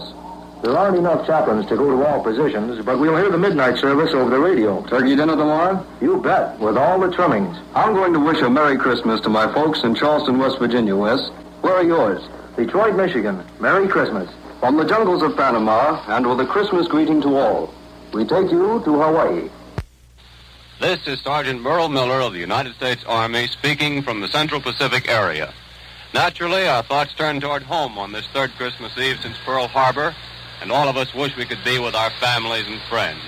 There 0.63 0.77
aren't 0.77 0.97
enough 0.97 1.27
chaplains 1.27 1.65
to 1.67 1.75
go 1.75 1.91
to 1.91 2.05
all 2.05 2.23
positions, 2.23 2.83
but 2.85 2.97
we'll 2.97 3.17
hear 3.17 3.29
the 3.29 3.37
midnight 3.37 3.77
service 3.77 4.13
over 4.13 4.29
the 4.29 4.39
radio. 4.39 4.81
Turkey 4.85 5.17
dinner 5.17 5.35
tomorrow? 5.35 5.85
You 5.99 6.21
bet, 6.21 6.57
with 6.57 6.77
all 6.77 6.99
the 7.01 7.11
trimmings. 7.13 7.57
I'm 7.75 7.93
going 7.93 8.13
to 8.13 8.19
wish 8.19 8.41
a 8.41 8.49
Merry 8.49 8.77
Christmas 8.77 9.19
to 9.21 9.29
my 9.29 9.53
folks 9.53 9.83
in 9.83 9.93
Charleston, 9.93 10.39
West 10.39 10.57
Virginia, 10.57 10.95
Wes. 10.95 11.27
Where 11.59 11.73
are 11.73 11.83
yours? 11.83 12.23
Detroit, 12.55 12.95
Michigan. 12.95 13.43
Merry 13.59 13.89
Christmas. 13.89 14.29
From 14.65 14.77
the 14.77 14.83
jungles 14.83 15.21
of 15.21 15.37
Panama, 15.37 16.03
and 16.07 16.25
with 16.25 16.39
a 16.39 16.45
Christmas 16.47 16.87
greeting 16.87 17.21
to 17.21 17.37
all, 17.37 17.71
we 18.11 18.25
take 18.25 18.49
you 18.49 18.81
to 18.83 18.99
Hawaii. 18.99 19.47
This 20.81 21.05
is 21.05 21.21
Sergeant 21.21 21.61
Merle 21.61 21.87
Miller 21.87 22.19
of 22.19 22.33
the 22.33 22.39
United 22.39 22.73
States 22.73 23.03
Army 23.05 23.45
speaking 23.45 24.01
from 24.01 24.21
the 24.21 24.27
Central 24.27 24.59
Pacific 24.59 25.07
area. 25.07 25.53
Naturally, 26.15 26.67
our 26.67 26.81
thoughts 26.81 27.13
turn 27.13 27.39
toward 27.39 27.61
home 27.61 27.99
on 27.99 28.11
this 28.11 28.25
third 28.33 28.49
Christmas 28.57 28.97
Eve 28.97 29.19
since 29.21 29.37
Pearl 29.45 29.67
Harbor, 29.67 30.15
and 30.63 30.71
all 30.71 30.89
of 30.89 30.97
us 30.97 31.13
wish 31.13 31.37
we 31.37 31.45
could 31.45 31.63
be 31.63 31.77
with 31.77 31.93
our 31.93 32.09
families 32.19 32.65
and 32.65 32.81
friends. 32.89 33.21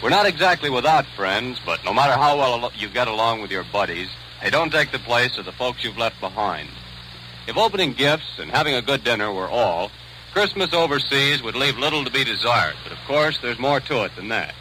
We're 0.00 0.10
not 0.10 0.26
exactly 0.26 0.70
without 0.70 1.04
friends, 1.16 1.58
but 1.66 1.84
no 1.84 1.92
matter 1.92 2.12
how 2.12 2.38
well 2.38 2.70
you 2.76 2.88
get 2.88 3.08
along 3.08 3.42
with 3.42 3.50
your 3.50 3.64
buddies, 3.72 4.08
they 4.40 4.50
don't 4.50 4.70
take 4.70 4.92
the 4.92 5.00
place 5.00 5.36
of 5.36 5.46
the 5.46 5.52
folks 5.52 5.82
you've 5.82 5.98
left 5.98 6.20
behind. 6.20 6.68
If 7.48 7.56
opening 7.56 7.92
gifts 7.92 8.38
and 8.38 8.52
having 8.52 8.74
a 8.74 8.82
good 8.82 9.02
dinner 9.02 9.32
were 9.32 9.48
all, 9.48 9.90
Christmas 10.32 10.72
overseas 10.72 11.42
would 11.42 11.56
leave 11.56 11.76
little 11.76 12.04
to 12.04 12.10
be 12.10 12.22
desired, 12.22 12.76
but 12.84 12.92
of 12.92 12.98
course 13.06 13.38
there's 13.42 13.58
more 13.58 13.80
to 13.80 14.04
it 14.04 14.14
than 14.14 14.28
that. 14.28 14.54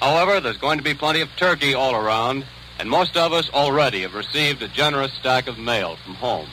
However, 0.00 0.40
there's 0.40 0.56
going 0.56 0.78
to 0.78 0.84
be 0.84 0.94
plenty 0.94 1.20
of 1.20 1.28
turkey 1.36 1.74
all 1.74 1.94
around, 1.94 2.44
and 2.78 2.90
most 2.90 3.16
of 3.16 3.32
us 3.32 3.48
already 3.50 4.02
have 4.02 4.14
received 4.14 4.62
a 4.62 4.68
generous 4.68 5.12
stack 5.12 5.46
of 5.46 5.58
mail 5.58 5.96
from 5.96 6.14
home. 6.14 6.48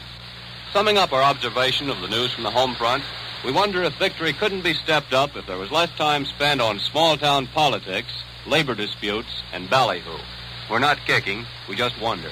Summing 0.71 0.97
up 0.97 1.11
our 1.11 1.23
observation 1.23 1.89
of 1.89 1.99
the 2.01 2.07
news 2.07 2.31
from 2.31 2.43
the 2.43 2.51
home 2.51 2.75
front, 2.75 3.03
we 3.43 3.51
wonder 3.51 3.83
if 3.83 3.97
victory 3.97 4.33
couldn't 4.33 4.63
be 4.63 4.73
stepped 4.73 5.13
up 5.13 5.35
if 5.35 5.45
there 5.47 5.57
was 5.57 5.71
less 5.71 5.89
time 5.97 6.25
spent 6.25 6.61
on 6.61 6.79
small 6.79 7.17
town 7.17 7.47
politics, 7.47 8.13
labor 8.45 8.75
disputes, 8.75 9.41
and 9.51 9.69
ballyhoo. 9.69 10.19
We're 10.69 10.79
not 10.79 11.05
kicking, 11.05 11.45
we 11.67 11.75
just 11.75 11.99
wonder. 11.99 12.29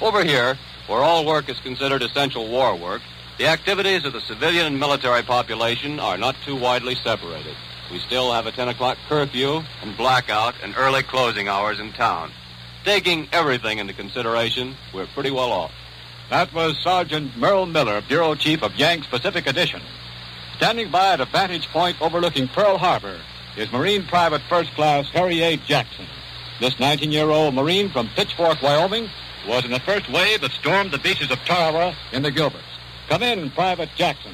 Over 0.00 0.24
here, 0.24 0.58
where 0.86 1.00
all 1.00 1.24
work 1.24 1.48
is 1.48 1.58
considered 1.60 2.02
essential 2.02 2.48
war 2.48 2.76
work, 2.76 3.02
the 3.36 3.46
activities 3.48 4.04
of 4.04 4.12
the 4.12 4.20
civilian 4.20 4.66
and 4.66 4.78
military 4.78 5.22
population 5.22 5.98
are 5.98 6.16
not 6.16 6.36
too 6.44 6.54
widely 6.54 6.94
separated. 6.94 7.56
We 7.90 7.98
still 7.98 8.32
have 8.32 8.46
a 8.46 8.52
10 8.52 8.68
o'clock 8.68 8.96
curfew 9.08 9.62
and 9.82 9.96
blackout 9.96 10.54
and 10.62 10.74
early 10.76 11.02
closing 11.02 11.48
hours 11.48 11.80
in 11.80 11.92
town. 11.92 12.30
Taking 12.84 13.28
everything 13.32 13.78
into 13.78 13.92
consideration, 13.92 14.76
we're 14.92 15.08
pretty 15.08 15.32
well 15.32 15.50
off. 15.50 15.72
That 16.30 16.52
was 16.54 16.78
Sergeant 16.78 17.36
Merle 17.36 17.66
Miller, 17.66 18.02
Bureau 18.02 18.34
Chief 18.36 18.62
of 18.62 18.76
Yanks 18.76 19.08
Pacific 19.08 19.46
Edition. 19.46 19.82
Standing 20.56 20.90
by 20.90 21.14
at 21.14 21.20
a 21.20 21.24
vantage 21.24 21.66
point 21.68 22.00
overlooking 22.00 22.46
Pearl 22.46 22.78
Harbor 22.78 23.20
is 23.56 23.70
Marine 23.72 24.06
Private 24.06 24.42
First 24.48 24.70
Class 24.74 25.08
Harry 25.08 25.42
A. 25.42 25.56
Jackson. 25.56 26.06
This 26.60 26.74
19-year-old 26.74 27.52
Marine 27.52 27.90
from 27.90 28.08
Pitchfork, 28.10 28.62
Wyoming, 28.62 29.10
was 29.48 29.64
in 29.64 29.72
the 29.72 29.80
first 29.80 30.08
wave 30.10 30.40
that 30.40 30.52
stormed 30.52 30.92
the 30.92 30.98
beaches 30.98 31.30
of 31.30 31.38
Tarawa 31.40 31.94
in 32.12 32.22
the 32.22 32.30
Gilberts. 32.30 32.73
Come 33.08 33.22
in, 33.22 33.50
Private 33.50 33.90
Jackson. 33.96 34.32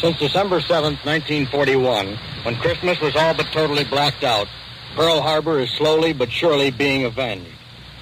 Since 0.00 0.18
December 0.18 0.60
7th, 0.60 1.04
1941, 1.04 2.18
when 2.42 2.56
Christmas 2.56 3.00
was 3.00 3.16
all 3.16 3.34
but 3.34 3.46
totally 3.52 3.84
blacked 3.84 4.24
out, 4.24 4.48
Pearl 4.94 5.22
Harbor 5.22 5.60
is 5.60 5.70
slowly 5.70 6.12
but 6.12 6.30
surely 6.30 6.70
being 6.70 7.04
avenged. 7.04 7.48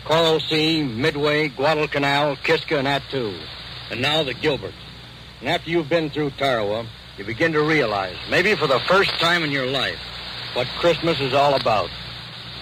Coral 0.05 0.41
Sea, 0.41 0.83
Midway, 0.83 1.49
Guadalcanal, 1.49 2.37
Kiska, 2.37 2.79
and 2.79 2.89
Attu. 2.89 3.39
And 3.91 4.01
now 4.03 4.23
the 4.25 4.35
Gilberts. 4.35 4.73
And 5.41 5.49
after 5.49 5.71
you've 5.71 5.89
been 5.89 6.11
through 6.11 6.31
Tarawa, 6.31 6.87
you 7.17 7.25
begin 7.25 7.53
to 7.53 7.63
realize, 7.63 8.17
maybe 8.31 8.55
for 8.57 8.67
the 8.67 8.81
first 8.81 9.11
time 9.21 9.45
in 9.45 9.53
your 9.53 9.67
life, 9.67 9.99
what 10.55 10.67
Christmas 10.79 11.21
is 11.21 11.35
all 11.35 11.55
about. 11.55 11.91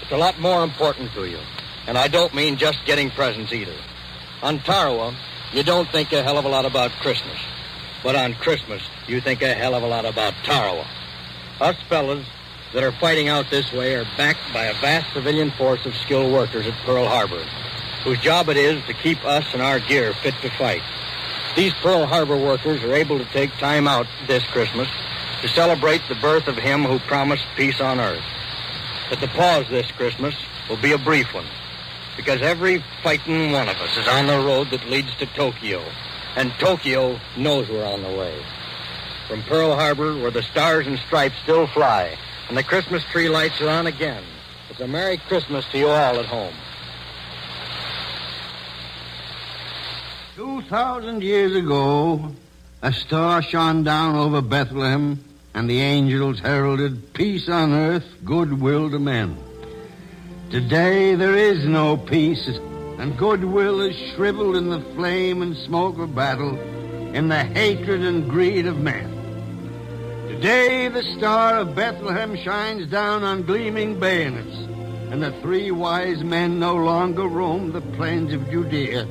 It's 0.03 0.13
a 0.13 0.17
lot 0.17 0.39
more 0.39 0.63
important 0.65 1.13
to 1.13 1.25
you. 1.25 1.39
And 1.87 1.97
I 1.97 2.09
don't 2.09 2.35
mean 2.35 2.57
just 2.57 2.85
getting 2.85 3.11
presents 3.11 3.53
either. 3.53 3.77
On 4.43 4.59
Tarawa, 4.59 5.17
you 5.53 5.63
don't 5.63 5.89
think 5.91 6.13
a 6.13 6.23
hell 6.23 6.39
of 6.39 6.45
a 6.45 6.49
lot 6.49 6.65
about 6.65 6.91
Christmas. 7.01 7.39
But 8.03 8.15
on 8.15 8.35
Christmas, 8.35 8.83
you 9.07 9.21
think 9.21 9.43
a 9.43 9.55
hell 9.55 9.75
of 9.75 9.83
a 9.83 9.87
lot 9.87 10.05
about 10.05 10.35
Tarawa. 10.45 10.87
Us 11.61 11.77
fellas 11.89 12.27
that 12.73 12.85
are 12.85 12.93
fighting 12.93 13.29
out 13.29 13.47
this 13.51 13.73
way 13.73 13.95
are 13.95 14.07
backed 14.17 14.53
by 14.53 14.65
a 14.65 14.75
vast 14.75 15.13
civilian 15.13 15.51
force 15.53 15.85
of 15.87 15.95
skilled 15.97 16.33
workers 16.33 16.67
at 16.67 16.75
Pearl 16.85 17.07
Harbor, 17.07 17.43
whose 18.05 18.19
job 18.21 18.49
it 18.49 18.57
is 18.57 18.85
to 18.85 18.95
keep 18.95 19.25
us 19.25 19.45
and 19.53 19.63
our 19.63 19.81
gear 19.81 20.13
fit 20.23 20.35
to 20.43 20.51
fight. 20.51 20.83
These 21.57 21.73
Pearl 21.83 22.07
Harbor 22.07 22.37
workers 22.37 22.85
are 22.85 22.95
able 22.95 23.19
to 23.19 23.25
take 23.27 23.51
time 23.59 23.89
out 23.89 24.07
this 24.27 24.45
Christmas 24.47 24.89
to 25.41 25.49
celebrate 25.49 26.03
the 26.09 26.15
birth 26.17 26.47
of 26.47 26.57
him 26.57 26.85
who 26.85 26.99
promised 27.01 27.47
peace 27.57 27.81
on 27.81 27.99
earth. 27.99 28.23
But 29.11 29.21
the 29.21 29.29
pause 29.29 29.67
this 29.71 29.91
Christmas 29.93 30.35
will 30.69 30.77
be 30.77 30.93
a 30.93 30.99
brief 30.99 31.33
one, 31.33 31.47
because 32.19 32.43
every 32.43 32.85
fighting 33.05 33.53
one 33.53 33.69
of 33.69 33.77
us 33.77 33.97
is 33.97 34.09
on 34.09 34.27
the 34.27 34.37
road 34.39 34.69
that 34.73 34.85
leads 34.91 35.15
to 35.15 35.27
Tokyo, 35.27 35.81
and 36.35 36.53
Tokyo 36.59 37.17
knows 37.37 37.69
we're 37.69 37.87
on 37.87 38.03
the 38.03 38.09
way. 38.09 38.43
From 39.29 39.41
Pearl 39.45 39.77
Harbor, 39.77 40.21
where 40.21 40.33
the 40.33 40.43
stars 40.43 40.89
and 40.89 40.99
stripes 40.99 41.37
still 41.45 41.69
fly, 41.69 42.19
and 42.49 42.57
the 42.57 42.65
Christmas 42.65 43.05
tree 43.05 43.29
lights 43.29 43.61
are 43.61 43.69
on 43.69 43.87
again, 43.87 44.25
it's 44.69 44.81
a 44.81 44.89
Merry 44.89 45.19
Christmas 45.29 45.65
to 45.67 45.79
you 45.79 45.87
all 45.87 46.19
at 46.19 46.27
home. 46.27 46.55
Two 50.35 50.61
thousand 50.63 51.23
years 51.23 51.55
ago, 51.55 52.35
a 52.83 52.93
star 52.93 53.43
shone 53.43 53.85
down 53.85 54.17
over 54.17 54.43
Bethlehem, 54.43 55.23
and 55.55 55.71
the 55.71 55.81
angels 55.81 56.41
heralded 56.41 57.15
peace 57.15 57.49
on 57.49 57.73
earth, 57.73 58.07
goodwill 58.25 58.91
to 58.91 58.99
men. 58.99 59.39
Today 60.51 61.15
there 61.15 61.37
is 61.37 61.67
no 61.67 61.99
peace, 61.99 62.49
and 62.49 63.19
goodwill 63.19 63.83
is 63.83 63.95
shriveled 64.15 64.57
in 64.57 64.71
the 64.71 64.81
flame 64.95 65.43
and 65.43 65.55
smoke 65.55 65.99
of 65.99 66.15
battle, 66.15 66.59
in 67.15 67.29
the 67.29 67.45
hatred 67.45 68.01
and 68.01 68.31
greed 68.31 68.65
of 68.65 68.79
men. 68.79 69.11
Today 70.27 70.89
the 70.89 71.03
star 71.19 71.59
of 71.59 71.75
Bethlehem 71.75 72.35
shines 72.35 72.87
down 72.87 73.25
on 73.25 73.43
gleaming 73.43 74.01
bayonets, 74.01 74.57
and 75.13 75.23
the 75.23 75.33
three 75.43 75.71
wise 75.71 76.25
men 76.25 76.59
no 76.59 76.77
longer 76.77 77.25
roam 77.25 77.71
the 77.73 77.83
plains 77.83 78.33
of 78.33 78.51
Judea, 78.51 79.07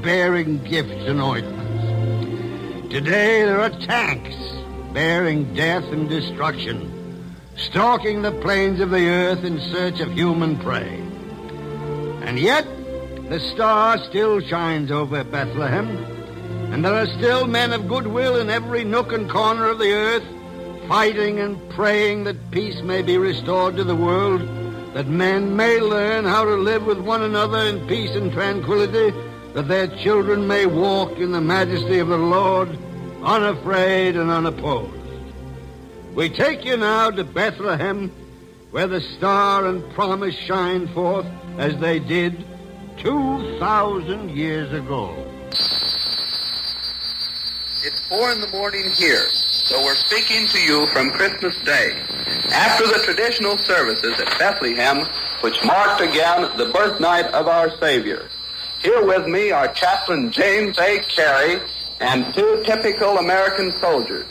bearing 0.00 0.62
gifts 0.62 1.08
and 1.08 1.20
ointments. 1.20 2.92
Today 2.92 3.42
there 3.42 3.60
are 3.60 3.70
tanks 3.70 4.36
bearing 4.92 5.52
death 5.54 5.84
and 5.90 6.08
destruction, 6.08 6.97
stalking 7.58 8.22
the 8.22 8.32
plains 8.32 8.80
of 8.80 8.90
the 8.90 9.08
earth 9.08 9.44
in 9.44 9.60
search 9.60 10.00
of 10.00 10.12
human 10.12 10.56
prey. 10.58 11.00
And 12.22 12.38
yet, 12.38 12.66
the 13.28 13.40
star 13.40 13.98
still 13.98 14.40
shines 14.40 14.90
over 14.90 15.24
Bethlehem, 15.24 15.88
and 16.72 16.84
there 16.84 16.94
are 16.94 17.06
still 17.06 17.46
men 17.46 17.72
of 17.72 17.88
goodwill 17.88 18.36
in 18.36 18.48
every 18.48 18.84
nook 18.84 19.12
and 19.12 19.28
corner 19.28 19.66
of 19.66 19.78
the 19.78 19.92
earth, 19.92 20.24
fighting 20.88 21.40
and 21.40 21.68
praying 21.70 22.24
that 22.24 22.50
peace 22.50 22.80
may 22.82 23.02
be 23.02 23.18
restored 23.18 23.76
to 23.76 23.84
the 23.84 23.96
world, 23.96 24.40
that 24.94 25.06
men 25.06 25.56
may 25.56 25.80
learn 25.80 26.24
how 26.24 26.44
to 26.44 26.54
live 26.54 26.86
with 26.86 26.98
one 26.98 27.22
another 27.22 27.58
in 27.58 27.86
peace 27.88 28.14
and 28.14 28.32
tranquility, 28.32 29.14
that 29.54 29.68
their 29.68 29.88
children 29.88 30.46
may 30.46 30.64
walk 30.64 31.18
in 31.18 31.32
the 31.32 31.40
majesty 31.40 31.98
of 31.98 32.08
the 32.08 32.16
Lord, 32.16 32.68
unafraid 33.22 34.16
and 34.16 34.30
unopposed. 34.30 34.97
We 36.18 36.28
take 36.28 36.64
you 36.64 36.76
now 36.76 37.12
to 37.12 37.22
Bethlehem, 37.22 38.10
where 38.72 38.88
the 38.88 39.00
star 39.00 39.66
and 39.68 39.88
promise 39.92 40.34
shine 40.34 40.88
forth 40.88 41.26
as 41.58 41.78
they 41.78 42.00
did 42.00 42.44
2,000 42.96 44.28
years 44.28 44.72
ago. 44.72 45.14
It's 47.84 48.08
four 48.08 48.32
in 48.32 48.40
the 48.40 48.48
morning 48.48 48.82
here, 48.96 49.26
so 49.28 49.80
we're 49.84 49.94
speaking 49.94 50.48
to 50.48 50.60
you 50.60 50.88
from 50.92 51.10
Christmas 51.12 51.56
Day, 51.60 51.92
after 52.52 52.88
the 52.88 53.00
traditional 53.04 53.56
services 53.56 54.18
at 54.18 54.36
Bethlehem, 54.40 55.06
which 55.42 55.64
marked 55.64 56.00
again 56.00 56.50
the 56.58 56.72
birth 56.74 56.98
night 57.00 57.26
of 57.26 57.46
our 57.46 57.70
Savior. 57.78 58.26
Here 58.82 59.06
with 59.06 59.28
me 59.28 59.52
are 59.52 59.68
Chaplain 59.68 60.32
James 60.32 60.80
A. 60.80 60.98
Carey 60.98 61.60
and 62.00 62.34
two 62.34 62.64
typical 62.64 63.18
American 63.18 63.70
soldiers, 63.80 64.26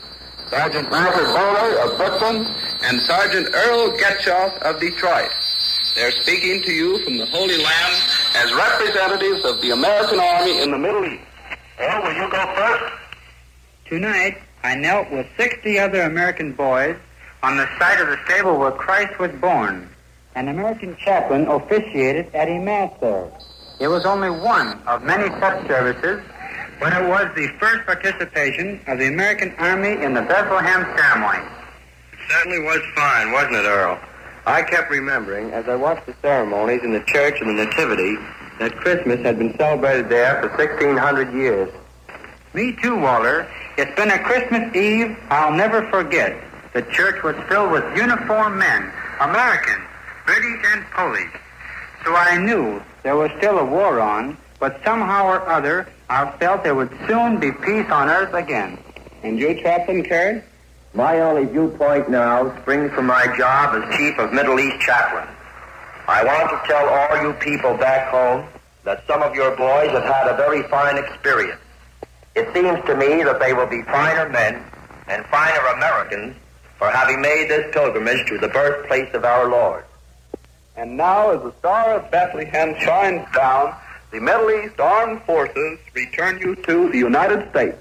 Sergeant 0.49 0.89
Robert 0.89 1.25
Bowler 1.25 1.79
of 1.81 1.97
Brooklyn 1.97 2.45
and 2.83 3.01
Sergeant 3.01 3.49
Earl 3.53 3.91
Getchoff 3.97 4.57
of 4.61 4.79
Detroit. 4.79 5.29
They're 5.95 6.11
speaking 6.11 6.61
to 6.63 6.71
you 6.71 7.03
from 7.03 7.17
the 7.17 7.25
Holy 7.25 7.57
Land 7.57 8.03
as 8.35 8.53
representatives 8.53 9.43
of 9.43 9.61
the 9.61 9.71
American 9.71 10.19
Army 10.19 10.61
in 10.61 10.71
the 10.71 10.77
Middle 10.77 11.03
East. 11.05 11.23
Earl, 11.79 12.03
will 12.03 12.13
you 12.13 12.31
go 12.31 12.53
first? 12.55 12.93
Tonight, 13.87 14.37
I 14.63 14.75
knelt 14.75 15.11
with 15.11 15.27
60 15.37 15.79
other 15.79 16.01
American 16.03 16.53
boys 16.53 16.95
on 17.43 17.57
the 17.57 17.67
site 17.77 17.99
of 17.99 18.07
the 18.07 18.17
stable 18.25 18.57
where 18.57 18.71
Christ 18.71 19.19
was 19.19 19.31
born. 19.41 19.89
An 20.35 20.47
American 20.47 20.95
chaplain 20.97 21.47
officiated 21.47 22.33
at 22.33 22.47
a 22.47 22.59
mass 22.59 22.93
there. 23.01 23.31
It 23.79 23.87
was 23.87 24.05
only 24.05 24.29
one 24.29 24.81
of 24.87 25.03
many 25.03 25.29
such 25.39 25.67
services, 25.67 26.21
but 26.79 26.93
it 26.93 27.07
was 27.07 27.27
the 27.35 27.47
first 27.59 27.85
participation 27.85 28.79
of 28.87 28.99
the 28.99 29.07
American 29.07 29.53
Army 29.57 30.03
in 30.03 30.13
the 30.13 30.21
Bethlehem 30.21 30.85
ceremony. 30.97 31.43
It 32.13 32.19
certainly 32.29 32.59
was 32.59 32.81
fine, 32.95 33.31
wasn't 33.31 33.55
it, 33.55 33.65
Earl? 33.65 33.99
I 34.45 34.61
kept 34.61 34.91
remembering, 34.91 35.51
as 35.51 35.67
I 35.67 35.75
watched 35.75 36.05
the 36.05 36.15
ceremonies 36.21 36.81
in 36.83 36.93
the 36.93 37.03
church 37.07 37.41
of 37.41 37.47
the 37.47 37.53
Nativity, 37.53 38.15
that 38.59 38.75
Christmas 38.77 39.19
had 39.21 39.37
been 39.37 39.55
celebrated 39.57 40.09
there 40.09 40.41
for 40.41 40.49
1,600 40.49 41.33
years. 41.33 41.69
Me 42.53 42.75
too, 42.81 42.95
Walter. 42.95 43.47
It's 43.77 43.93
been 43.95 44.09
a 44.09 44.19
Christmas 44.23 44.73
Eve 44.75 45.17
I'll 45.29 45.53
never 45.53 45.87
forget. 45.89 46.41
The 46.73 46.81
church 46.83 47.23
was 47.23 47.35
filled 47.49 47.71
with 47.71 47.83
uniformed 47.95 48.57
men, 48.57 48.91
Americans, 49.19 49.83
British 50.25 50.65
and 50.73 50.85
Polish. 50.91 51.31
So 52.05 52.15
I 52.15 52.37
knew 52.37 52.81
there 53.03 53.15
was 53.15 53.31
still 53.37 53.59
a 53.59 53.65
war 53.65 53.99
on, 53.99 54.37
but 54.59 54.79
somehow 54.83 55.25
or 55.27 55.47
other 55.49 55.87
I 56.09 56.31
felt 56.37 56.63
there 56.63 56.75
would 56.75 56.95
soon 57.07 57.39
be 57.39 57.51
peace 57.51 57.89
on 57.89 58.07
earth 58.09 58.33
again. 58.33 58.77
And 59.23 59.37
you, 59.37 59.55
Chaplain 59.61 60.03
Carey? 60.03 60.41
My 60.93 61.19
only 61.19 61.45
viewpoint 61.45 62.09
now 62.09 62.55
springs 62.61 62.93
from 62.93 63.07
my 63.07 63.25
job 63.37 63.75
as 63.75 63.97
Chief 63.97 64.17
of 64.17 64.31
Middle 64.31 64.59
East 64.59 64.79
Chaplain. 64.79 65.27
I 66.07 66.23
want 66.23 66.49
to 66.49 66.67
tell 66.67 66.87
all 66.87 67.21
you 67.21 67.33
people 67.33 67.75
back 67.75 68.09
home 68.09 68.47
that 68.85 69.05
some 69.05 69.21
of 69.21 69.35
your 69.35 69.55
boys 69.57 69.91
have 69.91 70.05
had 70.05 70.27
a 70.27 70.37
very 70.37 70.63
fine 70.69 70.97
experience. 70.97 71.59
It 72.35 72.53
seems 72.53 72.83
to 72.85 72.95
me 72.95 73.23
that 73.23 73.41
they 73.41 73.51
will 73.51 73.67
be 73.67 73.81
finer 73.83 74.29
men 74.29 74.63
and 75.07 75.25
finer 75.25 75.59
Americans 75.75 76.37
for 76.77 76.89
having 76.89 77.19
made 77.19 77.49
this 77.49 77.73
pilgrimage 77.73 78.25
to 78.29 78.37
the 78.37 78.47
birthplace 78.47 79.13
of 79.13 79.25
our 79.25 79.49
Lord. 79.49 79.83
And 80.77 80.95
now, 80.95 81.31
as 81.31 81.41
the 81.41 81.51
Star 81.59 81.95
of 81.95 82.09
Bethlehem 82.11 82.75
shines 82.79 83.27
down, 83.33 83.75
the 84.11 84.19
Middle 84.19 84.49
East 84.51 84.79
Armed 84.79 85.21
Forces 85.23 85.79
return 85.93 86.39
you 86.39 86.55
to 86.55 86.89
the 86.89 86.97
United 86.97 87.49
States. 87.49 87.77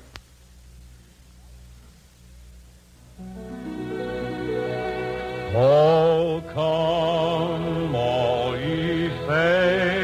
Oh, 5.59 6.43
come, 6.53 7.95
all 7.95 8.59
ye 8.59 9.09
faithful, 9.27 9.96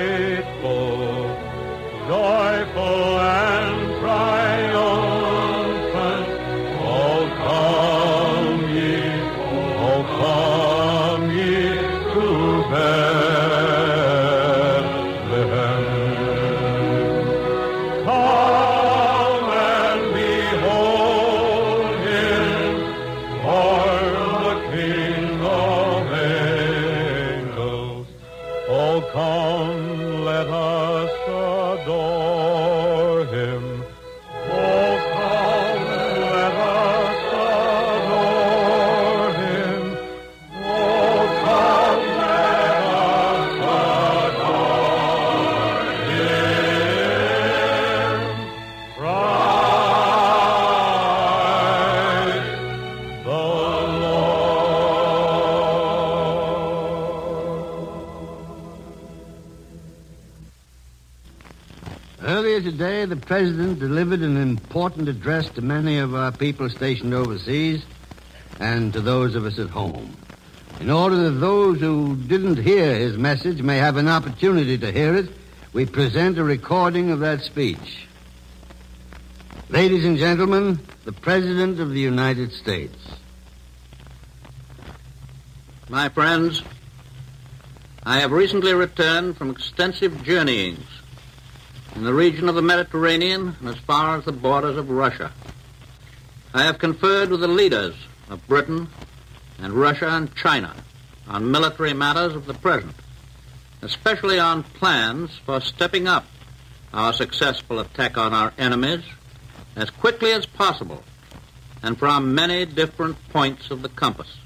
today, 62.83 63.05
the 63.05 63.15
President 63.15 63.79
delivered 63.79 64.23
an 64.23 64.37
important 64.37 65.09
address 65.09 65.49
to 65.51 65.63
many 65.63 65.99
of 65.99 66.17
our 66.17 66.33
people 66.33 66.69
stationed 66.69 67.15
overseas 67.15 67.81
and 68.59 68.93
to 68.93 69.01
those 69.01 69.37
of 69.37 69.47
us 69.47 69.57
at 69.61 69.71
home. 69.71 70.17
In 70.81 70.91
order 70.91 71.31
that 71.31 71.39
those 71.39 71.79
who 71.79 72.17
didn't 72.17 72.57
hear 72.57 72.93
his 72.97 73.17
message 73.17 73.63
may 73.63 73.77
have 73.77 73.99
an 73.99 74.09
opportunity 74.09 74.77
to 74.79 74.91
hear 74.91 75.15
it, 75.15 75.29
we 75.73 75.87
present 75.87 76.39
a 76.39 76.43
recording 76.43 77.13
of 77.13 77.21
that 77.21 77.43
speech. 77.43 78.09
Ladies 79.69 80.05
and 80.05 80.19
gentlemen, 80.19 80.81
the 81.05 81.13
President 81.13 81.79
of 81.79 81.91
the 81.91 82.01
United 82.01 82.53
States. 82.53 82.99
My 85.89 86.09
friends, 86.09 86.65
I 88.03 88.19
have 88.19 88.33
recently 88.33 88.75
returned 88.75 89.37
from 89.37 89.51
extensive 89.51 90.25
journeyings 90.25 91.02
in 91.95 92.05
the 92.05 92.15
region 92.15 92.49
of 92.49 92.55
the 92.55 92.63
Mediterranean 92.63 93.57
and 93.61 93.69
as 93.69 93.77
far 93.77 94.17
as 94.17 94.25
the 94.25 94.33
borders 94.33 94.77
of 94.77 94.91
Russia. 94.91 95.33
I 96.55 96.63
have 96.65 96.79
conferred 96.79 97.31
with 97.31 97.41
the 97.41 97.49
leaders 97.49 97.95
of 98.29 98.47
Britain 98.47 98.89
and 99.59 99.73
Russia 99.73 100.09
and 100.09 100.35
China 100.35 100.75
on 101.29 101.51
military 101.51 101.93
matters 101.93 102.35
of 102.35 102.47
the 102.47 102.55
present, 102.55 102.95
especially 103.83 104.39
on 104.39 104.63
plans 104.63 105.39
for 105.45 105.61
stepping 105.61 106.09
up 106.09 106.27
our 106.93 107.13
successful 107.13 107.81
attack 107.81 108.19
on 108.19 108.35
our 108.35 108.53
enemies 108.59 109.05
as 109.77 109.91
quickly 109.91 110.33
as 110.33 110.47
possible 110.47 111.03
and 111.83 111.99
from 111.99 112.35
many 112.35 112.65
different 112.65 113.17
points 113.31 113.71
of 113.71 113.83
the 113.83 113.89
compass. 113.89 114.39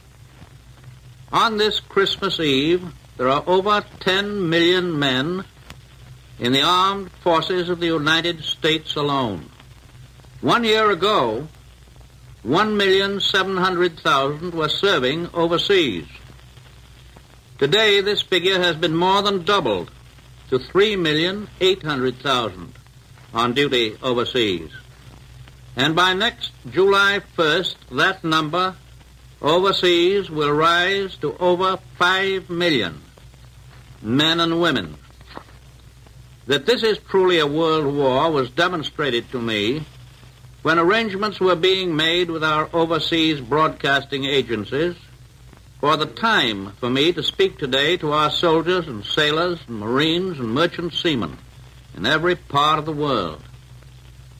On 1.32 1.58
this 1.58 1.80
Christmas 1.80 2.40
Eve, 2.40 2.92
there 3.16 3.28
are 3.28 3.44
over 3.46 3.84
10 4.00 4.48
million 4.48 4.98
men 4.98 5.44
in 6.38 6.52
the 6.52 6.62
armed 6.62 7.10
forces 7.22 7.68
of 7.68 7.80
the 7.80 7.86
United 7.86 8.44
States 8.44 8.94
alone. 8.96 9.50
One 10.40 10.64
year 10.64 10.90
ago, 10.90 11.48
1,700,000 12.44 14.52
were 14.52 14.68
serving 14.68 15.28
overseas. 15.34 16.06
Today, 17.58 18.02
this 18.02 18.20
figure 18.22 18.60
has 18.60 18.76
been 18.76 18.94
more 18.94 19.22
than 19.22 19.44
doubled 19.44 19.90
to 20.50 20.58
3,800,000 20.58 22.68
on 23.34 23.54
duty 23.54 23.96
overseas. 24.02 24.70
And 25.74 25.96
by 25.96 26.12
next 26.14 26.52
July 26.70 27.20
1st, 27.36 27.76
that 27.92 28.22
number 28.22 28.76
overseas 29.42 30.30
will 30.30 30.52
rise 30.52 31.16
to 31.16 31.36
over 31.38 31.78
5 31.98 32.48
million 32.48 33.02
men 34.02 34.40
and 34.40 34.60
women. 34.60 34.96
That 36.46 36.66
this 36.66 36.82
is 36.82 36.98
truly 36.98 37.38
a 37.38 37.46
world 37.46 37.92
war 37.92 38.30
was 38.30 38.50
demonstrated 38.50 39.30
to 39.32 39.40
me 39.40 39.84
when 40.62 40.78
arrangements 40.78 41.40
were 41.40 41.56
being 41.56 41.94
made 41.96 42.30
with 42.30 42.44
our 42.44 42.68
overseas 42.72 43.40
broadcasting 43.40 44.24
agencies 44.24 44.94
for 45.80 45.96
the 45.96 46.06
time 46.06 46.72
for 46.80 46.88
me 46.88 47.12
to 47.12 47.22
speak 47.22 47.58
today 47.58 47.96
to 47.96 48.12
our 48.12 48.30
soldiers 48.30 48.86
and 48.86 49.04
sailors 49.04 49.58
and 49.66 49.78
marines 49.78 50.38
and 50.38 50.54
merchant 50.54 50.94
seamen 50.94 51.36
in 51.96 52.06
every 52.06 52.36
part 52.36 52.78
of 52.78 52.86
the 52.86 52.92
world. 52.92 53.42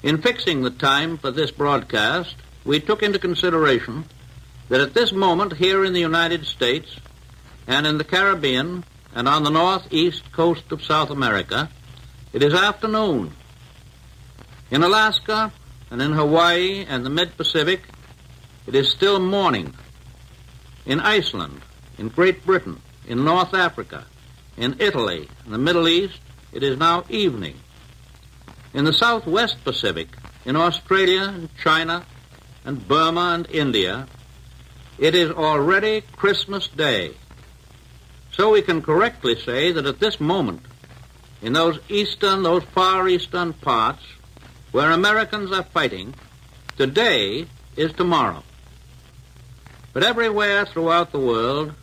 In 0.03 0.23
fixing 0.23 0.63
the 0.63 0.71
time 0.71 1.19
for 1.19 1.31
this 1.31 1.51
broadcast, 1.51 2.37
we 2.65 2.81
took 2.81 3.03
into 3.03 3.19
consideration 3.19 4.05
that 4.69 4.81
at 4.81 4.95
this 4.95 5.13
moment 5.13 5.57
here 5.57 5.85
in 5.85 5.93
the 5.93 6.01
United 6.01 6.47
States 6.47 6.97
and 7.67 7.87
in 7.87 7.99
the 7.99 8.05
Caribbean 8.05 8.85
and 9.15 9.29
on 9.29 9.43
the 9.45 9.51
northeast 9.51 10.31
coast 10.33 10.71
of 10.71 10.85
South 10.85 11.11
America, 11.11 11.69
it 12.37 12.43
is 12.43 12.53
afternoon. 12.53 13.33
In 14.71 14.83
Alaska 14.83 15.51
and 15.91 16.03
in 16.03 16.13
Hawaii 16.13 16.85
and 16.87 17.03
the 17.03 17.09
mid-Pacific, 17.09 17.81
it 18.67 18.75
is 18.75 18.91
still 18.91 19.19
morning. 19.19 19.73
In 20.85 21.01
Iceland, 21.01 21.63
in 21.97 22.09
Great 22.09 22.45
Britain, 22.45 22.79
in 23.09 23.25
North 23.25 23.55
Africa, 23.55 24.05
in 24.59 24.77
Italy, 24.81 25.31
in 25.47 25.53
the 25.53 25.57
Middle 25.57 25.89
East, 25.89 26.21
it 26.53 26.63
is 26.63 26.77
now 26.77 27.05
evening. 27.09 27.57
In 28.75 28.85
the 28.85 28.93
Southwest 28.93 29.65
Pacific, 29.65 30.09
in 30.45 30.57
Australia 30.57 31.23
and 31.23 31.49
China 31.57 32.05
and 32.67 32.87
Burma 32.87 33.33
and 33.33 33.49
India, 33.51 34.07
it 34.99 35.15
is 35.15 35.31
already 35.31 36.03
Christmas 36.03 36.69
Day. 36.69 37.15
So 38.33 38.51
we 38.51 38.61
can 38.61 38.83
correctly 38.83 39.41
say 39.41 39.73
that 39.73 39.87
at 39.87 40.01
this 40.01 40.21
moment, 40.21 40.61
in 41.43 41.53
those 41.53 41.79
eastern, 41.89 42.43
those 42.43 42.65
far 42.65 43.09
eastern 43.09 43.53
parts 43.53 44.03
where 44.73 44.91
Americans 44.91 45.53
are 45.53 45.63
fighting, 45.63 46.15
today 46.77 47.47
is 47.77 47.93
tomorrow. 47.93 48.43
But 49.93 50.03
everywhere 50.03 50.67
throughout 50.67 51.13
the 51.13 51.19
world, 51.19 51.75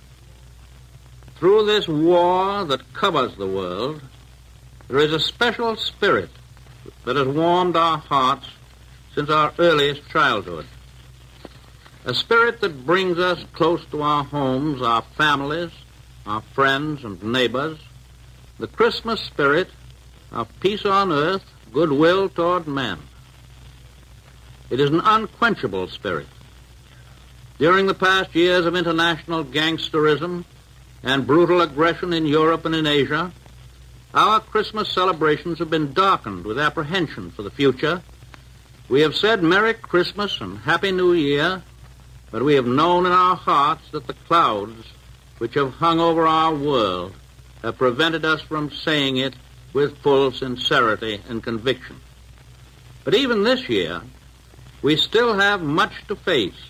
through 1.37 1.65
this 1.65 1.87
war 1.87 2.63
that 2.65 2.93
covers 2.93 3.35
the 3.35 3.47
world, 3.47 4.01
there 4.87 4.99
is 4.99 5.13
a 5.13 5.19
special 5.19 5.75
spirit 5.75 6.29
that 7.05 7.15
has 7.15 7.27
warmed 7.27 7.75
our 7.75 7.97
hearts 7.97 8.47
since 9.15 9.29
our 9.29 9.53
earliest 9.59 10.07
childhood. 10.09 10.65
A 12.05 12.13
spirit 12.13 12.61
that 12.61 12.85
brings 12.85 13.17
us 13.17 13.43
close 13.53 13.85
to 13.85 14.01
our 14.01 14.23
homes, 14.23 14.81
our 14.81 15.01
families, 15.17 15.71
our 16.25 16.41
friends 16.53 17.03
and 17.03 17.21
neighbors, 17.23 17.79
the 18.59 18.67
Christmas 18.67 19.19
spirit 19.21 19.69
of 20.31 20.47
peace 20.59 20.85
on 20.85 21.11
earth, 21.11 21.43
goodwill 21.71 22.29
toward 22.29 22.67
men. 22.67 22.99
It 24.69 24.79
is 24.79 24.89
an 24.89 25.01
unquenchable 25.03 25.87
spirit. 25.87 26.27
During 27.57 27.87
the 27.87 27.93
past 27.93 28.35
years 28.35 28.65
of 28.65 28.75
international 28.75 29.43
gangsterism 29.43 30.45
and 31.03 31.27
brutal 31.27 31.61
aggression 31.61 32.13
in 32.13 32.25
Europe 32.25 32.65
and 32.65 32.75
in 32.75 32.87
Asia, 32.87 33.31
our 34.13 34.39
Christmas 34.39 34.89
celebrations 34.89 35.59
have 35.59 35.69
been 35.69 35.93
darkened 35.93 36.45
with 36.45 36.59
apprehension 36.59 37.31
for 37.31 37.41
the 37.41 37.51
future. 37.51 38.01
We 38.87 39.01
have 39.01 39.15
said 39.15 39.41
Merry 39.41 39.73
Christmas 39.73 40.39
and 40.39 40.59
Happy 40.59 40.91
New 40.91 41.13
Year, 41.13 41.63
but 42.29 42.43
we 42.43 42.53
have 42.53 42.67
known 42.67 43.05
in 43.05 43.11
our 43.11 43.35
hearts 43.35 43.89
that 43.91 44.05
the 44.05 44.13
clouds 44.13 44.85
which 45.39 45.55
have 45.55 45.73
hung 45.73 45.99
over 45.99 46.27
our 46.27 46.53
world 46.53 47.13
have 47.63 47.77
prevented 47.77 48.25
us 48.25 48.41
from 48.41 48.69
saying 48.69 49.17
it 49.17 49.33
with 49.71 49.97
full 49.99 50.31
sincerity 50.31 51.21
and 51.27 51.41
conviction. 51.41 51.99
But 53.03 53.15
even 53.15 53.43
this 53.43 53.67
year, 53.69 54.01
we 54.81 54.97
still 54.97 55.33
have 55.39 55.61
much 55.61 55.93
to 56.07 56.15
face 56.15 56.69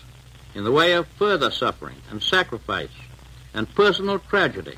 in 0.54 0.64
the 0.64 0.72
way 0.72 0.92
of 0.92 1.06
further 1.18 1.50
suffering 1.50 1.96
and 2.10 2.22
sacrifice 2.22 2.88
and 3.52 3.72
personal 3.74 4.20
tragedy. 4.20 4.76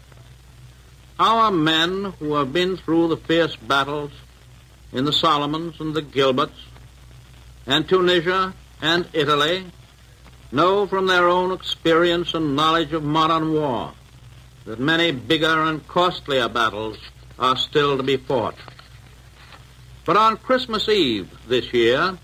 Our 1.18 1.50
men 1.50 2.12
who 2.18 2.34
have 2.34 2.52
been 2.52 2.76
through 2.76 3.08
the 3.08 3.16
fierce 3.16 3.56
battles 3.56 4.12
in 4.92 5.04
the 5.04 5.12
Solomons 5.12 5.80
and 5.80 5.94
the 5.94 6.02
Gilberts 6.02 6.58
and 7.66 7.88
Tunisia 7.88 8.54
and 8.80 9.08
Italy 9.12 9.66
know 10.52 10.86
from 10.86 11.06
their 11.06 11.28
own 11.28 11.52
experience 11.52 12.34
and 12.34 12.56
knowledge 12.56 12.92
of 12.92 13.02
modern 13.02 13.52
war 13.52 13.92
that 14.66 14.80
many 14.80 15.12
bigger 15.12 15.62
and 15.62 15.86
costlier 15.88 16.48
battles 16.48 16.98
are 17.38 17.56
still 17.56 17.96
to 17.96 18.02
be 18.02 18.16
fought. 18.16 18.56
But 20.04 20.16
on 20.16 20.36
Christmas 20.36 20.88
Eve 20.88 21.30
this 21.48 21.72
year, 21.72 22.18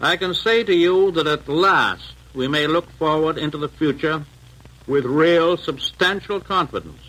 I 0.00 0.16
can 0.16 0.34
say 0.34 0.62
to 0.64 0.74
you 0.74 1.10
that 1.12 1.26
at 1.26 1.48
last 1.48 2.12
we 2.34 2.48
may 2.48 2.66
look 2.66 2.90
forward 2.92 3.38
into 3.38 3.58
the 3.58 3.68
future 3.68 4.24
with 4.86 5.04
real 5.04 5.56
substantial 5.56 6.40
confidence 6.40 7.02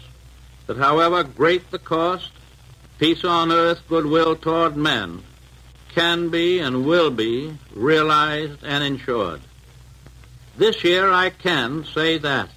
that 0.68 0.78
however 0.78 1.24
great 1.24 1.70
the 1.72 1.80
cost, 1.80 2.32
peace 3.00 3.24
on 3.24 3.52
earth, 3.52 3.82
goodwill 3.88 4.36
toward 4.36 4.76
men 4.76 5.24
can 5.94 6.30
be 6.30 6.60
and 6.60 6.86
will 6.86 7.10
be 7.10 7.58
realized 7.74 8.64
and 8.64 8.84
ensured. 8.84 9.42
This 10.58 10.84
year 10.84 11.12
I 11.12 11.30
can 11.30 11.86
say 11.86 12.18
that. 12.20 12.50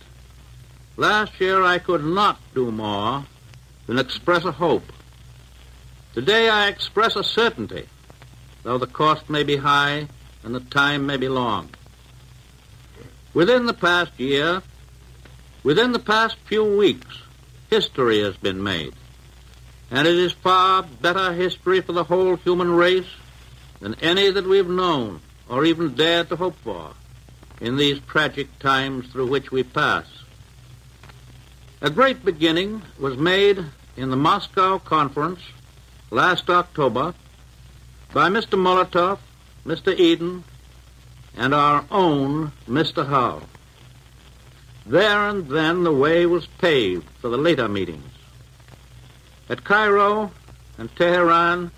Last 1.00 1.40
year 1.40 1.62
I 1.62 1.78
could 1.78 2.04
not 2.04 2.38
do 2.54 2.70
more 2.70 3.24
than 3.86 3.98
express 3.98 4.44
a 4.44 4.52
hope. 4.52 4.84
Today 6.12 6.50
I 6.50 6.68
express 6.68 7.16
a 7.16 7.24
certainty, 7.24 7.86
though 8.64 8.76
the 8.76 8.86
cost 8.86 9.30
may 9.30 9.42
be 9.42 9.56
high 9.56 10.08
and 10.44 10.54
the 10.54 10.60
time 10.60 11.06
may 11.06 11.16
be 11.16 11.30
long. 11.30 11.70
Within 13.32 13.64
the 13.64 13.72
past 13.72 14.20
year, 14.20 14.60
within 15.62 15.92
the 15.92 15.98
past 15.98 16.36
few 16.44 16.76
weeks, 16.76 17.22
history 17.70 18.20
has 18.20 18.36
been 18.36 18.62
made. 18.62 18.92
And 19.90 20.06
it 20.06 20.16
is 20.16 20.32
far 20.32 20.82
better 20.82 21.32
history 21.32 21.80
for 21.80 21.94
the 21.94 22.04
whole 22.04 22.36
human 22.36 22.72
race 22.72 23.08
than 23.80 23.94
any 24.02 24.30
that 24.30 24.46
we've 24.46 24.68
known 24.68 25.22
or 25.48 25.64
even 25.64 25.94
dared 25.94 26.28
to 26.28 26.36
hope 26.36 26.56
for 26.56 26.90
in 27.58 27.78
these 27.78 28.00
tragic 28.00 28.58
times 28.58 29.08
through 29.08 29.28
which 29.28 29.50
we 29.50 29.62
pass. 29.62 30.19
A 31.82 31.88
great 31.88 32.22
beginning 32.26 32.82
was 32.98 33.16
made 33.16 33.64
in 33.96 34.10
the 34.10 34.16
Moscow 34.16 34.78
Conference 34.78 35.40
last 36.10 36.50
October 36.50 37.14
by 38.12 38.28
Mr. 38.28 38.58
Molotov, 38.58 39.18
Mr. 39.64 39.98
Eden, 39.98 40.44
and 41.38 41.54
our 41.54 41.86
own 41.90 42.52
Mr. 42.68 43.06
Hull. 43.06 43.44
There 44.84 45.26
and 45.30 45.48
then 45.48 45.82
the 45.84 45.92
way 45.92 46.26
was 46.26 46.46
paved 46.46 47.08
for 47.18 47.30
the 47.30 47.38
later 47.38 47.66
meetings. 47.66 48.12
At 49.48 49.64
Cairo 49.64 50.32
and 50.76 50.94
Tehran, 50.96 51.70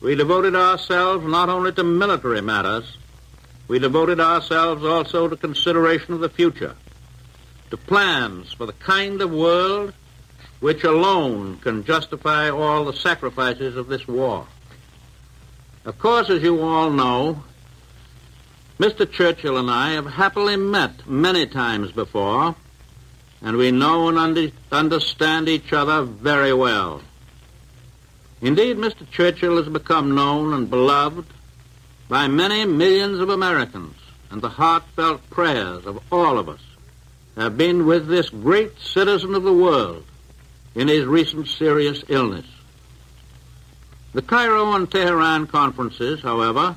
we 0.00 0.14
devoted 0.14 0.56
ourselves 0.56 1.26
not 1.26 1.50
only 1.50 1.72
to 1.72 1.84
military 1.84 2.40
matters, 2.40 2.96
we 3.68 3.78
devoted 3.78 4.18
ourselves 4.18 4.82
also 4.82 5.28
to 5.28 5.36
consideration 5.36 6.14
of 6.14 6.20
the 6.20 6.30
future, 6.30 6.74
to 7.72 7.76
plans 7.78 8.52
for 8.52 8.66
the 8.66 8.74
kind 8.74 9.22
of 9.22 9.32
world 9.32 9.94
which 10.60 10.84
alone 10.84 11.56
can 11.60 11.82
justify 11.82 12.50
all 12.50 12.84
the 12.84 12.92
sacrifices 12.92 13.76
of 13.76 13.88
this 13.88 14.06
war. 14.06 14.46
Of 15.86 15.98
course, 15.98 16.28
as 16.28 16.42
you 16.42 16.60
all 16.60 16.90
know, 16.90 17.42
Mr. 18.78 19.10
Churchill 19.10 19.56
and 19.56 19.70
I 19.70 19.92
have 19.92 20.04
happily 20.04 20.56
met 20.56 21.08
many 21.08 21.46
times 21.46 21.92
before, 21.92 22.54
and 23.40 23.56
we 23.56 23.70
know 23.70 24.10
and 24.10 24.18
under- 24.18 24.52
understand 24.70 25.48
each 25.48 25.72
other 25.72 26.02
very 26.02 26.52
well. 26.52 27.00
Indeed, 28.42 28.76
Mr. 28.76 29.08
Churchill 29.10 29.56
has 29.56 29.72
become 29.72 30.14
known 30.14 30.52
and 30.52 30.68
beloved 30.68 31.24
by 32.10 32.28
many 32.28 32.66
millions 32.66 33.18
of 33.18 33.30
Americans, 33.30 33.96
and 34.30 34.42
the 34.42 34.50
heartfelt 34.50 35.30
prayers 35.30 35.86
of 35.86 35.98
all 36.12 36.38
of 36.38 36.50
us 36.50 36.60
have 37.36 37.56
been 37.56 37.86
with 37.86 38.08
this 38.08 38.28
great 38.28 38.78
citizen 38.78 39.34
of 39.34 39.42
the 39.42 39.52
world 39.52 40.04
in 40.74 40.88
his 40.88 41.04
recent 41.04 41.48
serious 41.48 42.02
illness. 42.08 42.46
The 44.12 44.22
Cairo 44.22 44.72
and 44.72 44.90
Tehran 44.90 45.46
conferences, 45.46 46.20
however, 46.20 46.76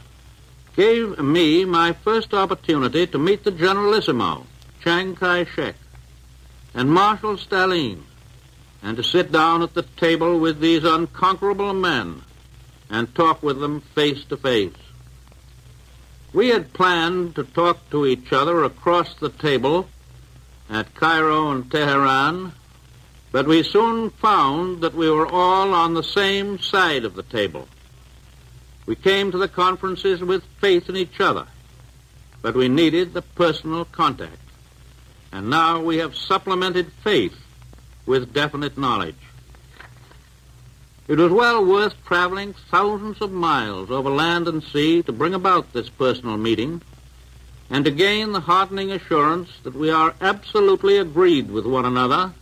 gave 0.75 1.19
me 1.19 1.65
my 1.65 1.93
first 1.93 2.33
opportunity 2.33 3.07
to 3.07 3.17
meet 3.17 3.43
the 3.43 3.51
Generalissimo, 3.51 4.45
Chiang 4.81 5.15
Kai-shek, 5.15 5.75
and 6.73 6.89
Marshal 6.89 7.37
Stalin, 7.37 8.03
and 8.81 8.97
to 8.97 9.03
sit 9.03 9.31
down 9.31 9.61
at 9.61 9.73
the 9.73 9.83
table 9.83 10.39
with 10.39 10.59
these 10.59 10.83
unconquerable 10.83 11.73
men 11.73 12.21
and 12.89 13.13
talk 13.15 13.41
with 13.41 13.59
them 13.59 13.81
face 13.81 14.23
to 14.25 14.37
face. 14.37 14.73
We 16.33 16.49
had 16.49 16.73
planned 16.73 17.35
to 17.35 17.43
talk 17.43 17.89
to 17.91 18.05
each 18.05 18.31
other 18.31 18.63
across 18.63 19.15
the 19.15 19.29
table 19.29 19.87
at 20.69 20.95
Cairo 20.95 21.51
and 21.51 21.69
Tehran, 21.69 22.53
but 23.31 23.47
we 23.47 23.63
soon 23.63 24.09
found 24.09 24.81
that 24.81 24.95
we 24.95 25.09
were 25.09 25.27
all 25.27 25.73
on 25.73 25.93
the 25.93 26.03
same 26.03 26.59
side 26.59 27.05
of 27.05 27.15
the 27.15 27.23
table. 27.23 27.67
We 28.85 28.95
came 28.95 29.31
to 29.31 29.37
the 29.37 29.47
conferences 29.47 30.21
with 30.21 30.43
faith 30.59 30.89
in 30.89 30.95
each 30.95 31.19
other, 31.19 31.47
but 32.41 32.55
we 32.55 32.67
needed 32.67 33.13
the 33.13 33.21
personal 33.21 33.85
contact. 33.85 34.37
And 35.31 35.49
now 35.49 35.81
we 35.81 35.97
have 35.97 36.15
supplemented 36.15 36.91
faith 37.03 37.35
with 38.05 38.33
definite 38.33 38.77
knowledge. 38.77 39.15
It 41.07 41.17
was 41.19 41.31
well 41.31 41.63
worth 41.63 41.93
traveling 42.05 42.55
thousands 42.71 43.21
of 43.21 43.31
miles 43.31 43.91
over 43.91 44.09
land 44.09 44.47
and 44.47 44.63
sea 44.63 45.03
to 45.03 45.11
bring 45.11 45.33
about 45.33 45.73
this 45.73 45.89
personal 45.89 46.37
meeting 46.37 46.81
and 47.69 47.85
to 47.85 47.91
gain 47.91 48.31
the 48.31 48.41
heartening 48.41 48.91
assurance 48.91 49.49
that 49.63 49.75
we 49.75 49.89
are 49.89 50.13
absolutely 50.21 50.97
agreed 50.97 51.49
with 51.49 51.65
one 51.65 51.85
another 51.85 52.33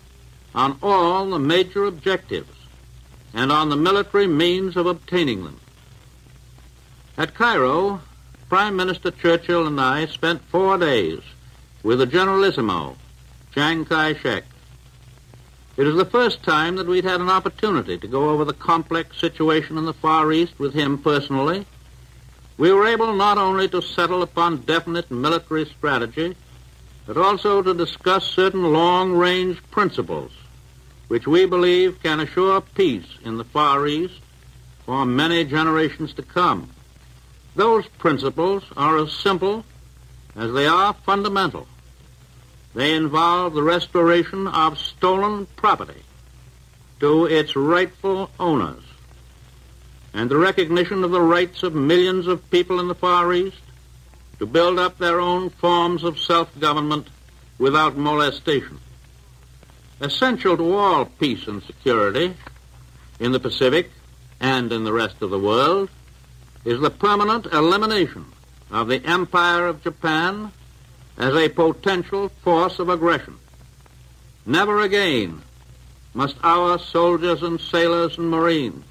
on 0.54 0.78
all 0.84 1.30
the 1.30 1.40
major 1.40 1.86
objectives 1.86 2.50
and 3.34 3.52
on 3.52 3.70
the 3.70 3.76
military 3.76 4.28
means 4.28 4.76
of 4.76 4.86
obtaining 4.86 5.44
them. 5.44 5.60
At 7.18 7.34
Cairo, 7.34 8.02
Prime 8.50 8.76
Minister 8.76 9.12
Churchill 9.12 9.66
and 9.66 9.80
I 9.80 10.06
spent 10.06 10.44
four 10.44 10.78
days 10.78 11.22
with 11.82 12.00
the 12.00 12.06
Generalissimo, 12.06 12.98
Chiang 13.54 13.86
Kai-shek. 13.86 14.44
It 15.76 15.84
was 15.84 15.96
the 15.96 16.06
first 16.06 16.44
time 16.44 16.76
that 16.76 16.86
we'd 16.86 17.04
had 17.04 17.20
an 17.20 17.30
opportunity 17.30 17.98
to 17.98 18.08
go 18.08 18.30
over 18.30 18.46
the 18.46 18.54
complex 18.54 19.20
situation 19.20 19.78
in 19.78 19.86
the 19.86 19.94
Far 19.94 20.32
East 20.32 20.60
with 20.60 20.74
him 20.74 21.00
personally. 21.00 21.66
We 22.58 22.72
were 22.72 22.88
able 22.88 23.14
not 23.14 23.38
only 23.38 23.68
to 23.70 23.82
settle 23.82 24.22
upon 24.22 24.58
definite 24.58 25.10
military 25.10 25.66
strategy, 25.66 26.36
but 27.06 27.18
also 27.18 27.62
to 27.62 27.74
discuss 27.74 28.26
certain 28.26 28.72
long-range 28.72 29.62
principles 29.72 30.32
which 31.08 31.28
we 31.28 31.46
believe 31.46 32.02
can 32.02 32.20
assure 32.20 32.62
peace 32.62 33.06
in 33.24 33.38
the 33.38 33.44
Far 33.44 33.86
East 33.86 34.20
for 34.86 35.06
many 35.06 35.44
generations 35.44 36.14
to 36.14 36.24
come. 36.24 36.70
Those 37.56 37.86
principles 38.00 38.64
are 38.76 38.98
as 38.98 39.12
simple 39.12 39.64
as 40.36 40.52
they 40.54 40.66
are 40.66 40.94
fundamental. 41.06 41.68
They 42.74 42.96
involve 42.96 43.54
the 43.54 43.62
restoration 43.62 44.48
of 44.48 44.80
stolen 44.80 45.46
property 45.56 46.02
to 47.00 47.26
its 47.26 47.56
rightful 47.56 48.32
owners 48.40 48.83
and 50.14 50.30
the 50.30 50.38
recognition 50.38 51.04
of 51.04 51.12
the 51.12 51.22
rights 51.22 51.64
of 51.64 51.74
millions 51.74 52.28
of 52.28 52.50
people 52.52 52.80
in 52.80 52.88
the 52.88 52.96
Far 52.96 53.34
East 53.34 53.58
to 54.40 54.46
build 54.46 54.78
up 54.78 54.98
their 54.98 55.20
own 55.20 55.50
forms 55.50 56.04
of 56.04 56.20
self-government 56.20 57.08
without 57.58 57.98
molestation. 57.98 58.80
Essential 60.00 60.58
to 60.58 60.76
all 60.76 61.06
peace 61.06 61.48
and 61.48 61.64
security 61.64 62.36
in 63.20 63.32
the 63.32 63.40
Pacific 63.40 63.90
and 64.40 64.72
in 64.72 64.84
the 64.84 64.94
rest 64.94 65.22
of 65.22 65.30
the 65.30 65.40
world 65.40 65.90
is 66.66 66.80
the 66.80 66.90
permanent 66.90 67.46
elimination 67.48 68.26
of 68.72 68.88
the 68.88 69.04
Empire 69.06 69.68
of 69.68 69.84
Japan 69.84 70.52
as 71.18 71.36
a 71.36 71.50
potential 71.50 72.30
force 72.44 72.80
of 72.80 72.90
aggression. 72.90 73.38
Never 74.46 74.82
again 74.82 75.42
must 76.14 76.36
our 76.44 76.78
soldiers 76.78 77.42
and 77.44 77.60
sailors 77.60 78.18
and 78.18 78.30
marines 78.30 78.84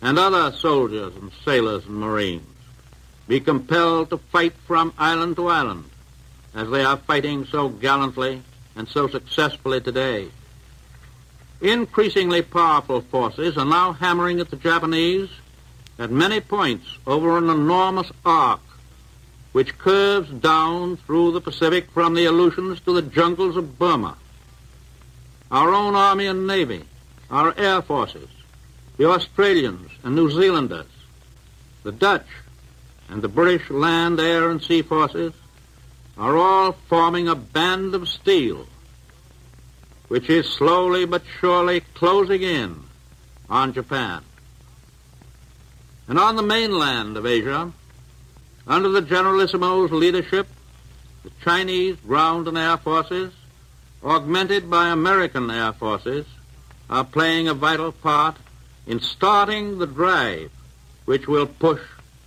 and 0.00 0.18
other 0.18 0.52
soldiers 0.56 1.14
and 1.16 1.30
sailors 1.44 1.84
and 1.86 1.96
marines 1.96 2.46
be 3.26 3.40
compelled 3.40 4.10
to 4.10 4.18
fight 4.18 4.54
from 4.66 4.92
island 4.98 5.36
to 5.36 5.48
island 5.48 5.84
as 6.54 6.70
they 6.70 6.84
are 6.84 6.96
fighting 6.96 7.44
so 7.44 7.68
gallantly 7.68 8.42
and 8.74 8.88
so 8.88 9.08
successfully 9.08 9.80
today. 9.80 10.28
Increasingly 11.60 12.42
powerful 12.42 13.00
forces 13.00 13.56
are 13.56 13.64
now 13.64 13.92
hammering 13.92 14.40
at 14.40 14.50
the 14.50 14.56
Japanese 14.56 15.28
at 15.98 16.10
many 16.10 16.40
points 16.40 16.86
over 17.06 17.36
an 17.36 17.50
enormous 17.50 18.10
arc 18.24 18.60
which 19.52 19.76
curves 19.78 20.30
down 20.30 20.96
through 20.98 21.32
the 21.32 21.40
Pacific 21.40 21.90
from 21.90 22.14
the 22.14 22.26
Aleutians 22.26 22.80
to 22.80 22.92
the 22.92 23.02
jungles 23.02 23.56
of 23.56 23.78
Burma. 23.78 24.16
Our 25.50 25.72
own 25.72 25.94
Army 25.94 26.26
and 26.26 26.46
Navy, 26.46 26.84
our 27.30 27.54
air 27.58 27.82
forces, 27.82 28.28
the 28.98 29.08
Australians 29.08 29.90
and 30.04 30.14
New 30.14 30.30
Zealanders, 30.30 30.86
the 31.84 31.92
Dutch, 31.92 32.26
and 33.08 33.22
the 33.22 33.28
British 33.28 33.70
land, 33.70 34.20
air, 34.20 34.50
and 34.50 34.62
sea 34.62 34.82
forces 34.82 35.32
are 36.18 36.36
all 36.36 36.72
forming 36.88 37.28
a 37.28 37.34
band 37.34 37.94
of 37.94 38.08
steel 38.08 38.66
which 40.08 40.30
is 40.30 40.46
slowly 40.46 41.04
but 41.04 41.22
surely 41.38 41.80
closing 41.94 42.42
in 42.42 42.82
on 43.48 43.72
Japan. 43.72 44.22
And 46.08 46.18
on 46.18 46.36
the 46.36 46.42
mainland 46.42 47.16
of 47.16 47.26
Asia, 47.26 47.70
under 48.66 48.88
the 48.88 49.02
Generalissimo's 49.02 49.92
leadership, 49.92 50.48
the 51.22 51.30
Chinese 51.44 51.96
ground 52.06 52.48
and 52.48 52.56
air 52.56 52.78
forces, 52.78 53.32
augmented 54.02 54.70
by 54.70 54.88
American 54.88 55.50
air 55.50 55.74
forces, 55.74 56.26
are 56.88 57.04
playing 57.04 57.48
a 57.48 57.54
vital 57.54 57.92
part 57.92 58.36
in 58.88 58.98
starting 59.00 59.78
the 59.78 59.86
drive 59.86 60.50
which 61.04 61.28
will 61.28 61.46
push 61.46 61.80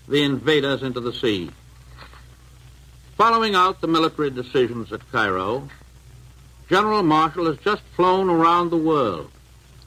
the 0.08 0.24
invaders 0.24 0.84
into 0.84 1.00
the 1.00 1.12
sea. 1.12 1.50
Following 3.18 3.56
out 3.56 3.82
the 3.82 3.88
military 3.88 4.30
decisions 4.30 4.94
at 4.94 5.12
Cairo, 5.12 5.68
General 6.70 7.04
Marshall 7.04 7.48
has 7.48 7.58
just 7.58 7.82
flown 7.96 8.30
around 8.30 8.70
the 8.70 8.78
world 8.78 9.32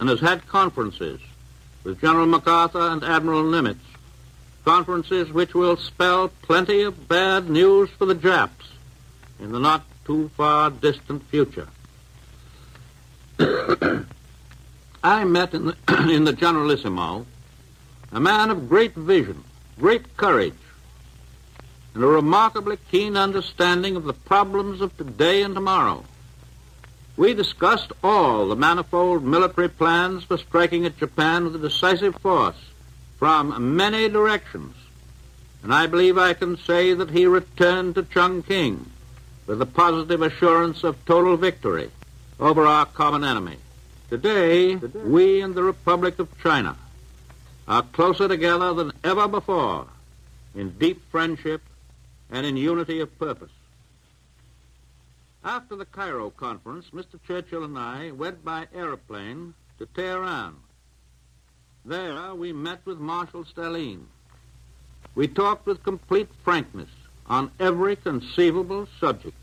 and 0.00 0.08
has 0.08 0.20
had 0.20 0.46
conferences 0.48 1.20
with 1.84 2.00
General 2.00 2.26
MacArthur 2.26 2.90
and 2.90 3.04
Admiral 3.04 3.44
Nimitz, 3.44 3.78
conferences 4.64 5.32
which 5.32 5.54
will 5.54 5.76
spell 5.76 6.28
plenty 6.42 6.82
of 6.82 7.08
bad 7.08 7.48
news 7.48 7.88
for 7.90 8.06
the 8.06 8.14
Japs 8.14 8.66
in 9.38 9.52
the 9.52 9.60
not 9.60 9.84
too 10.04 10.28
far 10.36 10.70
distant 10.70 11.22
future. 11.28 11.68
I 15.04 15.24
met 15.24 15.52
in 15.52 15.66
the, 15.66 15.76
in 16.10 16.24
the 16.24 16.32
Generalissimo 16.32 17.26
a 18.10 18.20
man 18.20 18.50
of 18.50 18.70
great 18.70 18.94
vision, 18.94 19.44
great 19.78 20.16
courage, 20.16 20.54
and 21.92 22.02
a 22.02 22.06
remarkably 22.06 22.78
keen 22.90 23.14
understanding 23.14 23.96
of 23.96 24.04
the 24.04 24.14
problems 24.14 24.80
of 24.80 24.96
today 24.96 25.42
and 25.42 25.54
tomorrow. 25.54 26.04
We 27.18 27.34
discussed 27.34 27.92
all 28.02 28.48
the 28.48 28.56
manifold 28.56 29.22
military 29.22 29.68
plans 29.68 30.24
for 30.24 30.38
striking 30.38 30.86
at 30.86 30.96
Japan 30.96 31.44
with 31.44 31.56
a 31.56 31.68
decisive 31.68 32.16
force 32.16 32.56
from 33.18 33.76
many 33.76 34.08
directions. 34.08 34.74
And 35.62 35.74
I 35.74 35.86
believe 35.86 36.16
I 36.16 36.32
can 36.32 36.56
say 36.56 36.94
that 36.94 37.10
he 37.10 37.26
returned 37.26 37.96
to 37.96 38.04
Chungking 38.04 38.86
with 39.46 39.58
the 39.58 39.66
positive 39.66 40.22
assurance 40.22 40.82
of 40.82 41.04
total 41.04 41.36
victory 41.36 41.90
over 42.40 42.66
our 42.66 42.86
common 42.86 43.22
enemy. 43.22 43.58
Today, 44.14 44.76
we 44.76 45.40
in 45.40 45.54
the 45.54 45.64
Republic 45.64 46.20
of 46.20 46.28
China 46.38 46.76
are 47.66 47.82
closer 47.82 48.28
together 48.28 48.72
than 48.72 48.92
ever 49.02 49.26
before 49.26 49.88
in 50.54 50.70
deep 50.78 51.02
friendship 51.10 51.60
and 52.30 52.46
in 52.46 52.56
unity 52.56 53.00
of 53.00 53.18
purpose. 53.18 53.50
After 55.44 55.74
the 55.74 55.84
Cairo 55.84 56.30
conference, 56.30 56.90
Mr. 56.94 57.18
Churchill 57.26 57.64
and 57.64 57.76
I 57.76 58.12
went 58.12 58.44
by 58.44 58.68
aeroplane 58.72 59.52
to 59.80 59.86
Tehran. 59.86 60.54
There 61.84 62.36
we 62.36 62.52
met 62.52 62.86
with 62.86 63.00
Marshal 63.00 63.44
Stalin. 63.44 64.06
We 65.16 65.26
talked 65.26 65.66
with 65.66 65.82
complete 65.82 66.28
frankness 66.44 66.90
on 67.26 67.50
every 67.58 67.96
conceivable 67.96 68.86
subject 69.00 69.36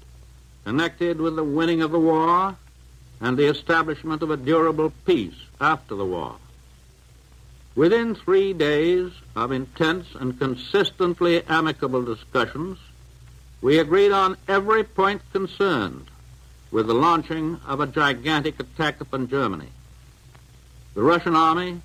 connected 0.63 1.19
with 1.19 1.35
the 1.35 1.43
winning 1.43 1.81
of 1.81 1.91
the 1.91 1.99
war 1.99 2.55
and 3.21 3.37
the 3.37 3.45
establishment 3.45 4.23
of 4.23 4.31
a 4.31 4.37
durable 4.37 4.91
peace 5.05 5.35
after 5.59 5.95
the 5.95 6.05
war. 6.05 6.35
Within 7.75 8.15
three 8.15 8.51
days 8.51 9.11
of 9.35 9.51
intense 9.51 10.07
and 10.19 10.37
consistently 10.37 11.43
amicable 11.47 12.03
discussions, 12.03 12.79
we 13.61 13.79
agreed 13.79 14.11
on 14.11 14.35
every 14.47 14.83
point 14.83 15.21
concerned 15.31 16.07
with 16.71 16.87
the 16.87 16.93
launching 16.93 17.59
of 17.65 17.79
a 17.79 17.87
gigantic 17.87 18.59
attack 18.59 18.99
upon 18.99 19.29
Germany. 19.29 19.69
The 20.95 21.03
Russian 21.03 21.35
army 21.35 21.81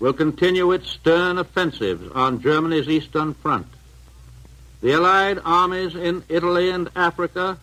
will 0.00 0.12
continue 0.12 0.70
its 0.72 0.88
stern 0.88 1.38
offensives 1.38 2.10
on 2.12 2.40
Germany's 2.40 2.88
eastern 2.88 3.34
front. 3.34 3.66
The 4.80 4.92
Allied 4.92 5.40
armies 5.44 5.96
in 5.96 6.22
Italy 6.28 6.70
and 6.70 6.88
Africa 6.94 7.58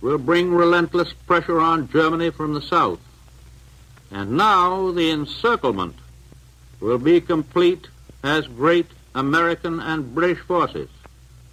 will 0.00 0.18
bring 0.18 0.52
relentless 0.52 1.12
pressure 1.12 1.60
on 1.60 1.90
Germany 1.90 2.30
from 2.30 2.54
the 2.54 2.62
south. 2.62 3.00
And 4.10 4.32
now 4.32 4.90
the 4.90 5.10
encirclement 5.10 5.96
will 6.80 6.98
be 6.98 7.20
complete 7.20 7.88
as 8.22 8.46
great 8.46 8.86
American 9.14 9.80
and 9.80 10.14
British 10.14 10.40
forces 10.40 10.88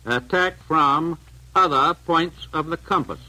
attack 0.05 0.61
from 0.63 1.17
other 1.55 1.93
points 2.05 2.47
of 2.53 2.67
the 2.67 2.77
compass. 2.77 3.19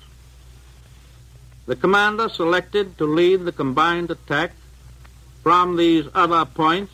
The 1.67 1.77
commander 1.77 2.29
selected 2.29 2.97
to 2.99 3.05
lead 3.05 3.45
the 3.45 3.53
combined 3.53 4.11
attack 4.11 4.53
from 5.43 5.77
these 5.77 6.07
other 6.15 6.45
points 6.45 6.93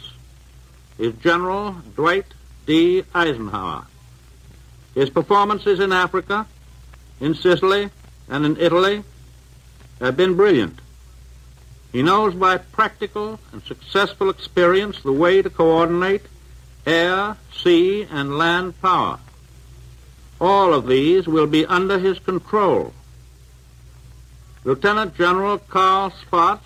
is 0.99 1.15
General 1.17 1.77
Dwight 1.95 2.27
D. 2.67 3.05
Eisenhower. 3.15 3.87
His 4.95 5.11
performances 5.11 5.81
in 5.81 5.93
Africa, 5.93 6.47
in 7.21 7.35
Sicily, 7.35 7.91
and 8.29 8.45
in 8.45 8.57
Italy 8.57 9.05
have 10.01 10.17
been 10.17 10.35
brilliant. 10.35 10.79
He 11.93 12.03
knows 12.03 12.35
by 12.35 12.59
practical 12.59 13.39
and 13.53 13.63
successful 13.63 14.29
experience 14.29 15.01
the 15.03 15.13
way 15.13 15.43
to 15.43 15.51
coordinate 15.51 16.23
air, 16.87 17.37
sea, 17.53 18.07
and 18.11 18.37
land 18.37 18.81
power. 18.83 19.21
All 20.41 20.75
of 20.75 20.87
these 20.87 21.27
will 21.27 21.47
be 21.47 21.65
under 21.67 21.99
his 21.99 22.19
control. 22.19 22.93
Lieutenant 24.65 25.15
General 25.15 25.59
Carl 25.59 26.11
Spaatz 26.11 26.65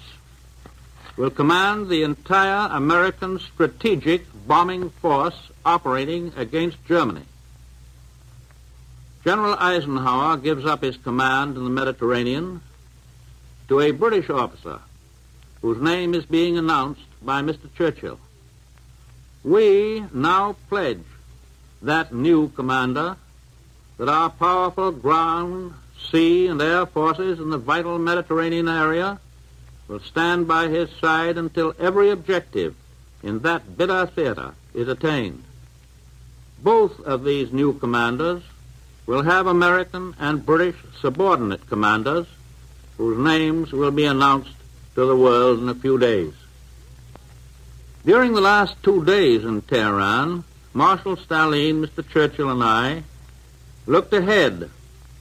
will 1.16 1.30
command 1.30 1.88
the 1.88 2.04
entire 2.04 2.68
American 2.72 3.38
strategic 3.38 4.24
bombing 4.46 4.88
force 4.88 5.50
operating 5.64 6.32
against 6.36 6.82
Germany. 6.86 7.26
General 9.28 9.56
Eisenhower 9.58 10.38
gives 10.38 10.64
up 10.64 10.82
his 10.82 10.96
command 10.96 11.58
in 11.58 11.64
the 11.64 11.68
Mediterranean 11.68 12.62
to 13.68 13.78
a 13.78 13.90
British 13.90 14.30
officer 14.30 14.80
whose 15.60 15.82
name 15.82 16.14
is 16.14 16.24
being 16.24 16.56
announced 16.56 17.04
by 17.20 17.42
Mr. 17.42 17.68
Churchill. 17.76 18.18
We 19.44 20.02
now 20.14 20.56
pledge 20.70 21.04
that 21.82 22.10
new 22.10 22.48
commander 22.48 23.18
that 23.98 24.08
our 24.08 24.30
powerful 24.30 24.92
ground, 24.92 25.74
sea, 26.10 26.46
and 26.46 26.62
air 26.62 26.86
forces 26.86 27.38
in 27.38 27.50
the 27.50 27.58
vital 27.58 27.98
Mediterranean 27.98 28.66
area 28.66 29.20
will 29.88 30.00
stand 30.00 30.48
by 30.48 30.68
his 30.68 30.88
side 31.02 31.36
until 31.36 31.74
every 31.78 32.08
objective 32.08 32.74
in 33.22 33.40
that 33.40 33.76
bitter 33.76 34.06
theater 34.06 34.54
is 34.72 34.88
attained. 34.88 35.44
Both 36.62 36.98
of 37.00 37.24
these 37.24 37.52
new 37.52 37.74
commanders 37.74 38.42
will 39.08 39.22
have 39.22 39.46
American 39.46 40.14
and 40.20 40.44
British 40.44 40.76
subordinate 41.00 41.66
commanders 41.66 42.26
whose 42.98 43.16
names 43.16 43.72
will 43.72 43.90
be 43.90 44.04
announced 44.04 44.54
to 44.94 45.06
the 45.06 45.16
world 45.16 45.60
in 45.60 45.68
a 45.70 45.74
few 45.74 45.96
days. 45.98 46.34
During 48.04 48.34
the 48.34 48.42
last 48.42 48.74
two 48.82 49.02
days 49.06 49.46
in 49.46 49.62
Tehran, 49.62 50.44
Marshal 50.74 51.16
Stalin, 51.16 51.82
Mr. 51.82 52.06
Churchill, 52.06 52.50
and 52.50 52.62
I 52.62 53.02
looked 53.86 54.12
ahead, 54.12 54.68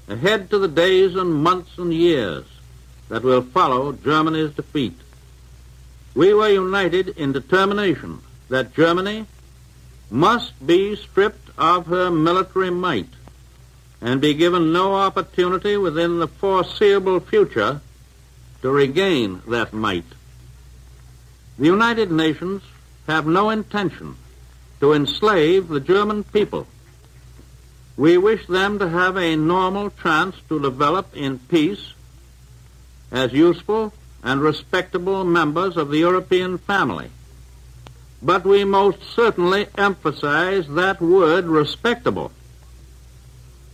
ahead 0.10 0.50
to 0.50 0.60
the 0.60 0.68
days 0.68 1.16
and 1.16 1.34
months 1.34 1.78
and 1.78 1.94
years 1.94 2.44
that 3.08 3.24
will 3.24 3.42
follow 3.42 3.94
Germany's 3.94 4.54
defeat. 4.54 5.00
We 6.14 6.34
were 6.34 6.50
united 6.50 7.08
in 7.18 7.32
determination 7.32 8.20
that 8.50 8.76
Germany 8.76 9.28
must 10.12 10.68
be 10.68 10.98
stripped 10.98 11.52
of 11.58 11.88
her 11.88 12.12
military 12.12 12.70
might 12.70 13.08
and 14.02 14.22
be 14.22 14.34
given 14.34 14.72
no 14.72 14.96
opportunity 14.96 15.76
within 15.78 16.20
the 16.20 16.28
foreseeable 16.28 17.20
future 17.20 17.82
to 18.62 18.72
regain 18.72 19.42
that 19.48 19.74
might. 19.74 20.06
The 21.58 21.66
United 21.66 22.12
Nations 22.12 22.62
have 23.08 23.26
no 23.26 23.50
intention 23.50 24.16
to 24.80 24.94
enslave 24.94 25.68
the 25.68 25.80
German 25.80 26.24
people. 26.24 26.68
We 27.96 28.18
wish 28.18 28.46
them 28.46 28.78
to 28.78 28.90
have 28.90 29.18
a 29.18 29.36
normal 29.36 29.90
chance 29.90 30.36
to 30.50 30.62
develop 30.62 31.16
in 31.16 31.40
peace 31.40 31.94
as 33.12 33.34
useful 33.34 33.94
and 34.24 34.42
respectable 34.42 35.24
members 35.24 35.78
of 35.78 35.90
the 35.90 35.98
European 35.98 36.60
family. 36.60 37.10
But 38.22 38.46
we 38.46 38.64
most 38.64 39.02
certainly 39.16 39.68
emphasize 39.78 40.68
that 40.68 41.02
word 41.02 41.46
respectable 41.46 42.32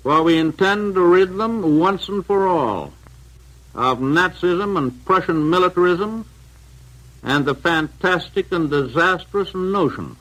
for 0.03 0.21
we 0.21 0.37
intend 0.37 0.95
to 0.95 1.01
rid 1.01 1.35
them 1.35 1.79
once 1.79 2.09
and 2.09 2.25
for 2.25 2.47
all 2.47 2.93
of 3.73 3.99
Nazism 3.99 4.77
and 4.77 5.05
Prussian 5.05 5.49
militarism 5.49 6.25
and 7.23 7.45
the 7.45 7.55
fantastic 7.55 8.51
and 8.51 8.69
disastrous 8.69 9.55
notion 9.55 10.17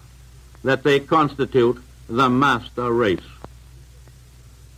that 0.62 0.84
they 0.84 1.00
constitute 1.00 1.82
the 2.08 2.28
master 2.30 2.92
race. 2.92 3.20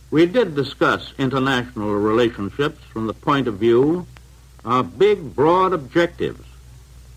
We 0.09 0.25
did 0.25 0.55
discuss 0.55 1.13
international 1.17 1.93
relationships 1.93 2.83
from 2.85 3.05
the 3.07 3.13
point 3.13 3.47
of 3.47 3.59
view 3.59 4.07
of 4.63 4.97
big, 4.97 5.35
broad 5.35 5.73
objectives 5.73 6.43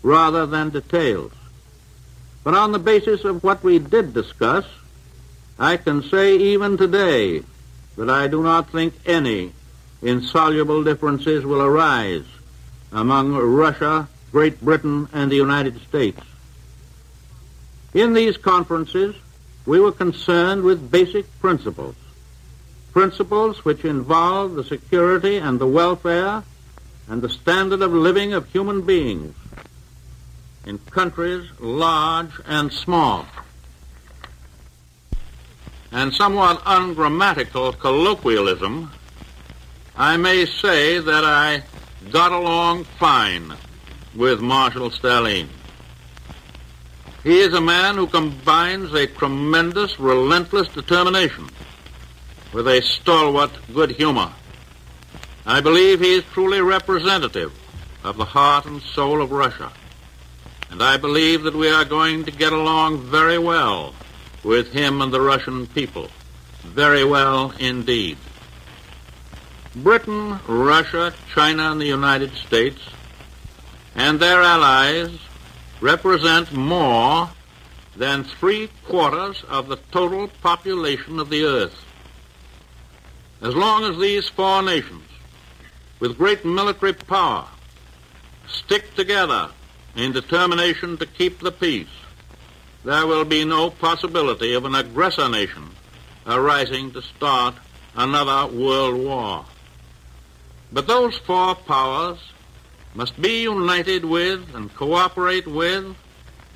rather 0.03 0.45
than 0.45 0.69
details. 0.69 1.31
But 2.43 2.53
on 2.53 2.71
the 2.71 2.79
basis 2.79 3.25
of 3.25 3.43
what 3.43 3.63
we 3.63 3.79
did 3.79 4.13
discuss, 4.13 4.65
I 5.57 5.77
can 5.77 6.03
say 6.03 6.37
even 6.37 6.77
today 6.77 7.43
that 7.99 8.09
I 8.09 8.29
do 8.29 8.41
not 8.41 8.71
think 8.71 8.93
any 9.05 9.51
insoluble 10.01 10.85
differences 10.85 11.45
will 11.45 11.61
arise 11.61 12.23
among 12.93 13.33
Russia, 13.33 14.07
Great 14.31 14.61
Britain, 14.61 15.09
and 15.11 15.29
the 15.29 15.35
United 15.35 15.81
States. 15.81 16.21
In 17.93 18.13
these 18.13 18.37
conferences, 18.37 19.17
we 19.65 19.81
were 19.81 19.91
concerned 19.91 20.63
with 20.63 20.89
basic 20.89 21.25
principles, 21.41 21.95
principles 22.93 23.65
which 23.65 23.83
involve 23.83 24.55
the 24.55 24.63
security 24.63 25.35
and 25.35 25.59
the 25.59 25.67
welfare 25.67 26.43
and 27.09 27.21
the 27.21 27.27
standard 27.27 27.81
of 27.81 27.91
living 27.91 28.31
of 28.31 28.49
human 28.49 28.81
beings 28.81 29.35
in 30.65 30.77
countries 30.77 31.49
large 31.59 32.31
and 32.45 32.71
small 32.71 33.25
and 35.91 36.13
somewhat 36.13 36.61
ungrammatical 36.65 37.73
colloquialism, 37.73 38.91
I 39.95 40.17
may 40.17 40.45
say 40.45 40.99
that 40.99 41.23
I 41.25 41.63
got 42.11 42.31
along 42.31 42.83
fine 42.83 43.53
with 44.15 44.39
Marshal 44.39 44.91
Stalin. 44.91 45.49
He 47.23 47.39
is 47.39 47.53
a 47.53 47.61
man 47.61 47.95
who 47.95 48.07
combines 48.07 48.93
a 48.93 49.07
tremendous, 49.07 49.99
relentless 49.99 50.67
determination 50.69 51.49
with 52.53 52.67
a 52.67 52.81
stalwart 52.81 53.51
good 53.73 53.91
humor. 53.91 54.31
I 55.45 55.61
believe 55.61 55.99
he 55.99 56.15
is 56.15 56.23
truly 56.31 56.61
representative 56.61 57.51
of 58.03 58.17
the 58.17 58.25
heart 58.25 58.65
and 58.65 58.81
soul 58.81 59.21
of 59.21 59.31
Russia. 59.31 59.71
And 60.71 60.81
I 60.81 60.97
believe 60.97 61.43
that 61.43 61.55
we 61.55 61.69
are 61.69 61.83
going 61.83 62.23
to 62.25 62.31
get 62.31 62.53
along 62.53 63.01
very 63.01 63.37
well 63.37 63.93
with 64.43 64.71
him 64.71 65.01
and 65.01 65.13
the 65.13 65.21
Russian 65.21 65.67
people. 65.67 66.09
Very 66.63 67.03
well 67.03 67.53
indeed. 67.59 68.17
Britain, 69.75 70.39
Russia, 70.47 71.13
China, 71.33 71.71
and 71.71 71.79
the 71.79 71.85
United 71.85 72.33
States 72.35 72.81
and 73.95 74.19
their 74.19 74.41
allies 74.41 75.09
represent 75.81 76.53
more 76.53 77.29
than 77.95 78.23
three 78.23 78.69
quarters 78.85 79.43
of 79.49 79.67
the 79.67 79.77
total 79.91 80.29
population 80.41 81.19
of 81.19 81.29
the 81.29 81.43
earth. 81.43 81.85
As 83.41 83.55
long 83.55 83.83
as 83.83 83.97
these 83.99 84.27
four 84.29 84.61
nations, 84.61 85.03
with 85.99 86.17
great 86.17 86.45
military 86.45 86.93
power, 86.93 87.47
stick 88.47 88.95
together 88.95 89.49
in 89.95 90.11
determination 90.11 90.97
to 90.97 91.05
keep 91.05 91.39
the 91.39 91.51
peace, 91.51 91.87
there 92.83 93.05
will 93.05 93.25
be 93.25 93.43
no 93.45 93.69
possibility 93.69 94.53
of 94.53 94.65
an 94.65 94.75
aggressor 94.75 95.27
nation 95.29 95.69
arising 96.25 96.91
to 96.91 97.01
start 97.01 97.55
another 97.95 98.53
world 98.55 98.95
war. 98.95 99.45
But 100.71 100.87
those 100.87 101.17
four 101.17 101.55
powers 101.55 102.19
must 102.93 103.19
be 103.21 103.43
united 103.43 104.05
with 104.05 104.53
and 104.55 104.73
cooperate 104.73 105.47
with 105.47 105.95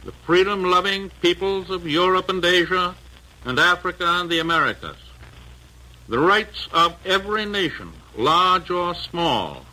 the 0.03 0.11
freedom-loving 0.25 1.09
peoples 1.21 1.69
of 1.69 1.87
Europe 1.87 2.29
and 2.29 2.43
Asia 2.43 2.95
and 3.45 3.59
Africa 3.59 4.05
and 4.05 4.29
the 4.29 4.39
Americas. 4.39 4.97
The 6.07 6.19
rights 6.19 6.67
of 6.73 6.95
every 7.05 7.45
nation, 7.45 7.91
large 8.15 8.69
or 8.69 8.93
small, 8.93 9.65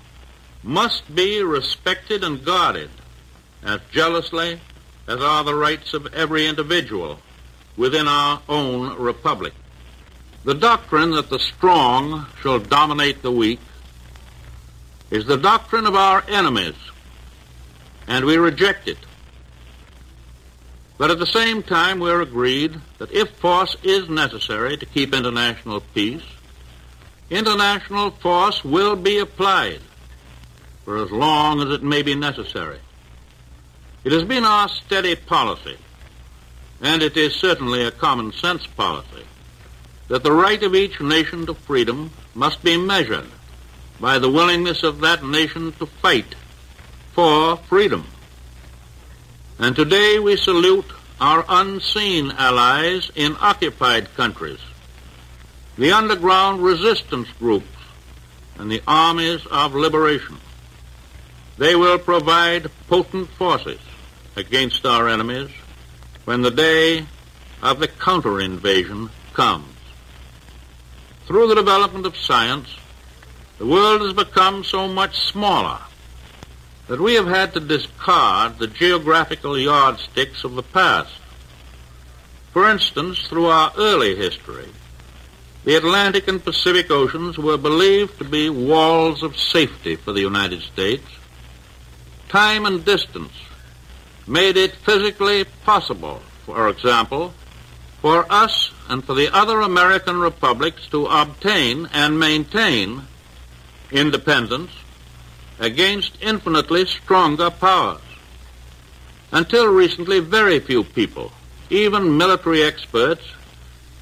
must 0.63 1.15
be 1.15 1.43
respected 1.43 2.23
and 2.23 2.45
guarded 2.45 2.91
as 3.63 3.81
jealously 3.91 4.61
as 5.11 5.21
are 5.21 5.43
the 5.43 5.55
rights 5.55 5.93
of 5.93 6.15
every 6.15 6.47
individual 6.47 7.19
within 7.77 8.07
our 8.07 8.41
own 8.49 8.97
republic. 8.97 9.53
The 10.45 10.55
doctrine 10.55 11.11
that 11.13 11.29
the 11.29 11.41
strong 11.41 12.27
shall 12.41 12.61
dominate 12.61 13.21
the 13.21 13.33
weak 13.33 13.59
is 15.11 15.27
the 15.27 15.37
doctrine 15.37 15.87
of 15.87 15.97
our 15.97 16.23
enemies, 16.29 16.77
and 18.07 18.25
we 18.25 18.37
reject 18.37 18.87
it. 18.87 18.99
But 20.97 21.11
at 21.11 21.19
the 21.19 21.27
same 21.27 21.65
time, 21.65 21.99
we're 21.99 22.21
agreed 22.21 22.81
that 22.99 23.11
if 23.11 23.31
force 23.31 23.77
is 23.83 24.09
necessary 24.09 24.77
to 24.77 24.87
keep 24.87 25.13
international 25.13 25.81
peace, 25.93 26.23
international 27.31 28.13
force 28.13 28.63
will 28.63 28.95
be 28.95 29.19
applied 29.19 29.81
for 30.85 31.03
as 31.03 31.11
long 31.11 31.61
as 31.63 31.71
it 31.71 31.83
may 31.83 32.03
be 32.03 32.15
necessary. 32.15 32.79
It 34.03 34.13
has 34.13 34.25
been 34.25 34.45
our 34.45 34.69
steady 34.69 35.15
policy, 35.15 35.77
and 36.81 37.03
it 37.03 37.19
is 37.19 37.35
certainly 37.35 37.85
a 37.85 37.91
common 37.91 38.33
sense 38.33 38.67
policy, 38.67 39.25
that 40.09 40.23
the 40.23 40.33
right 40.33 40.63
of 40.63 40.75
each 40.75 41.03
nation 41.03 41.45
to 41.45 41.53
freedom 41.53 42.11
must 42.35 42.65
be 42.65 42.79
measured 42.79 43.27
by 44.01 44.19
the 44.19 44.31
willingness 44.31 44.83
of 44.83 45.01
that 45.01 45.23
nation 45.23 45.73
to 45.73 45.85
fight 45.85 46.35
for 47.13 47.59
freedom. 47.59 48.07
And 49.59 49.77
today 49.77 50.19
we 50.19 50.39
salute 50.39 50.91
our 51.21 51.45
unseen 51.47 52.31
allies 52.39 53.11
in 53.15 53.37
occupied 53.39 54.15
countries, 54.15 54.61
the 55.77 55.93
underground 55.93 56.63
resistance 56.63 57.29
groups, 57.39 57.67
and 58.57 58.73
the 58.73 58.83
armies 58.89 59.45
of 59.51 59.75
liberation. 59.75 60.39
They 61.59 61.77
will 61.77 61.99
provide 61.99 62.71
potent 62.89 63.29
forces 63.29 63.79
against 64.37 64.87
our 64.87 65.09
enemies 65.09 65.51
when 66.25 66.43
the 66.43 66.51
day 66.51 67.07
of 67.63 67.81
the 67.81 67.89
counter-invasion 67.89 69.11
comes. 69.35 69.75
Through 71.27 71.49
the 71.49 71.55
development 71.55 72.07
of 72.07 72.17
science, 72.17 72.69
the 73.59 73.67
world 73.67 74.01
has 74.03 74.13
become 74.13 74.65
so 74.65 74.89
much 74.89 75.19
smaller 75.31 75.79
that 76.89 77.01
we 77.01 77.15
have 77.15 77.27
had 77.27 77.53
to 77.55 77.61
discard 77.61 78.59
the 78.59 78.67
geographical 78.67 79.59
yardsticks 79.59 80.43
of 80.45 80.55
the 80.55 80.63
past. 80.63 81.13
For 82.53 82.69
instance, 82.69 83.29
through 83.29 83.47
our 83.47 83.73
early 83.79 84.17
history, 84.17 84.69
the 85.65 85.77
Atlantic 85.77 86.27
and 86.27 86.43
Pacific 86.43 86.91
Oceans 86.91 87.39
were 87.39 87.59
believed 87.59 88.19
to 88.19 88.25
be 88.25 88.49
walls 88.49 89.23
of 89.23 89.39
safety 89.39 89.95
for 89.95 90.13
the 90.13 90.21
United 90.21 90.63
States. 90.63 91.07
Time 92.29 92.65
and 92.65 92.85
distance 92.85 93.33
made 94.31 94.57
it 94.57 94.77
physically 94.77 95.43
possible, 95.65 96.23
for 96.47 96.69
example, 96.69 97.35
for 98.01 98.25
us 98.31 98.71
and 98.89 99.05
for 99.05 99.15
the 99.15 99.29
other 99.35 99.61
American 99.61 100.21
republics 100.21 100.87
to 100.89 101.07
obtain 101.07 101.89
and 101.93 102.19
maintain 102.19 103.03
independence 103.91 104.71
against 105.59 106.17
infinitely 106.23 106.87
stronger 106.87 107.51
powers. 107.51 108.01
Until 109.33 109.67
recently, 109.67 110.21
very 110.21 110.61
few 110.61 110.85
people, 110.85 111.33
even 111.69 112.17
military 112.17 112.63
experts, 112.63 113.27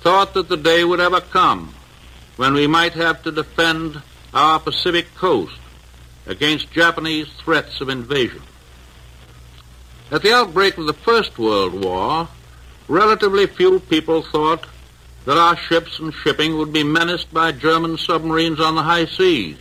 thought 0.02 0.34
that 0.34 0.48
the 0.48 0.56
day 0.58 0.84
would 0.84 1.00
ever 1.00 1.22
come 1.22 1.74
when 2.36 2.52
we 2.52 2.66
might 2.66 2.92
have 2.92 3.22
to 3.22 3.32
defend 3.32 4.00
our 4.34 4.60
Pacific 4.60 5.12
coast 5.14 5.58
against 6.26 6.70
Japanese 6.70 7.28
threats 7.38 7.80
of 7.80 7.88
invasion. 7.88 8.42
At 10.10 10.22
the 10.22 10.32
outbreak 10.32 10.78
of 10.78 10.86
the 10.86 10.94
First 10.94 11.38
World 11.38 11.84
War, 11.84 12.28
relatively 12.88 13.46
few 13.46 13.80
people 13.80 14.22
thought 14.22 14.66
that 15.26 15.36
our 15.36 15.56
ships 15.56 15.98
and 15.98 16.14
shipping 16.14 16.56
would 16.56 16.72
be 16.72 16.82
menaced 16.82 17.32
by 17.32 17.52
German 17.52 17.98
submarines 17.98 18.58
on 18.60 18.74
the 18.74 18.82
high 18.82 19.04
seas 19.04 19.58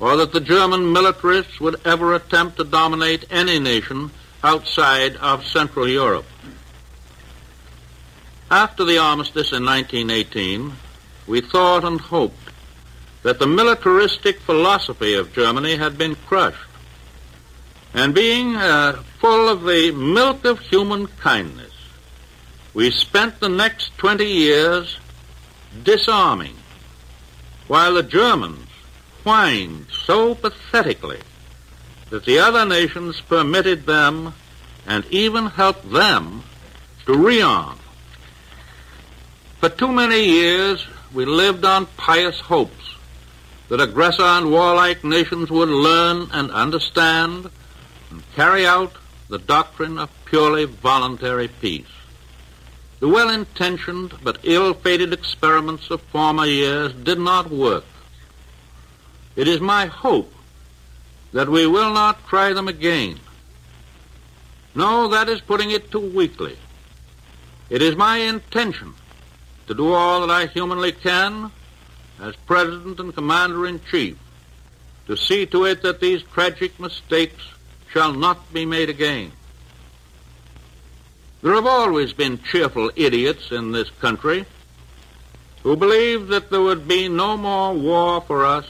or 0.00 0.16
that 0.16 0.32
the 0.32 0.40
German 0.40 0.92
militarists 0.92 1.60
would 1.60 1.80
ever 1.84 2.14
attempt 2.14 2.56
to 2.56 2.64
dominate 2.64 3.24
any 3.30 3.58
nation 3.58 4.10
outside 4.44 5.16
of 5.16 5.44
Central 5.44 5.88
Europe. 5.88 6.26
After 8.50 8.84
the 8.84 8.98
armistice 8.98 9.52
in 9.52 9.64
1918, 9.64 10.72
we 11.26 11.40
thought 11.40 11.84
and 11.84 12.00
hoped 12.00 12.50
that 13.22 13.38
the 13.38 13.46
militaristic 13.46 14.40
philosophy 14.40 15.14
of 15.14 15.32
Germany 15.32 15.76
had 15.76 15.98
been 15.98 16.14
crushed. 16.14 16.67
And 17.94 18.14
being 18.14 18.56
uh, 18.56 19.02
full 19.18 19.48
of 19.48 19.62
the 19.62 19.92
milk 19.92 20.44
of 20.44 20.60
human 20.60 21.06
kindness, 21.06 21.72
we 22.74 22.90
spent 22.90 23.40
the 23.40 23.48
next 23.48 23.96
20 23.98 24.24
years 24.24 24.98
disarming, 25.82 26.54
while 27.66 27.94
the 27.94 28.02
Germans 28.02 28.68
whined 29.24 29.86
so 29.90 30.34
pathetically 30.34 31.20
that 32.10 32.24
the 32.24 32.38
other 32.38 32.64
nations 32.64 33.20
permitted 33.20 33.86
them 33.86 34.34
and 34.86 35.04
even 35.10 35.46
helped 35.46 35.90
them 35.90 36.42
to 37.06 37.12
rearm. 37.12 37.76
For 39.60 39.68
too 39.68 39.92
many 39.92 40.24
years, 40.24 40.86
we 41.12 41.24
lived 41.24 41.64
on 41.64 41.86
pious 41.96 42.40
hopes 42.40 42.94
that 43.68 43.80
aggressor 43.80 44.22
and 44.22 44.50
warlike 44.50 45.04
nations 45.04 45.50
would 45.50 45.68
learn 45.68 46.28
and 46.32 46.50
understand 46.50 47.50
and 48.10 48.22
carry 48.34 48.66
out 48.66 48.92
the 49.28 49.38
doctrine 49.38 49.98
of 49.98 50.10
purely 50.24 50.64
voluntary 50.64 51.48
peace. 51.48 51.86
The 53.00 53.08
well-intentioned 53.08 54.14
but 54.22 54.40
ill-fated 54.42 55.12
experiments 55.12 55.90
of 55.90 56.00
former 56.02 56.46
years 56.46 56.92
did 56.92 57.18
not 57.18 57.50
work. 57.50 57.84
It 59.36 59.46
is 59.46 59.60
my 59.60 59.86
hope 59.86 60.32
that 61.32 61.48
we 61.48 61.66
will 61.66 61.92
not 61.92 62.26
try 62.26 62.52
them 62.52 62.66
again. 62.66 63.20
No, 64.74 65.08
that 65.08 65.28
is 65.28 65.40
putting 65.40 65.70
it 65.70 65.90
too 65.90 66.10
weakly. 66.10 66.56
It 67.70 67.82
is 67.82 67.96
my 67.96 68.16
intention 68.18 68.94
to 69.66 69.74
do 69.74 69.92
all 69.92 70.26
that 70.26 70.32
I 70.32 70.46
humanly 70.46 70.92
can 70.92 71.52
as 72.20 72.34
President 72.46 72.98
and 72.98 73.14
Commander-in-Chief 73.14 74.18
to 75.06 75.16
see 75.16 75.46
to 75.46 75.66
it 75.66 75.82
that 75.82 76.00
these 76.00 76.22
tragic 76.22 76.78
mistakes 76.80 77.44
shall 77.92 78.12
not 78.12 78.52
be 78.52 78.66
made 78.66 78.90
again. 78.90 79.32
There 81.42 81.54
have 81.54 81.66
always 81.66 82.12
been 82.12 82.42
cheerful 82.42 82.90
idiots 82.96 83.52
in 83.52 83.72
this 83.72 83.90
country 84.00 84.44
who 85.62 85.76
believed 85.76 86.28
that 86.28 86.50
there 86.50 86.60
would 86.60 86.88
be 86.88 87.08
no 87.08 87.36
more 87.36 87.74
war 87.74 88.20
for 88.20 88.44
us 88.44 88.66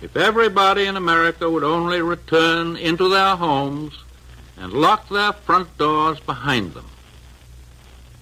if 0.00 0.16
everybody 0.16 0.86
in 0.86 0.96
America 0.96 1.48
would 1.48 1.62
only 1.62 2.02
return 2.02 2.76
into 2.76 3.08
their 3.08 3.36
homes 3.36 3.94
and 4.56 4.72
lock 4.72 5.08
their 5.08 5.32
front 5.32 5.76
doors 5.78 6.18
behind 6.20 6.74
them, 6.74 6.86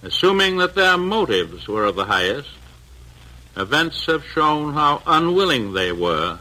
assuming 0.02 0.58
that 0.58 0.74
their 0.74 0.98
motives 0.98 1.66
were 1.68 1.84
of 1.84 1.96
the 1.96 2.04
highest, 2.04 2.50
events 3.56 4.06
have 4.06 4.24
shown 4.24 4.74
how 4.74 5.02
unwilling 5.06 5.72
they 5.72 5.90
were 5.90 6.38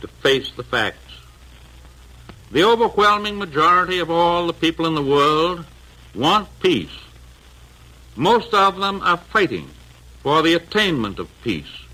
to 0.00 0.08
face 0.08 0.50
the 0.52 0.64
facts. 0.64 1.07
The 2.50 2.64
overwhelming 2.64 3.38
majority 3.38 3.98
of 3.98 4.10
all 4.10 4.46
the 4.46 4.54
people 4.54 4.86
in 4.86 4.94
the 4.94 5.02
world 5.02 5.66
want 6.14 6.48
peace. 6.60 6.96
Most 8.16 8.54
of 8.54 8.78
them 8.78 9.02
are 9.02 9.18
fighting 9.18 9.68
for 10.22 10.42
the 10.42 10.54
attainment 10.54 11.18
of 11.18 11.28
peace. 11.42 11.84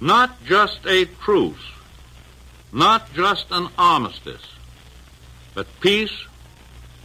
Not 0.00 0.44
just 0.44 0.84
a 0.86 1.04
truce, 1.04 1.72
not 2.72 3.12
just 3.14 3.46
an 3.50 3.68
armistice, 3.78 4.42
but 5.54 5.80
peace 5.80 6.26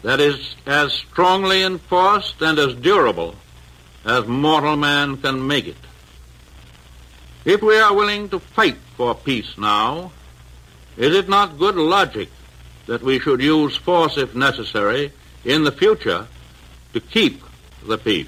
that 0.02 0.20
is 0.20 0.56
as 0.66 0.94
strongly 0.94 1.64
enforced 1.64 2.42
and 2.42 2.58
as 2.60 2.74
durable 2.76 3.36
as 4.04 4.28
mortal 4.28 4.76
man 4.76 5.18
can 5.18 5.46
make 5.46 5.68
it. 5.68 5.78
If 7.46 7.62
we 7.62 7.78
are 7.78 7.94
willing 7.94 8.30
to 8.30 8.40
fight 8.40 8.78
for 8.98 9.16
peace 9.16 9.58
now, 9.58 10.12
is 10.98 11.16
it 11.16 11.30
not 11.30 11.58
good 11.58 11.76
logic 11.76 12.30
that 12.88 13.02
we 13.02 13.20
should 13.20 13.42
use 13.42 13.76
force 13.76 14.18
if 14.18 14.36
necessary 14.36 15.12
in 15.46 15.64
the 15.64 15.72
future 15.72 16.28
to 16.94 17.00
keep 17.00 17.44
the 17.86 17.98
peace? 17.98 18.28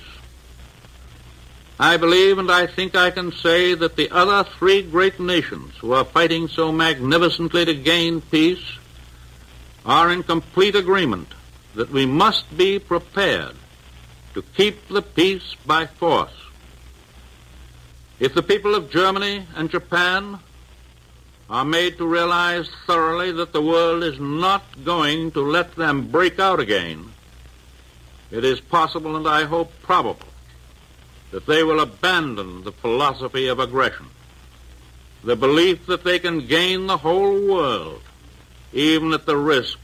I 1.80 1.98
believe 1.98 2.38
and 2.38 2.50
I 2.50 2.68
think 2.68 2.96
I 2.96 3.12
can 3.12 3.34
say 3.34 3.74
that 3.74 3.98
the 3.98 4.10
other 4.10 4.50
three 4.58 4.82
great 4.82 5.20
nations 5.20 5.74
who 5.78 5.92
are 5.92 6.06
fighting 6.06 6.48
so 6.48 6.72
magnificently 6.72 7.66
to 7.66 7.74
gain 7.74 8.22
peace 8.22 8.64
are 9.86 10.10
in 10.10 10.24
complete 10.24 10.76
agreement 10.76 11.28
that 11.76 11.92
we 11.92 12.06
must 12.06 12.58
be 12.58 12.80
prepared 12.80 13.56
to 14.34 14.42
keep 14.56 14.88
the 14.88 15.02
peace 15.02 15.56
by 15.66 15.86
force. 15.86 16.32
If 18.20 18.34
the 18.34 18.44
people 18.44 18.74
of 18.76 18.90
Germany 18.90 19.46
and 19.56 19.70
Japan 19.70 20.40
are 21.50 21.66
made 21.66 21.98
to 21.98 22.08
realize 22.08 22.70
thoroughly 22.88 23.32
that 23.32 23.54
the 23.54 23.62
world 23.62 24.04
is 24.04 24.20
not 24.20 24.64
going 24.84 25.32
to 25.32 25.42
let 25.42 25.76
them 25.76 26.08
break 26.08 26.40
out 26.40 26.60
again, 26.60 27.12
it 28.32 28.44
is 28.44 28.60
possible 28.60 29.16
and 29.16 29.28
I 29.28 29.44
hope 29.46 29.72
probable 29.84 30.28
that 31.32 31.46
they 31.46 31.64
will 31.64 31.80
abandon 31.82 32.64
the 32.64 32.72
philosophy 32.72 33.48
of 33.48 33.60
aggression, 33.60 34.08
the 35.24 35.36
belief 35.36 35.86
that 35.86 36.04
they 36.04 36.18
can 36.18 36.48
gain 36.48 36.88
the 36.88 36.98
whole 36.98 37.48
world, 37.48 38.02
even 38.74 39.14
at 39.14 39.26
the 39.26 39.38
risk 39.38 39.78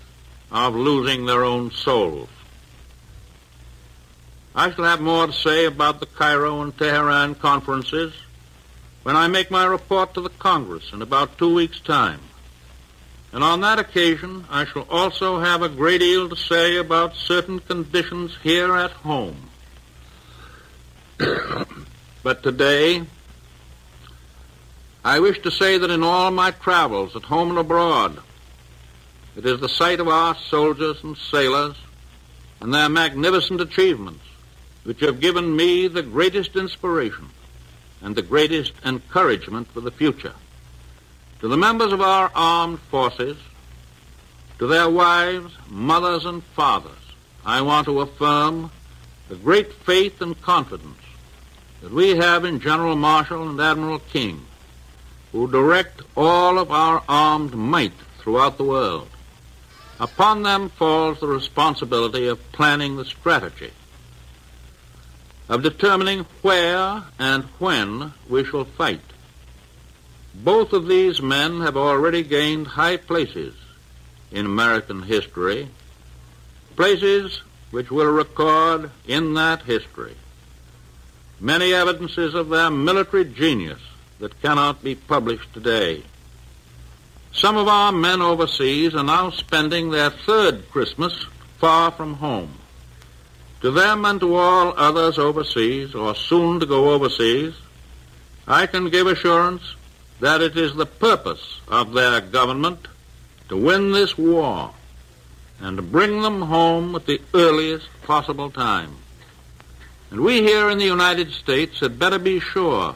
of 0.51 0.76
losing 0.76 1.26
their 1.26 1.43
own 1.43 1.72
souls. 1.72 2.30
I 4.53 4.72
shall 4.72 4.86
have 4.86 5.01
more 5.01 5.28
to 5.28 5.34
say 5.34 5.66
about 5.66 5.99
the 5.99 6.05
Cairo 6.05 6.62
and 6.62 6.78
Tehran 6.78 7.36
conferences 7.36 8.14
when 9.04 9.16
I 9.16 9.28
make 9.28 9.49
my 9.49 9.66
report 9.66 10.14
to 10.14 10.22
the 10.22 10.30
Congress 10.30 10.91
in 10.93 11.02
about 11.02 11.38
two 11.38 11.54
weeks' 11.54 11.80
time. 11.80 12.20
And 13.34 13.43
on 13.43 13.62
that 13.62 13.80
occasion, 13.80 14.45
I 14.49 14.66
shall 14.66 14.86
also 14.89 15.39
have 15.39 15.62
a 15.62 15.70
great 15.70 15.99
deal 15.99 16.30
to 16.30 16.36
say 16.36 16.78
about 16.78 17.16
certain 17.16 17.60
conditions 17.60 18.38
here 18.43 18.76
at 18.76 18.91
home. 18.91 19.49
but 22.24 22.43
today, 22.43 23.04
I 25.04 25.20
wish 25.20 25.41
to 25.41 25.52
say 25.52 25.78
that 25.78 25.89
in 25.89 26.04
all 26.04 26.30
my 26.30 26.52
travels, 26.52 27.16
at 27.16 27.24
home 27.24 27.49
and 27.49 27.58
abroad, 27.58 28.20
it 29.36 29.45
is 29.45 29.62
the 29.62 29.70
sight 29.70 29.99
of 29.99 30.10
our 30.10 30.36
soldiers 30.36 31.04
and 31.04 31.18
sailors 31.18 31.78
and 32.60 32.74
their 32.74 32.89
magnificent 32.89 33.62
achievements 33.62 34.24
which 34.84 34.99
have 34.99 35.20
given 35.20 35.56
me 35.56 35.88
the 35.88 36.04
greatest 36.04 36.56
inspiration 36.56 37.30
and 38.02 38.16
the 38.16 38.22
greatest 38.22 38.74
encouragement 38.84 39.68
for 39.68 39.82
the 39.82 39.91
future. 39.91 40.34
To 41.41 41.47
the 41.47 41.58
members 41.58 41.91
of 41.91 42.02
our 42.02 42.32
armed 42.36 42.80
forces, 42.80 43.38
to 44.60 44.68
their 44.68 44.89
wives, 44.89 45.54
mothers, 45.70 46.26
and 46.26 46.43
fathers, 46.43 46.91
I 47.45 47.62
want 47.62 47.86
to 47.86 48.02
affirm 48.02 48.72
the 49.30 49.36
great 49.36 49.74
faith 49.74 50.22
and 50.22 50.39
confidence 50.41 50.99
that 51.82 51.91
we 51.91 52.16
have 52.18 52.45
in 52.45 52.60
General 52.60 52.95
Marshall 52.95 53.49
and 53.49 53.60
Admiral 53.60 53.99
King, 53.99 54.45
who 55.32 55.49
direct 55.49 56.02
all 56.16 56.60
of 56.60 56.72
our 56.72 57.04
armed 57.10 57.56
might 57.56 57.93
throughout 58.20 58.58
the 58.58 58.64
world. 58.64 59.10
Upon 59.99 60.43
them 60.43 60.70
falls 60.70 61.20
the 61.20 61.28
responsibility 61.28 62.28
of 62.28 62.52
planning 62.52 62.97
the 62.97 63.06
strategy, 63.06 63.72
of 65.52 65.62
determining 65.62 66.26
where 66.41 67.04
and 67.20 67.43
when 67.60 68.12
we 68.28 68.43
shall 68.43 68.66
fight. 68.66 69.02
Both 70.34 70.74
of 70.74 70.88
these 70.88 71.22
men 71.22 71.62
have 71.62 71.78
already 71.78 72.24
gained 72.24 72.66
high 72.66 72.97
places 72.97 73.54
in 74.32 74.47
American 74.47 75.04
history, 75.04 75.68
places 76.76 77.43
which 77.70 77.91
will 77.91 78.12
record 78.12 78.89
in 79.08 79.36
that 79.36 79.62
history 79.62 80.16
many 81.41 81.74
evidences 81.74 82.36
of 82.36 82.49
their 82.49 82.70
military 82.70 83.26
genius 83.26 83.80
that 84.20 84.39
cannot 84.41 84.84
be 84.84 84.93
published 84.93 85.52
today. 85.54 86.04
Some 87.34 87.58
of 87.58 87.68
our 87.68 87.91
men 87.91 88.22
overseas 88.22 88.93
are 88.93 89.04
now 89.04 89.32
spending 89.32 89.89
their 89.89 90.12
third 90.12 90.70
Christmas 90.70 91.26
far 91.58 91.89
from 91.91 92.16
home. 92.16 92.54
To 93.62 93.70
them 93.70 94.05
and 94.05 94.20
to 94.22 94.36
all 94.36 94.74
others 94.76 95.20
overseas 95.20 95.93
or 95.93 96.16
soon 96.16 96.59
to 96.59 96.66
go 96.66 96.91
overseas, 96.91 97.53
I 98.47 98.66
can 98.66 98.89
give 98.89 99.05
assurance 99.05 99.76
that 100.20 100.41
it 100.41 100.57
is 100.57 100.74
the 100.74 100.88
purpose 100.88 101.59
of 101.68 101.93
their 101.93 102.22
government 102.22 102.88
to 103.49 103.57
win 103.57 103.91
this 103.91 104.18
war 104.18 104.72
and 105.59 105.91
bring 105.91 106.24
them 106.24 106.41
home 106.41 106.95
at 106.95 107.05
the 107.05 107.22
earliest 107.36 107.88
possible 108.01 108.49
time. 108.49 108.95
And 110.09 110.22
we 110.22 110.41
here 110.41 110.70
in 110.72 110.80
the 110.80 110.86
United 110.86 111.32
States 111.32 111.82
had 111.82 111.99
better 111.99 112.18
be 112.18 112.39
sure 112.39 112.95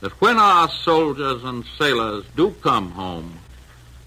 that 0.00 0.20
when 0.20 0.38
our 0.38 0.68
soldiers 0.68 1.44
and 1.44 1.64
sailors 1.78 2.24
do 2.34 2.50
come 2.62 2.90
home, 2.90 3.38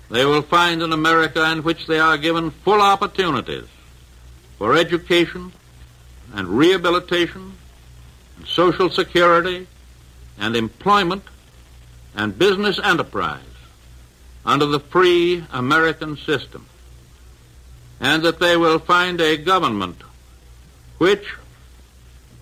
they 0.10 0.26
will 0.26 0.42
find 0.42 0.84
an 0.84 0.92
America 0.92 1.50
in 1.50 1.64
which 1.64 1.88
they 1.88 1.98
are 1.98 2.18
given 2.18 2.52
full 2.52 2.82
opportunities 2.82 3.66
for 4.58 4.76
education 4.76 5.52
and 6.34 6.48
rehabilitation 6.48 7.54
and 8.38 8.48
social 8.48 8.90
security 8.90 9.68
and 10.38 10.56
employment 10.56 11.24
and 12.16 12.38
business 12.38 12.80
enterprise 12.84 13.42
under 14.46 14.66
the 14.66 14.80
free 14.80 15.44
American 15.52 16.18
system, 16.18 16.66
and 18.00 18.24
that 18.24 18.40
they 18.40 18.56
will 18.56 18.80
find 18.80 19.20
a 19.20 19.38
government 19.38 20.02
which 20.98 21.34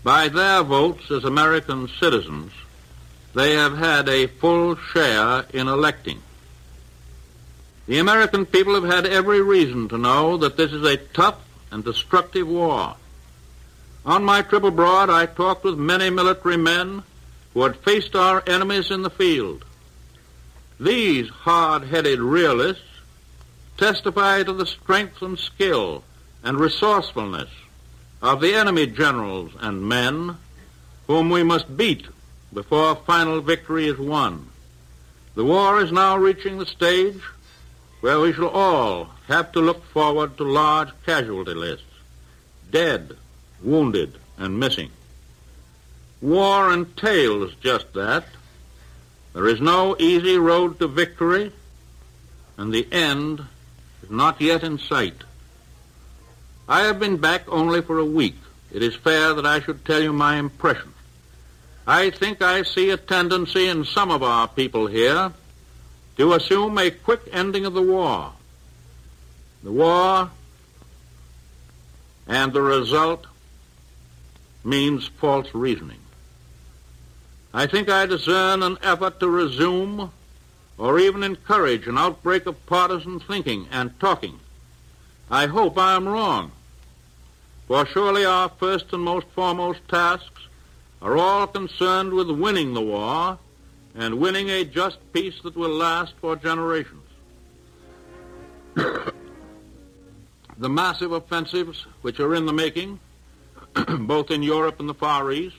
by 0.04 0.28
their 0.28 0.64
votes 0.64 1.10
as 1.10 1.24
American 1.24 1.88
citizens, 2.00 2.52
they 3.34 3.54
have 3.54 3.78
had 3.78 4.10
a 4.10 4.28
full 4.28 4.76
share 4.76 5.46
in 5.54 5.68
electing. 5.68 6.22
The 7.88 8.00
American 8.00 8.46
people 8.46 8.76
have 8.76 8.84
had 8.84 9.06
every 9.06 9.42
reason 9.42 9.88
to 9.90 9.98
know 9.98 10.38
that 10.38 10.58
this 10.58 10.72
is 10.72 10.86
a 10.86 10.98
tough 10.98 11.43
and 11.74 11.84
destructive 11.84 12.48
war. 12.48 12.96
On 14.06 14.24
my 14.24 14.44
trip 14.44 14.64
abroad, 14.64 15.10
I 15.10 15.26
talked 15.26 15.64
with 15.64 15.78
many 15.78 16.10
military 16.10 16.58
men 16.58 17.04
who 17.54 17.64
had 17.64 17.78
faced 17.78 18.16
our 18.16 18.44
enemies 18.46 18.92
in 18.92 19.02
the 19.02 19.10
field. 19.10 19.66
These 20.80 21.30
hard-headed 21.30 22.20
realists 22.20 22.84
testify 23.78 24.44
to 24.44 24.54
the 24.54 24.66
strength 24.66 25.22
and 25.22 25.38
skill 25.38 26.04
and 26.44 26.60
resourcefulness 26.60 27.50
of 28.22 28.40
the 28.40 28.54
enemy 28.54 28.88
generals 28.88 29.52
and 29.60 29.88
men 29.88 30.38
whom 31.08 31.30
we 31.30 31.44
must 31.44 31.76
beat 31.76 32.06
before 32.54 32.96
final 32.96 33.42
victory 33.42 33.88
is 33.88 33.98
won. 33.98 34.48
The 35.36 35.44
war 35.44 35.82
is 35.82 35.92
now 35.92 36.18
reaching 36.18 36.58
the 36.58 36.66
stage 36.66 37.22
where 38.02 38.20
we 38.20 38.34
shall 38.34 38.50
all 38.50 39.10
have 39.34 39.52
to 39.52 39.62
look 39.62 39.84
forward 39.86 40.38
to 40.38 40.44
large 40.44 40.90
casualty 41.06 41.56
lists, 41.56 41.94
dead, 42.72 43.18
wounded, 43.64 44.14
and 44.38 44.60
missing. 44.60 44.92
War 46.22 46.72
entails 46.72 47.54
just 47.56 47.94
that. 47.94 48.26
There 49.34 49.48
is 49.48 49.60
no 49.60 49.96
easy 49.98 50.38
road 50.38 50.78
to 50.80 50.88
victory, 50.88 51.52
and 52.58 52.72
the 52.72 52.88
end 52.92 53.42
is 54.04 54.12
not 54.12 54.40
yet 54.40 54.64
in 54.64 54.78
sight. 54.78 55.20
I 56.70 56.82
have 56.82 57.00
been 57.00 57.18
back 57.18 57.44
only 57.48 57.82
for 57.82 57.98
a 57.98 58.06
week. 58.06 58.38
It 58.72 58.84
is 58.84 58.96
fair 58.96 59.34
that 59.34 59.46
I 59.46 59.60
should 59.60 59.84
tell 59.84 60.02
you 60.02 60.14
my 60.14 60.38
impression. 60.38 60.94
I 61.88 62.12
think 62.12 62.42
I 62.42 62.62
see 62.62 62.92
a 62.92 62.98
tendency 62.98 63.68
in 63.68 63.84
some 63.84 64.12
of 64.12 64.22
our 64.22 64.48
people 64.48 64.86
here 64.88 65.34
to 66.18 66.34
assume 66.34 66.78
a 66.78 66.92
quick 66.92 67.22
ending 67.32 67.66
of 67.66 67.74
the 67.74 67.82
war. 67.82 68.34
The 69.64 69.72
war 69.72 70.30
and 72.28 72.52
the 72.52 72.62
result 72.62 73.26
means 74.64 75.08
false 75.08 75.54
reasoning. 75.54 76.00
I 77.54 77.68
think 77.68 77.90
I 77.90 78.06
discern 78.06 78.62
an 78.62 78.78
effort 78.82 79.20
to 79.22 79.30
resume 79.30 80.12
or 80.78 81.00
even 81.00 81.24
encourage 81.24 81.88
an 81.88 81.98
outbreak 81.98 82.46
of 82.46 82.66
partisan 82.66 83.20
thinking 83.20 83.68
and 83.72 83.98
talking. 84.00 84.40
I 85.30 85.46
hope 85.48 85.78
I 85.78 85.96
am 85.96 86.08
wrong. 86.08 86.52
For 87.68 87.86
surely 87.86 88.26
our 88.26 88.50
first 88.50 88.92
and 88.92 89.04
most 89.04 89.28
foremost 89.28 89.80
tasks 89.88 90.48
are 91.02 91.18
all 91.18 91.48
concerned 91.48 92.14
with 92.14 92.30
winning 92.30 92.74
the 92.74 92.82
war 92.82 93.38
and 93.96 94.20
winning 94.20 94.50
a 94.50 94.66
just 94.66 94.98
peace 95.14 95.40
that 95.44 95.56
will 95.56 95.70
last 95.70 96.14
for 96.20 96.36
generations. 96.36 97.00
The 100.58 100.70
massive 100.70 101.12
offensives 101.12 101.86
which 102.02 102.20
are 102.20 102.36
in 102.36 102.46
the 102.46 102.54
making, 102.54 103.00
both 104.00 104.32
in 104.32 104.44
Europe 104.44 104.80
and 104.80 104.90
the 104.90 104.94
Far 104.94 105.32
East, 105.32 105.58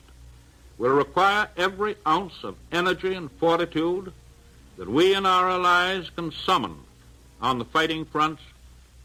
will 0.79 0.93
require 0.93 1.49
every 1.57 1.97
ounce 2.07 2.35
of 2.43 2.57
energy 2.73 3.15
and 3.15 3.31
fortitude 3.33 4.12
that 4.77 4.89
we 4.89 5.15
and 5.15 5.27
our 5.27 5.51
allies 5.51 6.11
can 6.11 6.33
summon 6.33 6.77
on 7.41 7.59
the 7.59 7.65
fighting 7.65 8.05
fronts 8.05 8.43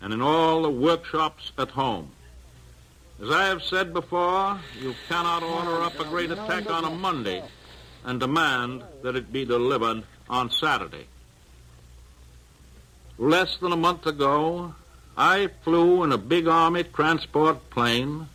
and 0.01 0.13
in 0.13 0.21
all 0.21 0.61
the 0.63 0.69
workshops 0.69 1.51
at 1.57 1.69
home. 1.69 2.09
As 3.21 3.29
I 3.29 3.45
have 3.45 3.61
said 3.61 3.93
before, 3.93 4.59
you 4.79 4.95
cannot 5.09 5.43
order 5.43 5.81
up 5.83 5.99
a 5.99 6.05
great 6.05 6.31
attack 6.31 6.69
on 6.71 6.85
a 6.85 6.89
Monday 6.89 7.43
and 8.05 8.19
demand 8.19 8.83
that 9.03 9.15
it 9.15 9.31
be 9.31 9.43
delivered 9.43 10.03
on 10.29 10.49
Saturday. 10.49 11.05
Less 13.17 13.57
than 13.57 13.73
a 13.73 13.77
month 13.77 14.05
ago, 14.05 14.73
I 15.17 15.47
flew 15.63 16.03
in 16.03 16.11
a 16.11 16.17
big 16.17 16.47
Army 16.47 16.83
transport 16.83 17.69
plane 17.69 18.27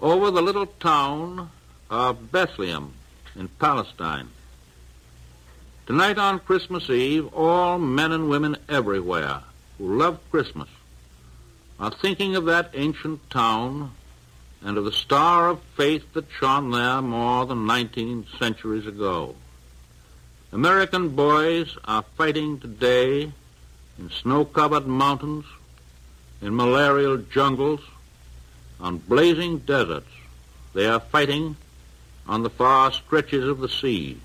over 0.00 0.30
the 0.30 0.42
little 0.42 0.66
town 0.66 1.50
of 1.90 2.30
Bethlehem 2.32 2.92
in 3.36 3.48
Palestine. 3.48 4.28
Tonight 5.86 6.18
on 6.18 6.38
Christmas 6.40 6.88
Eve, 6.88 7.32
all 7.34 7.78
men 7.78 8.12
and 8.12 8.28
women 8.28 8.56
everywhere 8.68 9.40
who 9.78 9.98
love 9.98 10.18
Christmas 10.30 10.68
are 11.80 11.90
thinking 11.90 12.36
of 12.36 12.44
that 12.44 12.70
ancient 12.74 13.28
town 13.30 13.90
and 14.64 14.78
of 14.78 14.84
the 14.84 14.92
star 14.92 15.48
of 15.48 15.60
faith 15.76 16.04
that 16.12 16.26
shone 16.38 16.70
there 16.70 17.02
more 17.02 17.44
than 17.46 17.66
19 17.66 18.26
centuries 18.38 18.86
ago. 18.86 19.34
American 20.52 21.08
boys 21.08 21.76
are 21.84 22.04
fighting 22.16 22.60
today 22.60 23.32
in 23.98 24.10
snow-covered 24.10 24.86
mountains, 24.86 25.44
in 26.42 26.54
malarial 26.54 27.18
jungles, 27.18 27.80
on 28.80 28.98
blazing 28.98 29.58
deserts. 29.58 30.10
They 30.74 30.86
are 30.86 31.00
fighting 31.00 31.56
on 32.26 32.42
the 32.42 32.50
far 32.50 32.92
stretches 32.92 33.48
of 33.48 33.60
the 33.60 33.68
sea 33.68 34.18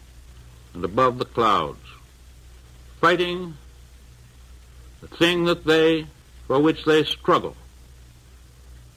and 0.73 0.84
above 0.84 1.19
the 1.19 1.26
clouds, 1.26 1.85
fighting 2.99 3.53
the 5.02 5.07
thing 5.07 5.45
that 5.45 5.64
they, 5.65 6.07
for 6.48 6.60
which 6.60 6.85
they 6.85 7.03
struggle. 7.03 7.56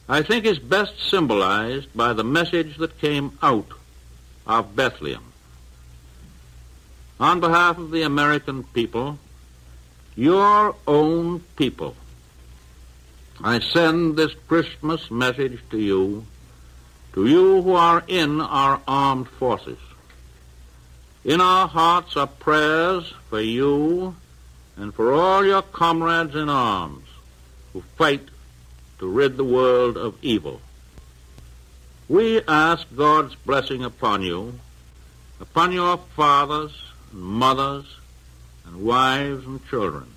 I 0.09 0.23
think 0.23 0.45
is 0.45 0.59
best 0.59 0.99
symbolized 1.11 1.95
by 1.95 2.15
the 2.15 2.25
message 2.25 2.79
that 2.79 2.99
came 2.99 3.39
out 3.43 3.69
of 4.47 4.75
Bethlehem. 4.75 5.25
On 7.21 7.39
behalf 7.39 7.79
of 7.79 7.91
the 7.91 8.03
American 8.03 8.65
people, 8.65 9.19
your 10.17 10.75
own 10.87 11.41
people, 11.57 11.95
I 13.43 13.61
send 13.61 14.19
this 14.19 14.35
Christmas 14.49 15.11
message 15.11 15.61
to 15.71 15.79
you, 15.79 16.27
to 17.15 17.27
you 17.27 17.63
who 17.63 17.73
are 17.73 18.05
in 18.07 18.39
our 18.39 18.83
armed 18.87 19.29
forces. 19.29 19.79
In 21.25 21.41
our 21.41 21.67
hearts 21.67 22.19
are 22.19 22.27
prayers 22.27 23.15
for 23.31 23.41
you 23.41 24.15
and 24.77 24.95
for 24.95 25.15
all 25.15 25.43
your 25.43 25.63
comrades 25.63 26.35
in 26.35 26.51
arms 26.51 27.07
who 27.73 27.81
fight 27.97 28.29
to 28.99 29.09
rid 29.09 29.39
the 29.39 29.45
world 29.45 29.97
of 29.97 30.17
evil. 30.21 30.61
We 32.11 32.43
ask 32.43 32.87
God's 32.95 33.37
blessing 33.37 33.85
upon 33.85 34.21
you, 34.21 34.59
upon 35.41 35.73
your 35.73 35.97
fathers 36.15 36.77
and 37.11 37.23
mothers 37.23 37.87
and 38.67 38.85
wives 38.85 39.47
and 39.47 39.67
children, 39.69 40.09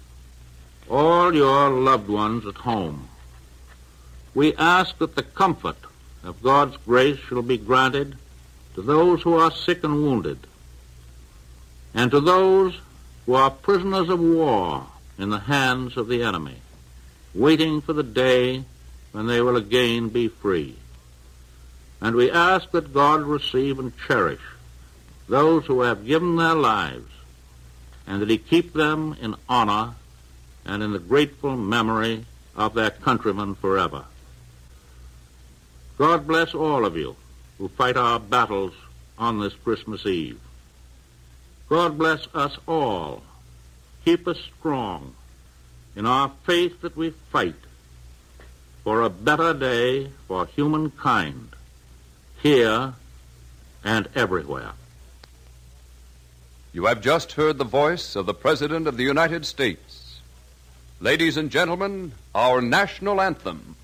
all 0.90 1.34
your 1.34 1.70
loved 1.70 2.10
ones 2.10 2.46
at 2.46 2.56
home. 2.56 3.08
We 4.36 4.56
ask 4.56 4.98
that 4.98 5.16
the 5.16 5.24
comfort 5.24 5.78
of 6.24 6.42
God's 6.42 6.78
grace 6.78 7.20
shall 7.20 7.42
be 7.42 7.58
granted 7.58 8.18
to 8.76 8.82
those 8.82 9.22
who 9.22 9.38
are 9.38 9.52
sick 9.52 9.84
and 9.84 10.02
wounded, 10.02 10.40
and 11.94 12.10
to 12.12 12.20
those 12.20 12.80
who 13.26 13.36
are 13.36 13.52
prisoners 13.52 14.10
of 14.10 14.20
war 14.20 14.88
in 15.20 15.30
the 15.30 15.40
hands 15.40 15.98
of 15.98 16.08
the 16.08 16.24
enemy, 16.24 16.58
waiting 17.36 17.82
for 17.82 17.94
the 17.94 18.04
day 18.04 18.64
when 19.12 19.28
they 19.28 19.42
will 19.42 19.56
again 19.56 20.10
be 20.10 20.28
free. 20.28 20.76
And 22.02 22.16
we 22.16 22.32
ask 22.32 22.72
that 22.72 22.94
God 22.94 23.22
receive 23.22 23.78
and 23.78 23.94
cherish 24.08 24.42
those 25.30 25.66
who 25.68 25.82
have 25.82 26.08
given 26.08 26.36
their 26.36 26.56
lives, 26.56 27.12
and 28.08 28.22
that 28.22 28.30
he 28.30 28.38
keep 28.38 28.74
them 28.74 29.16
in 29.22 29.36
honor 29.48 29.94
and 30.66 30.82
in 30.82 30.92
the 30.92 31.00
grateful 31.00 31.56
memory 31.56 32.26
of 32.56 32.74
their 32.74 32.90
countrymen 32.90 33.56
forever. 33.56 34.06
God 35.98 36.28
bless 36.28 36.54
all 36.54 36.86
of 36.86 36.98
you 36.98 37.16
who 37.58 37.68
fight 37.68 37.98
our 37.98 38.20
battles 38.20 38.74
on 39.18 39.40
this 39.40 39.54
Christmas 39.54 40.06
Eve. 40.06 40.40
God 41.70 41.98
bless 41.98 42.28
us 42.34 42.58
all. 42.68 43.24
Keep 44.06 44.28
us 44.28 44.38
strong 44.60 45.16
in 45.96 46.06
our 46.06 46.32
faith 46.44 46.82
that 46.82 46.98
we 46.98 47.12
fight 47.32 47.56
for 48.84 49.02
a 49.02 49.10
better 49.10 49.54
day 49.54 50.10
for 50.28 50.46
humankind 50.48 51.50
here 52.42 52.94
and 53.84 54.08
everywhere. 54.16 54.72
You 56.74 56.86
have 56.86 57.02
just 57.02 57.34
heard 57.34 57.60
the 57.60 57.64
voice 57.64 58.16
of 58.16 58.26
the 58.26 58.34
President 58.34 58.88
of 58.88 58.98
the 58.98 59.04
United 59.04 59.46
States. 59.46 60.20
Ladies 61.00 61.38
and 61.38 61.52
gentlemen, 61.52 62.14
our 62.34 62.62
national 62.62 63.22
anthem. 63.22 63.76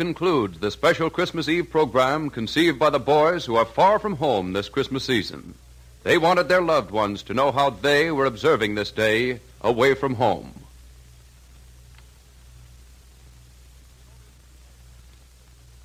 concludes 0.00 0.60
the 0.60 0.70
special 0.70 1.10
Christmas 1.10 1.46
Eve 1.46 1.68
program 1.68 2.30
conceived 2.30 2.78
by 2.78 2.88
the 2.88 2.98
boys 2.98 3.44
who 3.44 3.54
are 3.54 3.66
far 3.66 3.98
from 3.98 4.16
home 4.16 4.54
this 4.54 4.70
Christmas 4.70 5.04
season. 5.04 5.52
They 6.04 6.16
wanted 6.16 6.48
their 6.48 6.62
loved 6.62 6.90
ones 6.90 7.22
to 7.24 7.34
know 7.34 7.52
how 7.52 7.68
they 7.68 8.10
were 8.10 8.24
observing 8.24 8.76
this 8.76 8.90
day 8.90 9.40
away 9.60 9.92
from 9.92 10.14
home. 10.14 10.54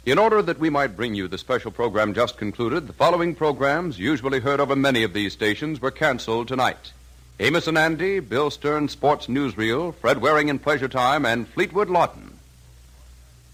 In 0.06 0.18
order 0.18 0.42
that 0.42 0.60
we 0.60 0.70
might 0.70 0.96
bring 0.96 1.14
you 1.14 1.28
the 1.28 1.38
special 1.38 1.72
program 1.72 2.14
just 2.14 2.38
concluded, 2.38 2.88
the 2.88 2.94
following 2.94 3.36
programs, 3.36 4.00
usually 4.00 4.40
heard 4.40 4.62
over 4.62 4.78
many 4.78 5.04
of 5.04 5.12
these 5.12 5.34
stations, 5.34 5.82
were 5.82 5.92
canceled 5.92 6.48
tonight. 6.48 6.94
Amos 7.42 7.68
and 7.68 7.78
Andy, 7.78 8.22
Bill 8.22 8.50
Stern 8.50 8.88
Sports 8.88 9.28
Newsreel, 9.28 9.94
Fred 9.96 10.22
Waring 10.22 10.48
in 10.48 10.58
Pleasure 10.58 10.88
Time, 10.88 11.26
and 11.26 11.50
Fleetwood 11.50 11.90
Lawton. 11.90 12.35